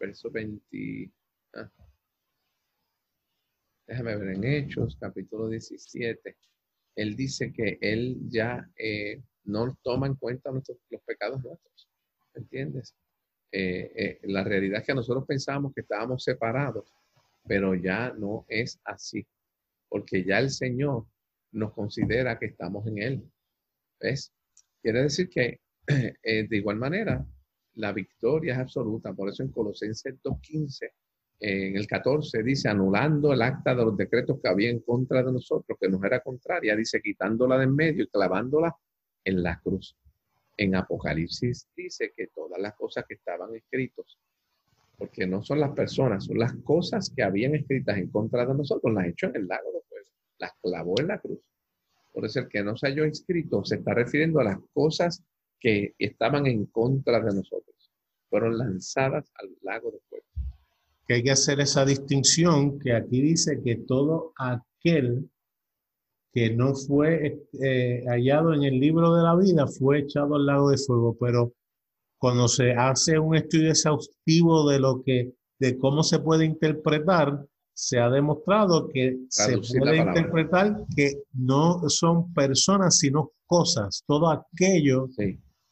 verso 0.00 0.30
20. 0.30 1.12
Ah. 1.52 1.70
Déjame 3.86 4.16
ver 4.16 4.28
en 4.30 4.44
Hechos, 4.44 4.96
capítulo 4.98 5.50
17. 5.50 6.36
Él 6.96 7.14
dice 7.14 7.52
que 7.52 7.76
él 7.82 8.16
ya 8.26 8.66
eh, 8.74 9.22
no 9.44 9.76
toma 9.82 10.06
en 10.06 10.14
cuenta 10.14 10.50
los 10.50 11.02
pecados 11.04 11.44
nuestros. 11.44 11.88
¿Entiendes? 12.32 12.96
Eh, 13.52 14.20
la 14.22 14.42
realidad 14.42 14.80
es 14.80 14.86
que 14.86 14.94
nosotros 14.94 15.26
pensábamos 15.26 15.74
que 15.74 15.82
estábamos 15.82 16.24
separados, 16.24 16.94
pero 17.46 17.74
ya 17.74 18.14
no 18.14 18.46
es 18.48 18.80
así, 18.84 19.26
porque 19.88 20.24
ya 20.24 20.38
el 20.38 20.50
Señor 20.50 21.06
nos 21.52 21.72
considera 21.72 22.38
que 22.38 22.46
estamos 22.46 22.86
en 22.86 22.98
Él. 22.98 23.32
¿Ves? 24.00 24.32
Quiere 24.82 25.02
decir 25.02 25.28
que 25.28 25.60
de 25.86 26.56
igual 26.56 26.76
manera 26.76 27.26
la 27.74 27.92
victoria 27.92 28.54
es 28.54 28.58
absoluta. 28.58 29.12
Por 29.14 29.28
eso 29.28 29.42
en 29.42 29.50
Colosenses 29.50 30.14
2.15, 30.22 30.92
en 31.40 31.76
el 31.76 31.86
14, 31.86 32.42
dice, 32.42 32.68
anulando 32.68 33.32
el 33.32 33.42
acta 33.42 33.74
de 33.74 33.84
los 33.84 33.96
decretos 33.96 34.40
que 34.42 34.48
había 34.48 34.70
en 34.70 34.80
contra 34.80 35.22
de 35.22 35.32
nosotros, 35.32 35.78
que 35.80 35.88
nos 35.88 36.02
era 36.02 36.20
contraria, 36.20 36.74
dice, 36.74 37.00
quitándola 37.00 37.56
de 37.56 37.64
en 37.64 37.74
medio 37.74 38.04
y 38.04 38.08
clavándola 38.08 38.74
en 39.24 39.42
la 39.42 39.60
cruz. 39.60 39.96
En 40.56 40.74
Apocalipsis 40.74 41.68
dice 41.76 42.12
que 42.16 42.26
todas 42.28 42.60
las 42.60 42.74
cosas 42.74 43.04
que 43.08 43.14
estaban 43.14 43.54
escritas, 43.54 44.18
porque 44.98 45.26
no 45.26 45.42
son 45.42 45.60
las 45.60 45.70
personas, 45.70 46.24
son 46.24 46.38
las 46.38 46.54
cosas 46.64 47.12
que 47.14 47.22
habían 47.22 47.54
escritas 47.54 47.96
en 47.96 48.10
contra 48.10 48.44
de 48.44 48.54
nosotros, 48.54 48.92
las 48.92 49.06
echó 49.06 49.28
en 49.28 49.36
el 49.36 49.46
lago 49.46 49.72
de 49.72 49.80
fuego, 49.88 50.08
las 50.38 50.52
clavó 50.60 50.94
en 50.98 51.06
la 51.06 51.20
cruz. 51.20 51.38
Por 52.12 52.26
eso 52.26 52.40
el 52.40 52.48
que 52.48 52.64
no 52.64 52.76
se 52.76 52.88
halló 52.88 53.06
inscrito 53.06 53.64
se 53.64 53.76
está 53.76 53.94
refiriendo 53.94 54.40
a 54.40 54.44
las 54.44 54.58
cosas 54.74 55.22
que 55.60 55.94
estaban 55.98 56.46
en 56.46 56.66
contra 56.66 57.20
de 57.20 57.32
nosotros. 57.32 57.92
Fueron 58.28 58.58
lanzadas 58.58 59.30
al 59.36 59.50
lago 59.62 59.92
de 59.92 60.00
fuego. 60.08 60.24
Que 61.06 61.14
hay 61.14 61.22
que 61.22 61.30
hacer 61.30 61.60
esa 61.60 61.84
distinción 61.84 62.78
que 62.80 62.92
aquí 62.92 63.22
dice 63.22 63.62
que 63.62 63.76
todo 63.76 64.32
aquel 64.36 65.30
que 66.32 66.50
no 66.54 66.74
fue 66.74 67.38
eh, 67.62 68.04
hallado 68.08 68.52
en 68.52 68.64
el 68.64 68.80
libro 68.80 69.14
de 69.14 69.22
la 69.22 69.36
vida 69.36 69.66
fue 69.66 70.00
echado 70.00 70.34
al 70.34 70.46
lago 70.46 70.70
de 70.70 70.76
fuego, 70.76 71.16
pero 71.18 71.54
cuando 72.18 72.48
se 72.48 72.72
hace 72.72 73.18
un 73.18 73.36
estudio 73.36 73.70
exhaustivo 73.70 74.68
de 74.68 74.80
lo 74.80 75.02
que, 75.02 75.34
de 75.58 75.78
cómo 75.78 76.02
se 76.02 76.18
puede 76.18 76.44
interpretar, 76.44 77.46
se 77.72 78.00
ha 78.00 78.10
demostrado 78.10 78.88
que 78.88 79.18
se 79.28 79.58
puede 79.78 79.98
interpretar 79.98 80.84
que 80.96 81.22
no 81.32 81.88
son 81.88 82.32
personas, 82.34 82.98
sino 82.98 83.30
cosas, 83.46 84.02
todo 84.06 84.30
aquello 84.30 85.08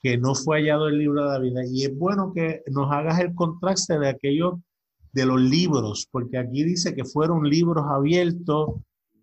que 0.01 0.17
no 0.17 0.37
fue 0.37 0.59
hallado 0.59 0.89
en 0.89 0.95
el 0.95 1.01
libro 1.01 1.25
de 1.25 1.29
la 1.31 1.39
vida. 1.41 1.61
Y 1.69 1.85
es 1.85 1.99
bueno 1.99 2.33
que 2.33 2.63
nos 2.71 2.93
hagas 2.93 3.19
el 3.19 3.35
contraste 3.35 3.99
de 3.99 4.09
aquello 4.09 4.61
de 5.13 5.27
los 5.27 5.41
libros, 5.41 6.07
porque 6.11 6.39
aquí 6.39 6.63
dice 6.63 6.95
que 6.95 7.05
fueron 7.05 7.49
libros 7.49 7.85
abiertos 7.89 8.75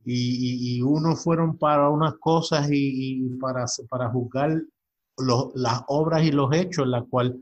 y, 0.04 0.76
y, 0.78 0.82
unos 0.82 1.24
fueron 1.24 1.58
para 1.58 1.90
unas 1.90 2.16
cosas 2.16 2.68
y, 2.70 3.30
para, 3.40 3.66
para 3.88 4.10
juzgar 4.10 4.62
las 5.18 5.84
obras 5.88 6.24
y 6.24 6.32
los 6.32 6.54
hechos, 6.54 6.86
en 6.86 6.92
la 6.92 7.04
cual 7.04 7.40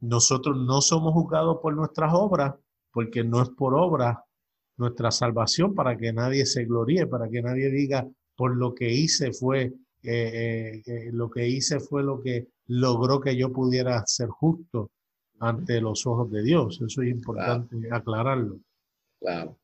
nosotros 0.00 0.56
no 0.56 0.80
somos 0.80 1.12
juzgados 1.14 1.58
por 1.62 1.74
nuestras 1.74 2.12
obras, 2.14 2.54
porque 2.92 3.24
no 3.24 3.42
es 3.42 3.48
por 3.50 3.74
obras 3.74 4.18
nuestra 4.76 5.10
salvación, 5.10 5.74
para 5.74 5.96
que 5.96 6.12
nadie 6.12 6.46
se 6.46 6.64
gloríe, 6.64 7.06
para 7.06 7.28
que 7.28 7.42
nadie 7.42 7.70
diga, 7.70 8.06
por 8.36 8.56
lo 8.56 8.74
que 8.74 8.92
hice 8.92 9.32
fue, 9.32 9.72
eh, 10.02 10.82
eh, 10.84 11.10
lo 11.12 11.30
que 11.30 11.48
hice 11.48 11.80
fue 11.80 12.02
lo 12.02 12.20
que 12.20 12.48
logró 12.66 13.20
que 13.20 13.36
yo 13.36 13.52
pudiera 13.52 14.04
ser 14.06 14.28
justo 14.28 14.90
ante 15.38 15.80
los 15.80 16.06
ojos 16.06 16.30
de 16.30 16.42
Dios. 16.42 16.80
Eso 16.84 17.02
es 17.02 17.08
importante 17.08 17.76
aclararlo. 17.90 18.58
Claro. 19.20 19.58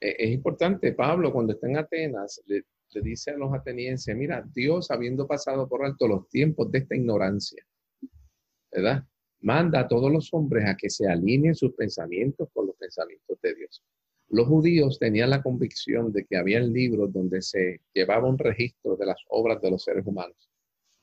E, 0.00 0.16
es 0.18 0.30
importante, 0.30 0.92
Pablo, 0.92 1.32
cuando 1.32 1.52
está 1.52 1.68
en 1.68 1.78
Atenas, 1.78 2.42
le, 2.94 3.02
dice 3.02 3.30
a 3.30 3.36
los 3.36 3.52
atenienses, 3.52 4.16
mira, 4.16 4.44
Dios, 4.54 4.90
habiendo 4.90 5.26
pasado 5.26 5.68
por 5.68 5.84
alto 5.84 6.08
los 6.08 6.28
tiempos 6.28 6.70
de 6.70 6.78
esta 6.78 6.96
ignorancia, 6.96 7.64
¿verdad? 8.70 9.04
Manda 9.40 9.80
a 9.80 9.88
todos 9.88 10.10
los 10.10 10.32
hombres 10.34 10.64
a 10.66 10.76
que 10.76 10.90
se 10.90 11.06
alineen 11.06 11.54
sus 11.54 11.74
pensamientos 11.74 12.48
con 12.52 12.66
los 12.66 12.76
pensamientos 12.76 13.38
de 13.40 13.54
Dios. 13.54 13.82
Los 14.30 14.46
judíos 14.46 14.98
tenían 14.98 15.30
la 15.30 15.42
convicción 15.42 16.12
de 16.12 16.24
que 16.26 16.36
había 16.36 16.60
libros 16.60 17.12
donde 17.12 17.40
se 17.40 17.80
llevaba 17.94 18.28
un 18.28 18.38
registro 18.38 18.96
de 18.96 19.06
las 19.06 19.22
obras 19.28 19.60
de 19.62 19.70
los 19.70 19.82
seres 19.84 20.04
humanos 20.06 20.50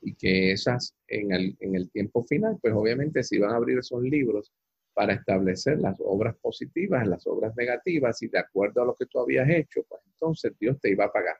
y 0.01 0.13
que 0.13 0.51
esas 0.51 0.93
en 1.07 1.31
el, 1.31 1.57
en 1.59 1.75
el 1.75 1.89
tiempo 1.89 2.23
final, 2.25 2.59
pues 2.61 2.73
obviamente 2.73 3.23
se 3.23 3.37
iban 3.37 3.51
a 3.51 3.55
abrir 3.55 3.79
esos 3.79 4.03
libros 4.03 4.51
para 4.93 5.13
establecer 5.13 5.79
las 5.79 5.97
obras 5.99 6.35
positivas, 6.37 7.07
las 7.07 7.27
obras 7.27 7.53
negativas, 7.57 8.21
y 8.21 8.27
de 8.27 8.39
acuerdo 8.39 8.81
a 8.81 8.85
lo 8.85 8.95
que 8.95 9.07
tú 9.07 9.19
habías 9.19 9.49
hecho, 9.49 9.83
pues 9.89 10.01
entonces 10.05 10.53
Dios 10.57 10.79
te 10.79 10.91
iba 10.91 11.05
a 11.05 11.11
pagar, 11.11 11.35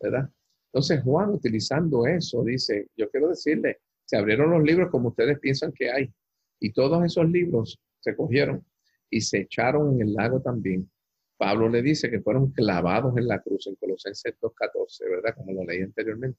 ¿verdad? 0.00 0.30
Entonces 0.72 1.02
Juan, 1.02 1.30
utilizando 1.30 2.06
eso, 2.06 2.44
dice, 2.44 2.88
yo 2.96 3.10
quiero 3.10 3.28
decirle, 3.28 3.80
se 4.04 4.16
abrieron 4.16 4.50
los 4.50 4.62
libros 4.62 4.90
como 4.90 5.08
ustedes 5.08 5.38
piensan 5.38 5.72
que 5.72 5.90
hay, 5.90 6.12
y 6.60 6.72
todos 6.72 7.04
esos 7.04 7.28
libros 7.28 7.80
se 8.00 8.14
cogieron 8.14 8.64
y 9.08 9.20
se 9.20 9.40
echaron 9.40 9.94
en 9.94 10.08
el 10.08 10.14
lago 10.14 10.40
también. 10.40 10.90
Pablo 11.36 11.68
le 11.68 11.82
dice 11.82 12.10
que 12.10 12.20
fueron 12.20 12.52
clavados 12.52 13.16
en 13.16 13.26
la 13.26 13.40
cruz 13.40 13.66
en 13.66 13.74
Colosenses 13.76 14.34
2.14, 14.40 15.10
¿verdad? 15.10 15.34
Como 15.34 15.52
lo 15.52 15.64
leí 15.64 15.80
anteriormente. 15.80 16.38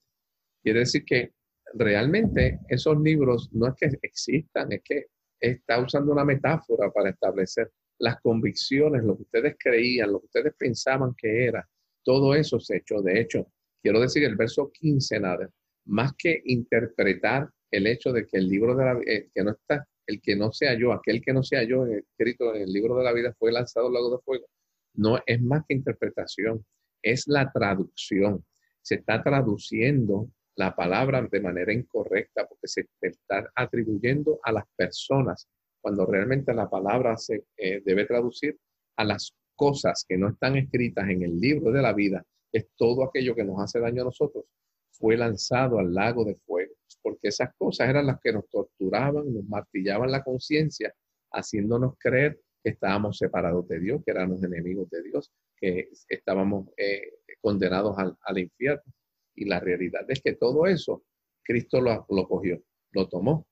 Quiere 0.62 0.80
decir 0.80 1.04
que 1.04 1.34
realmente 1.74 2.60
esos 2.68 3.00
libros 3.02 3.50
no 3.52 3.68
es 3.68 3.74
que 3.76 3.98
existan, 4.04 4.72
es 4.72 4.82
que 4.84 5.08
está 5.40 5.80
usando 5.80 6.12
una 6.12 6.24
metáfora 6.24 6.92
para 6.92 7.10
establecer 7.10 7.72
las 7.98 8.22
convicciones, 8.22 9.04
lo 9.04 9.16
que 9.16 9.24
ustedes 9.24 9.56
creían, 9.60 10.12
lo 10.12 10.20
que 10.20 10.26
ustedes 10.26 10.54
pensaban 10.58 11.16
que 11.16 11.46
era. 11.46 11.68
Todo 12.04 12.36
eso 12.36 12.60
se 12.60 12.78
echó. 12.78 13.02
De 13.02 13.20
hecho, 13.20 13.48
quiero 13.82 14.00
decir 14.00 14.24
el 14.24 14.36
verso 14.36 14.72
15, 14.72 15.20
nada, 15.20 15.50
más 15.86 16.14
que 16.18 16.42
interpretar 16.46 17.50
el 17.72 17.88
hecho 17.88 18.12
de 18.12 18.26
que 18.28 18.38
el 18.38 18.48
libro 18.48 18.76
de 18.76 18.86
la 18.86 19.00
eh, 19.06 19.30
que 19.34 19.44
no 19.44 19.52
está, 19.52 19.88
el 20.08 20.22
que 20.22 20.36
no 20.36 20.52
se 20.52 20.68
halló, 20.68 20.94
aquel 20.94 21.22
que 21.22 21.34
no 21.34 21.44
se 21.44 21.58
halló 21.58 21.86
escrito 21.86 22.54
en 22.54 22.64
el 22.64 22.74
libro 22.74 22.98
de 22.98 23.04
la 23.04 23.14
vida 23.14 23.34
fue 23.38 23.52
lanzado 23.52 23.88
al 23.88 23.94
lago 23.94 24.18
de 24.18 24.24
fuego. 24.24 24.46
No 24.94 25.20
es 25.26 25.42
más 25.42 25.64
que 25.68 25.76
interpretación, 25.76 26.66
es 27.02 27.28
la 27.28 27.52
traducción. 27.52 28.46
Se 28.82 28.96
está 28.96 29.24
traduciendo 29.24 30.30
la 30.56 30.76
palabra 30.76 31.26
de 31.32 31.40
manera 31.40 31.72
incorrecta 31.72 32.46
porque 32.48 32.68
se 32.68 32.88
está 33.02 33.50
atribuyendo 33.56 34.40
a 34.44 34.52
las 34.52 34.66
personas 34.76 35.48
cuando 35.82 36.06
realmente 36.06 36.54
la 36.54 36.70
palabra 36.70 37.18
se 37.18 37.46
eh, 37.58 37.82
debe 37.84 38.06
traducir 38.06 38.58
a 38.98 39.04
las 39.04 39.34
cosas 39.62 40.04
que 40.10 40.18
no 40.18 40.30
están 40.30 40.58
escritas 40.58 41.08
en 41.08 41.22
el 41.22 41.40
libro 41.40 41.72
de 41.72 41.84
la 41.84 41.94
vida, 41.94 42.26
es 42.52 42.66
todo 42.76 43.04
aquello 43.04 43.36
que 43.36 43.44
nos 43.44 43.62
hace 43.62 43.80
daño 43.80 44.02
a 44.02 44.06
nosotros, 44.06 44.46
fue 44.90 45.16
lanzado 45.16 45.78
al 45.78 45.94
lago 45.94 46.26
de 46.26 46.34
fuego, 46.34 46.74
porque 47.04 47.28
esas 47.28 47.54
cosas 47.56 47.88
eran 47.88 48.08
las 48.08 48.20
que 48.20 48.34
nos 48.34 48.50
torturaban, 48.50 49.32
nos 49.32 49.44
martillaban 49.44 50.10
la 50.10 50.24
conciencia, 50.24 50.92
haciéndonos 51.32 51.94
creer 52.00 52.42
que 52.64 52.72
estábamos 52.72 53.20
separados 53.20 53.68
de 53.68 53.80
Dios, 53.80 54.02
que 54.04 54.10
éramos 54.10 54.44
enemigos 54.44 54.90
de 54.90 55.04
Dios, 55.04 55.32
que 55.56 55.90
estábamos 56.10 56.70
eh, 56.76 57.20
condenados 57.40 57.96
al, 58.00 58.38
infierno. 58.40 58.92
Y 59.36 59.46
la 59.46 59.60
realidad 59.60 60.06
es 60.08 60.22
que 60.24 60.34
todo 60.34 60.66
eso, 60.66 61.04
Cristo 61.44 61.82
lo 61.82 62.28
cogió, 62.28 62.64
lo 62.94 63.08
tomó, 63.08 63.46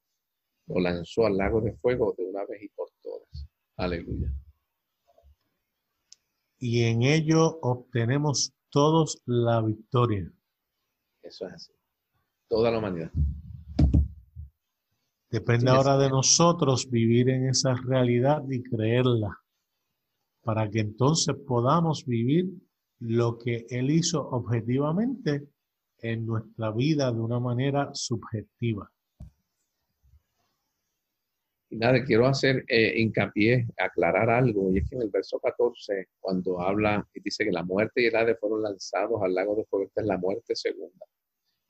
lo 0.66 0.80
lanzó 0.80 1.28
al 1.28 1.38
lago 1.38 1.62
de 1.62 1.74
fuego 1.74 2.16
de 2.18 2.26
una 2.26 2.46
vez 2.46 2.64
y 2.64 2.70
por 2.70 2.90
todas. 3.00 3.48
Aleluya. 3.78 4.34
Y 6.60 6.84
en 6.84 7.04
ello 7.04 7.58
obtenemos 7.62 8.54
todos 8.70 9.22
la 9.26 9.62
victoria. 9.62 10.32
Eso 11.24 11.48
es 11.48 11.54
así. 11.54 11.74
Toda 12.50 12.70
la 12.70 12.80
humanidad. 12.80 13.12
Depende 15.32 15.70
ahora 15.70 15.98
de 15.98 16.10
nosotros 16.10 16.90
vivir 16.90 17.30
en 17.30 17.48
esa 17.48 17.76
realidad 17.76 18.44
y 18.50 18.64
creerla, 18.64 19.40
para 20.42 20.70
que 20.70 20.80
entonces 20.80 21.36
podamos 21.48 22.06
vivir 22.06 22.50
lo 23.00 23.38
que 23.38 23.66
Él 23.70 23.92
hizo 23.92 24.28
objetivamente 24.28 25.48
en 26.00 26.26
nuestra 26.26 26.72
vida 26.72 27.12
de 27.12 27.20
una 27.20 27.40
manera 27.40 27.92
subjetiva. 27.94 28.92
Y 31.70 31.78
nada, 31.78 32.04
quiero 32.04 32.26
hacer 32.26 32.66
eh, 32.68 32.94
hincapié, 32.98 33.68
aclarar 33.78 34.30
algo, 34.30 34.72
y 34.74 34.80
es 34.80 34.90
que 34.90 34.96
en 34.96 35.04
el 35.04 35.10
verso 35.10 35.40
14, 35.40 36.08
cuando 36.20 36.60
habla 36.62 37.08
y 37.14 37.20
dice 37.22 37.46
que 37.46 37.52
la 37.52 37.64
muerte 37.64 38.02
y 38.02 38.06
el 38.08 38.16
Hades 38.16 38.40
fueron 38.40 38.64
lanzados 38.64 39.22
al 39.22 39.36
lago 39.36 39.56
de 39.56 39.66
fuego, 39.66 39.86
esta 39.86 40.02
es 40.02 40.08
la 40.08 40.18
muerte 40.18 40.56
segunda. 40.56 41.06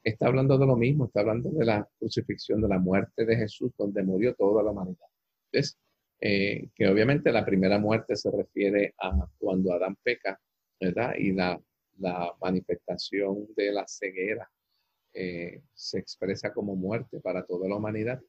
Está 0.02 0.28
hablando 0.28 0.58
de 0.58 0.66
lo 0.66 0.78
mismo, 0.78 1.06
está 1.06 1.20
hablando 1.20 1.50
de 1.50 1.66
la 1.66 1.88
crucifixión, 2.00 2.62
de 2.62 2.70
la 2.70 2.80
muerte 2.80 3.26
de 3.26 3.36
Jesús, 3.36 3.74
donde 3.78 4.02
murió 4.04 4.34
toda 4.36 4.64
la 4.64 4.72
humanidad. 4.72 5.08
¿Ves? 5.52 5.78
Eh, 6.22 6.70
que 6.76 6.88
obviamente 6.88 7.32
la 7.32 7.46
primera 7.46 7.80
muerte 7.80 8.16
se 8.16 8.32
refiere 8.32 8.94
a 9.00 9.28
cuando 9.38 9.74
Adán 9.74 9.98
peca, 10.04 10.40
¿verdad? 10.80 11.14
Y 11.18 11.34
la 11.34 11.60
la 12.00 12.34
manifestación 12.42 13.48
de 13.56 13.72
la 13.72 13.86
ceguera 13.88 14.50
eh, 15.14 15.62
se 15.74 16.00
expresa 16.00 16.54
como 16.54 16.76
muerte 16.76 17.20
para 17.20 17.46
toda 17.46 17.68
la 17.68 17.76
humanidad. 17.76 18.22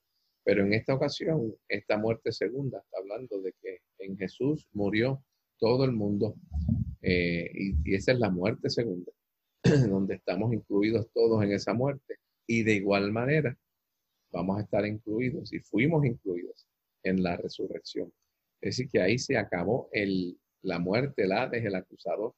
Pero 0.44 0.64
en 0.64 0.72
esta 0.74 0.94
ocasión, 0.94 1.54
esta 1.68 1.98
muerte 1.98 2.32
segunda 2.32 2.78
está 2.78 2.98
hablando 2.98 3.40
de 3.42 3.52
que 3.60 3.78
en 3.98 4.16
Jesús 4.16 4.68
murió 4.72 5.22
todo 5.58 5.84
el 5.84 5.92
mundo 5.92 6.34
eh, 7.02 7.50
y, 7.54 7.94
esa 7.94 8.12
es 8.12 8.18
la 8.18 8.30
muerte 8.30 8.70
segunda, 8.70 9.12
donde 9.88 10.14
estamos 10.14 10.52
incluidos 10.52 11.08
todos 11.12 11.42
en 11.44 11.52
esa 11.52 11.74
muerte. 11.74 12.16
Y 12.46 12.62
de 12.62 12.74
igual 12.74 13.12
manera, 13.12 13.56
vamos 14.32 14.58
a 14.58 14.62
estar 14.62 14.86
incluidos 14.86 15.52
y 15.52 15.60
fuimos 15.60 16.04
incluidos 16.04 16.66
en 17.02 17.22
la 17.22 17.36
resurrección. 17.36 18.12
Es 18.60 18.76
decir, 18.76 18.90
que 18.90 19.00
ahí 19.00 19.18
se 19.18 19.38
acabó 19.38 19.88
la 20.62 20.78
muerte, 20.78 21.24
el 21.24 21.32
Hades, 21.32 21.64
el 21.64 21.74
acusador. 21.74 22.34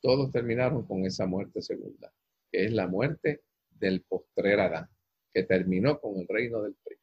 Todos 0.00 0.32
terminaron 0.32 0.84
con 0.86 1.04
esa 1.04 1.26
muerte 1.26 1.62
segunda, 1.62 2.12
que 2.50 2.64
es 2.64 2.72
la 2.72 2.88
muerte 2.88 3.42
del 3.70 4.02
postrer 4.02 4.58
Adán, 4.60 4.88
que 5.32 5.44
terminó 5.44 6.00
con 6.00 6.18
el 6.18 6.26
reino 6.26 6.62
del 6.62 6.74
primero. 6.82 7.01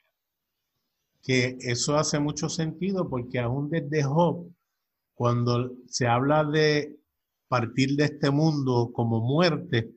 Que 1.21 1.57
eso 1.59 1.97
hace 1.97 2.19
mucho 2.19 2.49
sentido 2.49 3.09
porque 3.09 3.39
aún 3.39 3.69
desde 3.69 4.03
Job, 4.03 4.51
cuando 5.13 5.71
se 5.87 6.07
habla 6.07 6.43
de 6.43 6.97
partir 7.47 7.95
de 7.95 8.05
este 8.05 8.31
mundo 8.31 8.91
como 8.93 9.19
muerte, 9.21 9.91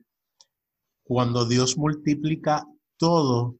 cuando 1.03 1.45
Dios 1.45 1.77
multiplica 1.77 2.65
todo, 2.97 3.57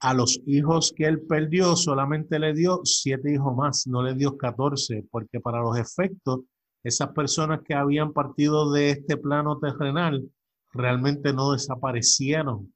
a 0.00 0.14
los 0.14 0.40
hijos 0.46 0.92
que 0.94 1.04
él 1.04 1.22
perdió 1.22 1.74
solamente 1.74 2.38
le 2.38 2.52
dio 2.52 2.80
siete 2.84 3.32
hijos 3.32 3.56
más, 3.56 3.86
no 3.86 4.02
le 4.02 4.14
dio 4.14 4.36
catorce, 4.36 5.06
porque 5.10 5.40
para 5.40 5.60
los 5.60 5.78
efectos, 5.78 6.40
esas 6.82 7.08
personas 7.12 7.60
que 7.64 7.74
habían 7.74 8.12
partido 8.12 8.70
de 8.70 8.90
este 8.90 9.16
plano 9.16 9.58
terrenal 9.58 10.30
realmente 10.72 11.32
no 11.32 11.52
desaparecieron. 11.52 12.72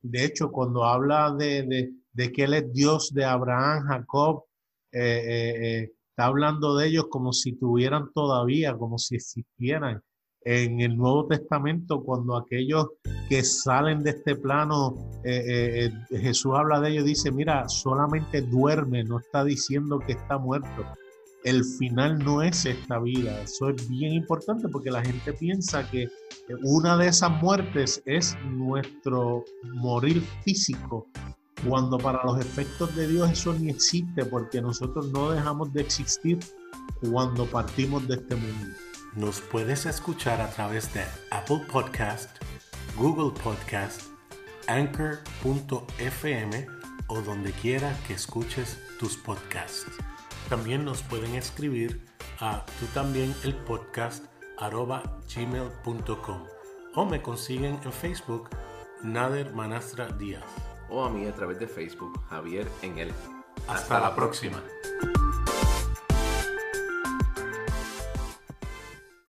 De 0.00 0.24
hecho, 0.24 0.52
cuando 0.52 0.84
habla 0.84 1.34
de, 1.34 1.92
que 2.26 2.44
él 2.44 2.54
es 2.54 2.72
Dios 2.72 3.12
de 3.14 3.24
Abraham, 3.24 3.86
Jacob, 3.86 4.44
eh, 4.92 5.00
eh, 5.00 5.54
eh, 5.82 5.92
está 6.10 6.26
hablando 6.26 6.76
de 6.76 6.88
ellos 6.88 7.06
como 7.10 7.32
si 7.32 7.52
tuvieran 7.52 8.10
todavía, 8.12 8.76
como 8.76 8.98
si 8.98 9.16
existieran 9.16 10.02
en 10.40 10.80
el 10.80 10.96
Nuevo 10.96 11.26
Testamento, 11.26 12.02
cuando 12.02 12.36
aquellos 12.36 12.86
que 13.28 13.42
salen 13.42 14.02
de 14.02 14.10
este 14.10 14.34
plano, 14.34 14.96
Jesús 16.10 16.52
habla 16.56 16.80
de 16.80 16.90
ellos, 16.90 17.04
dice, 17.04 17.30
mira, 17.30 17.68
solamente 17.68 18.40
duerme, 18.40 19.04
no 19.04 19.18
está 19.18 19.44
diciendo 19.44 19.98
que 19.98 20.12
está 20.12 20.38
muerto. 20.38 20.86
El 21.44 21.64
final 21.64 22.18
no 22.18 22.42
es 22.42 22.64
esta 22.64 22.98
vida. 22.98 23.42
Eso 23.42 23.68
es 23.68 23.88
bien 23.88 24.12
importante 24.14 24.68
porque 24.68 24.90
la 24.90 25.04
gente 25.04 25.34
piensa 25.34 25.88
que 25.90 26.08
una 26.62 26.96
de 26.96 27.08
esas 27.08 27.30
muertes 27.42 28.02
es 28.06 28.34
nuestro 28.44 29.44
morir 29.64 30.22
físico, 30.44 31.06
cuando 31.66 31.98
para 31.98 32.22
los 32.24 32.40
efectos 32.40 32.94
de 32.94 33.08
Dios 33.08 33.30
eso 33.30 33.52
ni 33.54 33.70
existe 33.70 34.24
porque 34.24 34.60
nosotros 34.60 35.08
no 35.08 35.30
dejamos 35.30 35.72
de 35.72 35.80
existir 35.80 36.38
cuando 37.10 37.46
partimos 37.46 38.06
de 38.06 38.16
este 38.16 38.36
mundo. 38.36 38.76
Nos 39.14 39.40
puedes 39.40 39.86
escuchar 39.86 40.40
a 40.40 40.50
través 40.50 40.92
de 40.94 41.02
Apple 41.30 41.62
Podcast, 41.70 42.30
Google 42.96 43.38
Podcast, 43.42 44.02
Anchor.fm 44.66 46.66
o 47.08 47.22
donde 47.22 47.52
quiera 47.52 47.96
que 48.06 48.14
escuches 48.14 48.78
tus 48.98 49.16
podcasts. 49.16 49.86
También 50.48 50.84
nos 50.84 51.02
pueden 51.02 51.34
escribir 51.34 52.06
a 52.40 52.64
tú 52.78 52.86
también 52.94 53.34
el 53.44 53.54
podcast 53.54 54.24
gmail.com 54.60 56.44
o 56.94 57.04
me 57.04 57.22
consiguen 57.22 57.78
en 57.84 57.92
Facebook 57.92 58.48
Nader 59.02 59.54
Manastra 59.54 60.08
Díaz 60.08 60.44
o 60.90 61.04
a 61.04 61.10
mí 61.10 61.26
a 61.26 61.34
través 61.34 61.58
de 61.58 61.66
Facebook 61.66 62.20
Javier 62.28 62.66
en. 62.82 63.10
Hasta, 63.66 64.00
la 64.00 64.14
próxima. 64.14 64.62